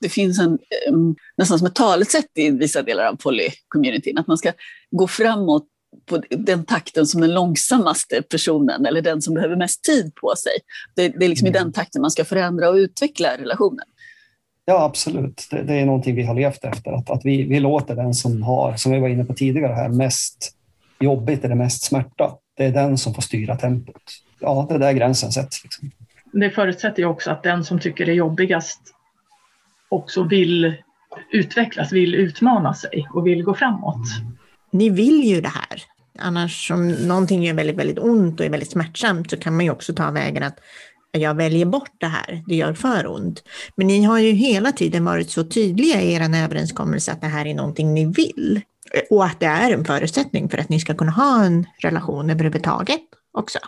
Det 0.00 0.08
finns 0.08 0.38
en, 0.38 0.52
eh, 0.52 0.94
nästan 1.36 1.58
som 1.58 1.66
ett 1.66 1.74
talesätt 1.74 2.30
i 2.34 2.50
vissa 2.50 2.82
delar 2.82 3.04
av 3.04 3.16
poly-communityn, 3.16 4.18
att 4.18 4.26
man 4.26 4.38
ska 4.38 4.52
gå 4.90 5.08
framåt 5.08 5.66
på 6.06 6.22
den 6.30 6.64
takten 6.64 7.06
som 7.06 7.20
den 7.20 7.34
långsammaste 7.34 8.22
personen 8.22 8.86
eller 8.86 9.02
den 9.02 9.22
som 9.22 9.34
behöver 9.34 9.56
mest 9.56 9.84
tid 9.84 10.14
på 10.14 10.34
sig. 10.36 10.52
Det, 10.96 11.08
det 11.08 11.24
är 11.24 11.28
liksom 11.28 11.46
Mm. 11.46 11.56
i 11.56 11.58
den 11.58 11.72
takten 11.72 12.02
man 12.02 12.10
ska 12.10 12.24
förändra 12.24 12.68
och 12.68 12.74
utveckla 12.74 13.36
relationen. 13.38 13.84
Ja, 14.64 14.84
absolut. 14.84 15.48
Det, 15.50 15.62
det 15.62 15.74
är 15.74 15.86
någonting 15.86 16.14
vi 16.14 16.22
har 16.22 16.34
levt 16.34 16.64
efter. 16.64 16.92
Att, 16.92 17.10
att 17.10 17.24
vi, 17.24 17.42
vi 17.42 17.60
låter 17.60 17.96
den 17.96 18.14
som 18.14 18.42
har, 18.42 18.76
som 18.76 18.92
vi 18.92 19.00
var 19.00 19.08
inne 19.08 19.24
på 19.24 19.34
tidigare 19.34 19.72
här, 19.72 19.88
mest 19.88 20.56
jobbigt 21.00 21.44
eller 21.44 21.54
mest 21.54 21.82
smärta. 21.84 22.34
Det 22.56 22.64
är 22.64 22.72
den 22.72 22.98
som 22.98 23.14
får 23.14 23.22
styra 23.22 23.56
tempot. 23.56 24.02
Ja, 24.38 24.66
det 24.68 24.74
är 24.74 24.78
där 24.78 24.92
gränsen 24.92 25.32
sätts. 25.32 25.64
Liksom. 25.64 25.90
Det 26.32 26.50
förutsätter 26.50 27.02
ju 27.02 27.08
också 27.08 27.30
att 27.30 27.42
den 27.42 27.64
som 27.64 27.78
tycker 27.80 28.06
det 28.06 28.12
är 28.12 28.16
jobbigast 28.16 28.80
också 29.88 30.22
vill 30.22 30.74
utvecklas, 31.32 31.92
vill 31.92 32.14
utmana 32.14 32.74
sig 32.74 33.08
och 33.14 33.26
vill 33.26 33.42
gå 33.42 33.54
framåt. 33.54 34.06
Ni 34.72 34.90
vill 34.90 35.24
ju 35.24 35.40
det 35.40 35.48
här. 35.48 35.82
Annars 36.18 36.70
om 36.70 36.88
någonting 36.88 37.42
gör 37.44 37.54
väldigt, 37.54 37.76
väldigt 37.76 37.98
ont 37.98 38.40
och 38.40 38.46
är 38.46 38.50
väldigt 38.50 38.70
smärtsamt 38.70 39.30
så 39.30 39.36
kan 39.36 39.56
man 39.56 39.64
ju 39.64 39.70
också 39.70 39.94
ta 39.94 40.10
vägen 40.10 40.42
att 40.42 40.58
jag 41.12 41.34
väljer 41.34 41.66
bort 41.66 41.92
det 41.98 42.06
här, 42.06 42.42
det 42.46 42.54
gör 42.54 42.74
för 42.74 43.06
ont. 43.06 43.42
Men 43.76 43.86
ni 43.86 44.02
har 44.02 44.18
ju 44.18 44.32
hela 44.32 44.72
tiden 44.72 45.04
varit 45.04 45.30
så 45.30 45.44
tydliga 45.44 46.00
i 46.00 46.12
er 46.12 46.44
överenskommelse 46.44 47.12
att 47.12 47.20
det 47.20 47.26
här 47.26 47.46
är 47.46 47.54
någonting 47.54 47.94
ni 47.94 48.04
vill. 48.04 48.60
Och 49.10 49.24
att 49.24 49.40
det 49.40 49.46
är 49.46 49.72
en 49.72 49.84
förutsättning 49.84 50.48
för 50.48 50.58
att 50.58 50.68
ni 50.68 50.80
ska 50.80 50.94
kunna 50.94 51.10
ha 51.10 51.44
en 51.44 51.66
relation 51.78 52.30
överhuvudtaget 52.30 53.00
också. 53.38 53.58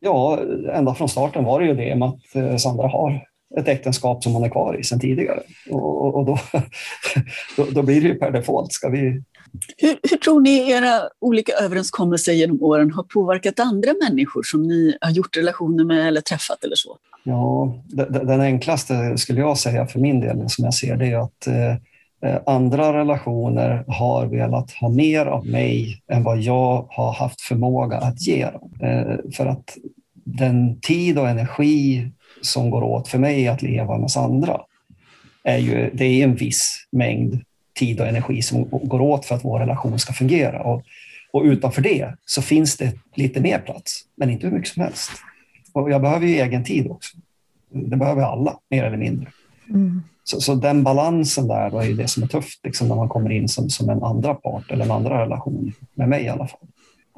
Ja, 0.00 0.38
ända 0.72 0.94
från 0.94 1.08
starten 1.08 1.44
var 1.44 1.60
det 1.60 1.66
ju 1.66 1.74
det 1.74 1.96
med 1.96 2.08
att 2.08 2.36
eh, 2.36 2.56
Sandra 2.56 2.88
har 2.88 3.26
ett 3.58 3.68
äktenskap 3.68 4.24
som 4.24 4.32
hon 4.32 4.44
är 4.44 4.48
kvar 4.48 4.80
i 4.80 4.84
sedan 4.84 5.00
tidigare. 5.00 5.40
Och, 5.70 6.06
och, 6.06 6.14
och 6.14 6.24
då, 6.24 6.38
då, 7.56 7.66
då, 7.70 7.82
blir 7.82 8.00
det 8.00 8.08
ju 8.08 8.14
per 8.14 8.30
default. 8.30 8.72
Ska 8.72 8.88
vi... 8.88 9.22
Hur, 9.76 9.98
hur, 10.10 10.16
tror 10.16 10.40
ni 10.40 10.70
era 10.70 11.00
olika 11.20 11.52
överenskommelser 11.52 12.32
genom 12.32 12.62
åren 12.62 12.90
har 12.90 13.02
påverkat 13.02 13.60
andra 13.60 13.94
människor 14.02 14.42
som 14.42 14.62
ni 14.62 14.96
har 15.00 15.10
gjort 15.10 15.36
relationer 15.36 15.84
med 15.84 16.08
eller 16.08 16.20
träffat 16.20 16.64
eller 16.64 16.76
så? 16.76 16.96
Ja, 17.24 17.74
den 18.22 18.40
enklaste 18.40 19.18
skulle 19.18 19.40
jag 19.40 19.58
säga 19.58 19.86
för 19.86 19.98
min 19.98 20.20
del, 20.20 20.48
som 20.48 20.64
jag 20.64 20.74
ser 20.74 20.96
det, 20.96 21.06
är 21.06 21.18
att 21.18 21.46
eh, 21.46 21.72
eh, 22.30 22.40
andra 22.46 22.92
relationer 22.92 23.84
har 23.88 24.26
velat 24.26 24.70
ha 24.70 24.88
mer 24.88 25.26
av 25.26 25.46
mig 25.46 26.02
än 26.12 26.22
vad 26.22 26.38
jag 26.38 26.86
har 26.90 27.12
haft 27.12 27.40
förmåga 27.40 27.98
att 27.98 28.26
ge 28.26 28.50
dem. 28.50 28.72
Eh, 28.80 29.32
för 29.36 29.46
att 29.46 29.76
den 30.24 30.80
tid 30.80 31.18
och 31.18 31.28
energi 31.28 32.10
som 32.40 32.70
går 32.70 32.82
åt 32.82 33.08
för 33.08 33.18
mig 33.18 33.48
att 33.48 33.62
leva 33.62 33.98
med 33.98 34.10
Sandra 34.10 34.60
är 35.44 35.58
ju 35.58 35.90
det 35.94 36.04
är 36.04 36.24
en 36.24 36.34
viss 36.34 36.86
mängd 36.92 37.40
tid 37.74 38.00
och 38.00 38.06
energi 38.06 38.42
som 38.42 38.68
går 38.70 39.00
åt 39.00 39.24
för 39.24 39.34
att 39.34 39.44
vår 39.44 39.58
relation 39.58 39.98
ska 39.98 40.12
fungera. 40.12 40.62
Och, 40.62 40.82
och 41.32 41.42
utanför 41.42 41.82
det 41.82 42.14
så 42.24 42.42
finns 42.42 42.76
det 42.76 42.92
lite 43.14 43.40
mer 43.40 43.58
plats, 43.58 44.04
men 44.16 44.30
inte 44.30 44.46
hur 44.46 44.54
mycket 44.54 44.72
som 44.72 44.82
helst. 44.82 45.10
Och 45.72 45.90
jag 45.90 46.02
behöver 46.02 46.26
ju 46.26 46.34
egen 46.34 46.64
tid 46.64 46.90
också. 46.90 47.16
Det 47.70 47.96
behöver 47.96 48.22
alla, 48.22 48.58
mer 48.68 48.84
eller 48.84 48.96
mindre. 48.96 49.28
Mm. 49.68 50.02
Så, 50.24 50.40
så, 50.40 50.54
den 50.54 50.82
balansen 50.82 51.48
där 51.48 51.82
är 51.82 51.94
det 51.94 52.08
som 52.08 52.22
är 52.22 52.26
tufft 52.26 52.60
liksom, 52.64 52.88
när 52.88 52.96
man 52.96 53.08
kommer 53.08 53.30
in 53.30 53.48
som, 53.48 53.70
som 53.70 53.90
en 53.90 54.02
andra 54.02 54.34
part 54.34 54.70
eller 54.70 54.84
en 54.84 54.90
andra 54.90 55.22
relation, 55.22 55.72
med 55.94 56.08
mig 56.08 56.24
i 56.24 56.28
alla 56.28 56.46
fall. 56.46 56.60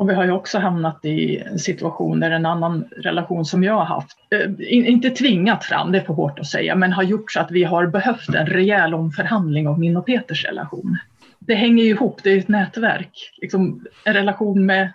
Och 0.03 0.09
vi 0.09 0.15
har 0.15 0.25
ju 0.25 0.31
också 0.31 0.59
hamnat 0.59 1.05
i 1.05 1.45
situationer, 1.59 2.31
en 2.31 2.47
annan 2.47 2.85
relation 2.97 3.45
som 3.45 3.65
jag 3.65 3.75
har 3.75 3.85
haft, 3.85 4.19
eh, 4.31 4.51
inte 4.69 5.11
tvingat 5.11 5.65
fram, 5.65 5.93
det 5.93 5.99
är 5.99 6.05
för 6.05 6.15
hårt 6.15 6.39
att 6.39 6.47
säga, 6.47 6.75
men 6.75 6.93
har 6.93 7.03
gjort 7.03 7.33
så 7.33 7.41
att 7.41 7.51
vi 7.51 7.65
har 7.65 7.87
behövt 7.87 8.29
en 8.29 8.47
rejäl 8.47 8.95
omförhandling 8.95 9.69
av 9.69 9.79
min 9.79 9.97
och 9.97 10.07
Peters 10.07 10.45
relation. 10.45 10.99
Det 11.39 11.55
hänger 11.55 11.85
ju 11.85 11.91
ihop, 11.91 12.21
det 12.23 12.31
är 12.31 12.39
ett 12.39 12.49
nätverk. 12.49 13.33
Liksom, 13.37 13.87
en 14.05 14.15
relation 14.15 14.67
med 14.67 14.93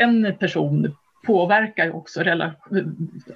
en 0.00 0.34
person 0.38 0.96
påverkar 1.26 1.84
ju 1.84 1.90
också 1.90 2.22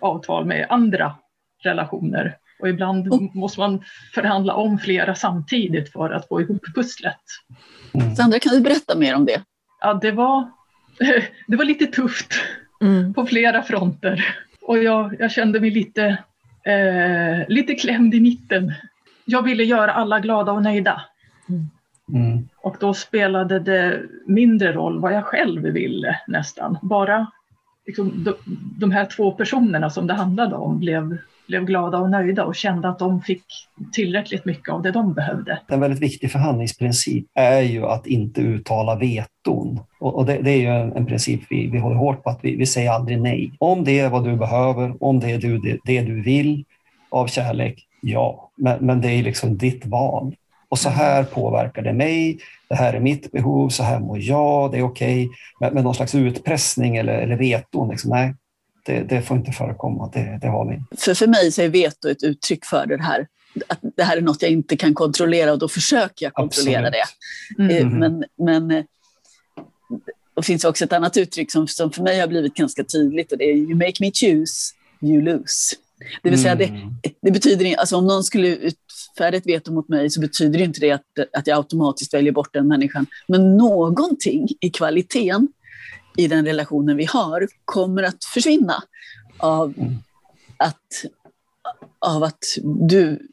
avtal 0.00 0.44
med 0.44 0.66
andra 0.68 1.14
relationer. 1.62 2.36
Och 2.60 2.68
ibland 2.68 3.12
och. 3.12 3.34
måste 3.34 3.60
man 3.60 3.82
förhandla 4.14 4.54
om 4.54 4.78
flera 4.78 5.14
samtidigt 5.14 5.92
för 5.92 6.10
att 6.10 6.28
få 6.28 6.40
ihop 6.40 6.62
pusslet. 6.74 7.22
Sandra, 8.16 8.38
kan 8.38 8.52
du 8.52 8.60
berätta 8.60 8.98
mer 8.98 9.14
om 9.16 9.24
det? 9.24 9.42
Ja, 9.80 9.94
det 9.94 10.12
var 10.12 10.50
det 11.46 11.56
var 11.56 11.64
lite 11.64 11.86
tufft 11.86 12.34
mm. 12.80 13.14
på 13.14 13.26
flera 13.26 13.62
fronter. 13.62 14.24
Och 14.62 14.78
jag, 14.78 15.16
jag 15.18 15.30
kände 15.30 15.60
mig 15.60 15.70
lite, 15.70 16.04
eh, 16.64 17.48
lite 17.48 17.74
klämd 17.74 18.14
i 18.14 18.20
mitten. 18.20 18.72
Jag 19.24 19.42
ville 19.42 19.64
göra 19.64 19.92
alla 19.92 20.20
glada 20.20 20.52
och 20.52 20.62
nöjda. 20.62 21.02
Mm. 22.08 22.48
Och 22.56 22.76
då 22.80 22.94
spelade 22.94 23.58
det 23.58 24.02
mindre 24.26 24.72
roll 24.72 25.00
vad 25.00 25.12
jag 25.12 25.24
själv 25.24 25.62
ville 25.62 26.20
nästan. 26.26 26.78
Bara 26.82 27.26
liksom, 27.86 28.24
de, 28.24 28.34
de 28.78 28.90
här 28.90 29.04
två 29.04 29.32
personerna 29.32 29.90
som 29.90 30.06
det 30.06 30.14
handlade 30.14 30.54
om 30.54 30.78
blev 30.78 31.18
blev 31.46 31.64
glada 31.64 31.98
och 31.98 32.10
nöjda 32.10 32.44
och 32.44 32.54
kände 32.54 32.88
att 32.88 32.98
de 32.98 33.22
fick 33.22 33.44
tillräckligt 33.92 34.44
mycket 34.44 34.68
av 34.68 34.82
det 34.82 34.90
de 34.90 35.12
behövde. 35.12 35.58
En 35.66 35.80
väldigt 35.80 36.00
viktig 36.00 36.32
förhandlingsprincip 36.32 37.26
är 37.34 37.60
ju 37.60 37.86
att 37.86 38.06
inte 38.06 38.40
uttala 38.40 38.96
veton. 38.96 39.80
Och, 39.98 40.26
det, 40.26 40.38
det, 40.42 40.50
är 40.50 40.56
ju 40.56 40.66
en, 40.66 40.92
en, 40.92 41.06
princip 41.06 41.40
vi, 41.50 41.66
vi 41.66 41.78
håller 41.78 41.96
hårt 41.96 42.24
på, 42.24 42.30
att 42.30 42.40
vi, 42.42 42.56
vi 42.56 42.66
säger 42.66 42.90
aldrig 42.90 43.20
nej. 43.20 43.52
Om 43.58 43.84
det 43.84 44.00
är 44.00 44.10
vad 44.10 44.24
du 44.24 44.36
behöver, 44.36 45.04
om 45.04 45.20
det 45.20 45.30
är 45.30 45.38
du, 45.38 45.58
det, 45.58 45.78
det 45.84 46.00
du 46.00 46.22
vill 46.22 46.64
av 47.10 47.26
kärlek, 47.26 47.86
ja. 48.00 48.50
Men, 48.56 48.86
men 48.86 49.00
det 49.00 49.08
är 49.08 49.22
liksom 49.22 49.56
ditt 49.58 49.86
val. 49.86 50.34
Och 50.68 50.78
så 50.78 50.88
här 50.88 51.24
påverkar 51.24 51.82
det 51.82 51.92
mig, 51.92 52.38
det 52.68 52.74
här 52.74 52.94
är 52.94 53.00
mitt 53.00 53.32
behov, 53.32 53.68
så 53.68 53.82
här 53.82 54.00
mår 54.00 54.18
jag, 54.20 54.72
det 54.72 54.78
är 54.78 54.82
okej. 54.82 55.26
Okay. 55.26 55.36
Men, 55.60 55.74
men 55.74 55.84
någon 55.84 55.94
slags 55.94 56.14
utpressning 56.14 56.96
eller, 56.96 57.18
eller 57.18 57.36
veton, 57.36 57.88
liksom, 57.88 58.10
nej, 58.10 58.34
det, 58.86 59.02
det, 59.02 59.22
får 59.22 59.36
inte 59.36 59.52
förekomma, 59.52 60.10
det, 60.14 60.38
det 60.40 60.48
har 60.48 60.68
vi 60.68 60.96
För, 60.96 61.14
för 61.14 61.26
mig 61.26 61.52
så 61.52 61.62
är 61.62 61.68
veto 61.68 62.08
ett 62.08 62.22
uttryck 62.22 62.64
för 62.64 62.86
det 62.86 63.02
här 63.02 63.26
att 63.68 63.78
det 63.96 64.02
här 64.02 64.16
är 64.16 64.20
något 64.20 64.42
jag 64.42 64.50
inte 64.50 64.76
kan 64.76 64.94
kontrollera 64.94 65.52
och 65.52 65.58
då 65.58 65.68
försöker 65.68 66.26
jag 66.26 66.34
kontrollera 66.34 66.88
Absolut. 66.88 67.04
det. 67.68 67.74
Mm. 67.74 67.98
Men, 67.98 68.24
men 68.36 68.70
eh, 68.70 68.84
det 70.36 70.42
finns 70.42 70.64
också 70.64 70.84
ett 70.84 70.92
annat 70.92 71.16
uttryck 71.16 71.52
som, 71.52 71.68
som 71.68 71.92
för 71.92 72.02
mig 72.02 72.20
har 72.20 72.26
blivit 72.26 72.54
ganska 72.54 72.84
tydligt 72.84 73.32
och 73.32 73.38
det 73.38 73.44
är 73.44 73.54
you 73.54 73.74
make 73.74 73.94
me 74.00 74.10
choose, 74.14 74.74
you 75.00 75.22
lose. 75.22 75.76
Det 76.22 76.30
vill 76.30 76.42
säga, 76.42 76.52
mm. 76.52 76.94
det, 77.02 77.12
det 77.20 77.30
betyder 77.30 77.76
alltså 77.76 77.96
om 77.96 78.06
någon 78.06 78.24
skulle 78.24 78.48
utfärda 78.48 79.36
ett 79.36 79.46
veto 79.46 79.72
mot 79.72 79.88
mig 79.88 80.10
så 80.10 80.20
betyder 80.20 80.60
inte 80.60 80.80
det 80.80 80.90
att, 80.90 81.02
att 81.32 81.46
jag 81.46 81.56
automatiskt 81.56 82.14
väljer 82.14 82.32
bort 82.32 82.52
den 82.52 82.68
människan. 82.68 83.06
Men 83.28 83.56
någonting 83.56 84.48
i 84.60 84.70
kvaliteten 84.70 85.48
i 86.16 86.28
den 86.28 86.44
relationen 86.44 86.96
vi 86.96 87.04
har 87.04 87.48
kommer 87.64 88.02
att 88.02 88.24
försvinna 88.24 88.82
av 89.38 89.74
mm. 89.78 89.94
att, 90.56 91.04
av 91.98 92.22
att, 92.22 92.44
du, 92.62 93.28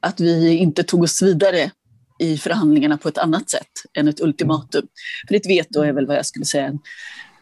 att 0.00 0.20
vi 0.20 0.56
inte 0.56 0.82
tog 0.82 1.02
oss 1.02 1.22
vidare 1.22 1.70
i 2.18 2.38
förhandlingarna 2.38 2.98
på 2.98 3.08
ett 3.08 3.18
annat 3.18 3.50
sätt 3.50 3.70
än 3.92 4.08
ett 4.08 4.20
ultimatum. 4.20 4.88
För 5.28 5.34
ett 5.34 5.46
veto 5.46 5.80
är 5.80 5.92
väl 5.92 6.06
vad 6.06 6.16
jag 6.16 6.26
skulle 6.26 6.44
säga 6.44 6.78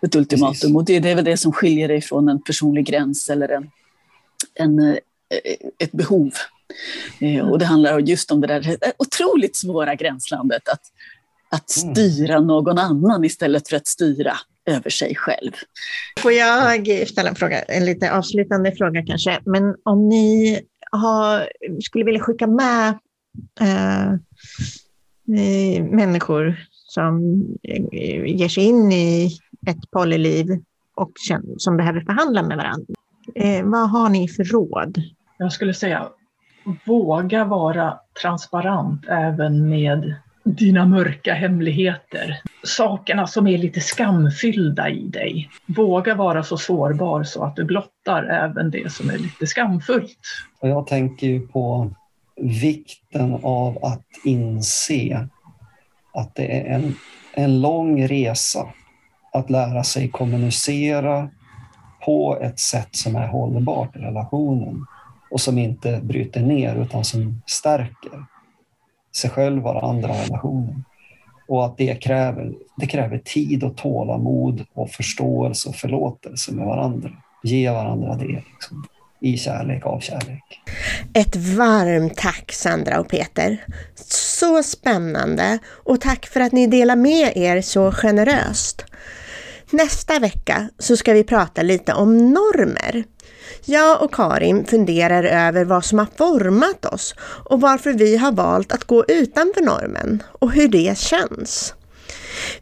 ett 0.03 0.15
ultimatum 0.15 0.53
Precis. 0.53 0.77
och 0.77 0.85
det, 0.85 1.01
det 1.01 1.11
är 1.11 1.15
väl 1.15 1.25
det 1.25 1.37
som 1.37 1.53
skiljer 1.53 1.89
dig 1.89 2.01
från 2.01 2.29
en 2.29 2.43
personlig 2.43 2.87
gräns 2.87 3.31
eller 3.31 3.49
en, 3.49 3.71
en, 4.55 4.79
eh, 4.79 4.97
ett 5.79 5.93
behov. 5.93 6.33
Mm. 7.21 7.49
Och 7.49 7.59
det 7.59 7.65
handlar 7.65 7.99
just 7.99 8.31
om 8.31 8.41
det 8.41 8.47
där 8.47 8.77
otroligt 8.99 9.57
svåra 9.57 9.95
gränslandet 9.95 10.69
att 10.69 10.83
att 11.51 11.83
mm. 11.83 11.95
styra 11.95 12.41
någon 12.41 12.79
annan 12.79 13.25
istället 13.25 13.69
för 13.69 13.77
att 13.77 13.87
styra 13.87 14.33
över 14.67 14.91
sig 14.91 15.15
själv. 15.15 15.53
Får 16.21 16.33
jag 16.33 17.09
ställa 17.09 17.29
en 17.29 17.35
fråga, 17.35 17.63
en 17.63 17.85
lite 17.85 18.13
avslutande 18.13 18.73
fråga 18.73 19.03
kanske, 19.07 19.41
men 19.45 19.75
om 19.85 20.09
ni 20.09 20.61
har, 20.91 21.49
skulle 21.83 22.05
vilja 22.05 22.21
skicka 22.21 22.47
med 22.47 22.89
eh, 23.61 24.13
människor 25.83 26.57
som 26.73 27.45
ger 28.27 28.49
sig 28.49 28.65
in 28.65 28.93
i 28.93 29.39
ett 29.67 29.91
polyliv 29.91 30.47
och 30.95 31.13
som 31.59 31.77
behöver 31.77 32.01
förhandla 32.01 32.43
med 32.43 32.57
varandra. 32.57 32.95
Eh, 33.35 33.65
vad 33.65 33.91
har 33.91 34.09
ni 34.09 34.29
för 34.29 34.45
råd? 34.45 35.03
Jag 35.39 35.53
skulle 35.53 35.75
säga 35.75 36.09
våga 36.87 37.45
vara 37.45 37.99
transparent 38.23 39.05
även 39.09 39.69
med 39.69 40.15
dina 40.57 40.87
mörka 40.87 41.35
hemligheter. 41.35 42.41
Sakerna 42.65 43.27
som 43.27 43.47
är 43.47 43.59
lite 43.59 43.81
skamfyllda 43.81 44.89
i 44.89 45.09
dig. 45.09 45.51
Våga 45.67 46.15
vara 46.15 46.43
så 46.43 46.57
sårbar 46.57 47.25
så 47.25 47.45
att 47.45 47.57
du 47.57 47.65
blottar 47.65 48.25
även 48.25 48.71
det 48.71 48.93
som 48.93 49.11
är 49.11 49.19
lite 49.19 49.47
skamfullt. 49.47 50.19
Och 50.61 50.69
jag 50.69 50.87
tänker 50.87 51.27
ju 51.27 51.47
på 51.47 51.91
vikten 52.41 53.39
av 53.43 53.85
att 53.85 54.07
inse 54.25 55.29
att 56.15 56.35
det 56.35 56.61
är 56.61 56.75
en, 56.75 56.95
en 57.35 57.61
lång 57.61 58.09
resa 58.09 58.67
att 59.33 59.51
lära 59.51 59.85
sig 59.85 60.09
kommunicera 60.09 61.31
på 62.05 62.39
ett 62.43 62.61
sätt 62.61 62.89
som 62.91 63.17
är 63.17 63.27
hållbart 63.27 63.97
i 63.97 63.99
relationen 63.99 64.87
och 65.31 65.41
som 65.41 65.59
inte 65.59 66.01
bryter 66.03 66.41
ner 66.41 66.75
utan 66.75 67.05
som 67.05 67.43
stärker 67.47 68.25
sig 69.19 69.31
själv, 69.31 69.63
varandra 69.63 70.11
och 70.11 70.17
relationen. 70.27 70.85
Och 71.49 71.65
att 71.65 71.79
det 71.79 71.95
kräver, 71.95 72.53
det 72.77 72.87
kräver 72.87 73.19
tid 73.19 73.65
och 73.65 73.77
tålamod 73.77 74.65
och 74.75 74.91
förståelse 74.91 75.69
och 75.69 75.75
förlåtelse 75.75 76.53
med 76.53 76.67
varandra. 76.67 77.11
Ge 77.43 77.71
varandra 77.71 78.15
det 78.15 78.27
liksom, 78.27 78.87
i 79.21 79.37
kärlek, 79.37 79.87
av 79.87 80.01
kärlek. 80.01 80.61
Ett 81.15 81.37
varmt 81.37 82.17
tack 82.17 82.53
Sandra 82.53 83.01
och 83.01 83.09
Peter. 83.09 83.65
Så 84.39 84.63
spännande 84.63 85.59
och 85.67 86.01
tack 86.01 86.27
för 86.27 86.41
att 86.41 86.53
ni 86.53 86.67
delar 86.67 86.97
med 86.97 87.37
er 87.37 87.61
så 87.61 87.93
generöst. 87.93 88.85
Nästa 89.71 90.19
vecka 90.19 90.69
så 90.79 90.97
ska 90.97 91.13
vi 91.13 91.25
prata 91.25 91.63
lite 91.63 91.93
om 91.93 92.33
normer. 92.33 93.05
Jag 93.65 94.03
och 94.03 94.15
Karin 94.15 94.65
funderar 94.67 95.25
över 95.25 95.65
vad 95.65 95.85
som 95.85 95.99
har 95.99 96.09
format 96.17 96.85
oss 96.85 97.15
och 97.21 97.61
varför 97.61 97.93
vi 97.93 98.17
har 98.17 98.33
valt 98.33 98.73
att 98.73 98.85
gå 98.85 99.05
utanför 99.09 99.63
normen 99.63 100.23
och 100.33 100.53
hur 100.53 100.69
det 100.69 100.99
känns. 100.99 101.75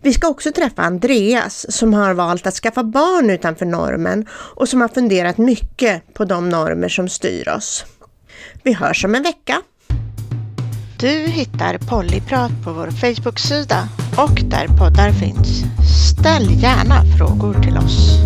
Vi 0.01 0.13
ska 0.13 0.29
också 0.29 0.53
träffa 0.53 0.83
Andreas 0.83 1.67
som 1.69 1.95
har 1.95 2.15
valt 2.15 2.47
att 2.47 2.55
skaffa 2.55 2.85
barn 2.85 3.31
utanför 3.31 3.67
normen 3.67 4.27
och 4.31 4.69
som 4.69 4.81
har 4.81 4.89
funderat 4.89 5.39
mycket 5.39 6.15
på 6.15 6.25
de 6.25 6.49
normer 6.49 6.89
som 6.89 7.09
styr 7.09 7.49
oss. 7.49 7.85
Vi 8.63 8.73
hörs 8.73 9.05
om 9.05 9.15
en 9.15 9.23
vecka. 9.23 9.63
Du 10.99 11.09
hittar 11.09 11.79
Pollyprat 11.79 12.51
på 12.65 12.73
vår 12.73 12.91
Facebook-sida 12.91 13.89
och 14.17 14.43
där 14.51 14.67
poddar 14.79 15.13
finns. 15.13 15.63
Ställ 16.11 16.63
gärna 16.63 17.03
frågor 17.19 17.55
till 17.63 17.79
oss. 17.79 18.19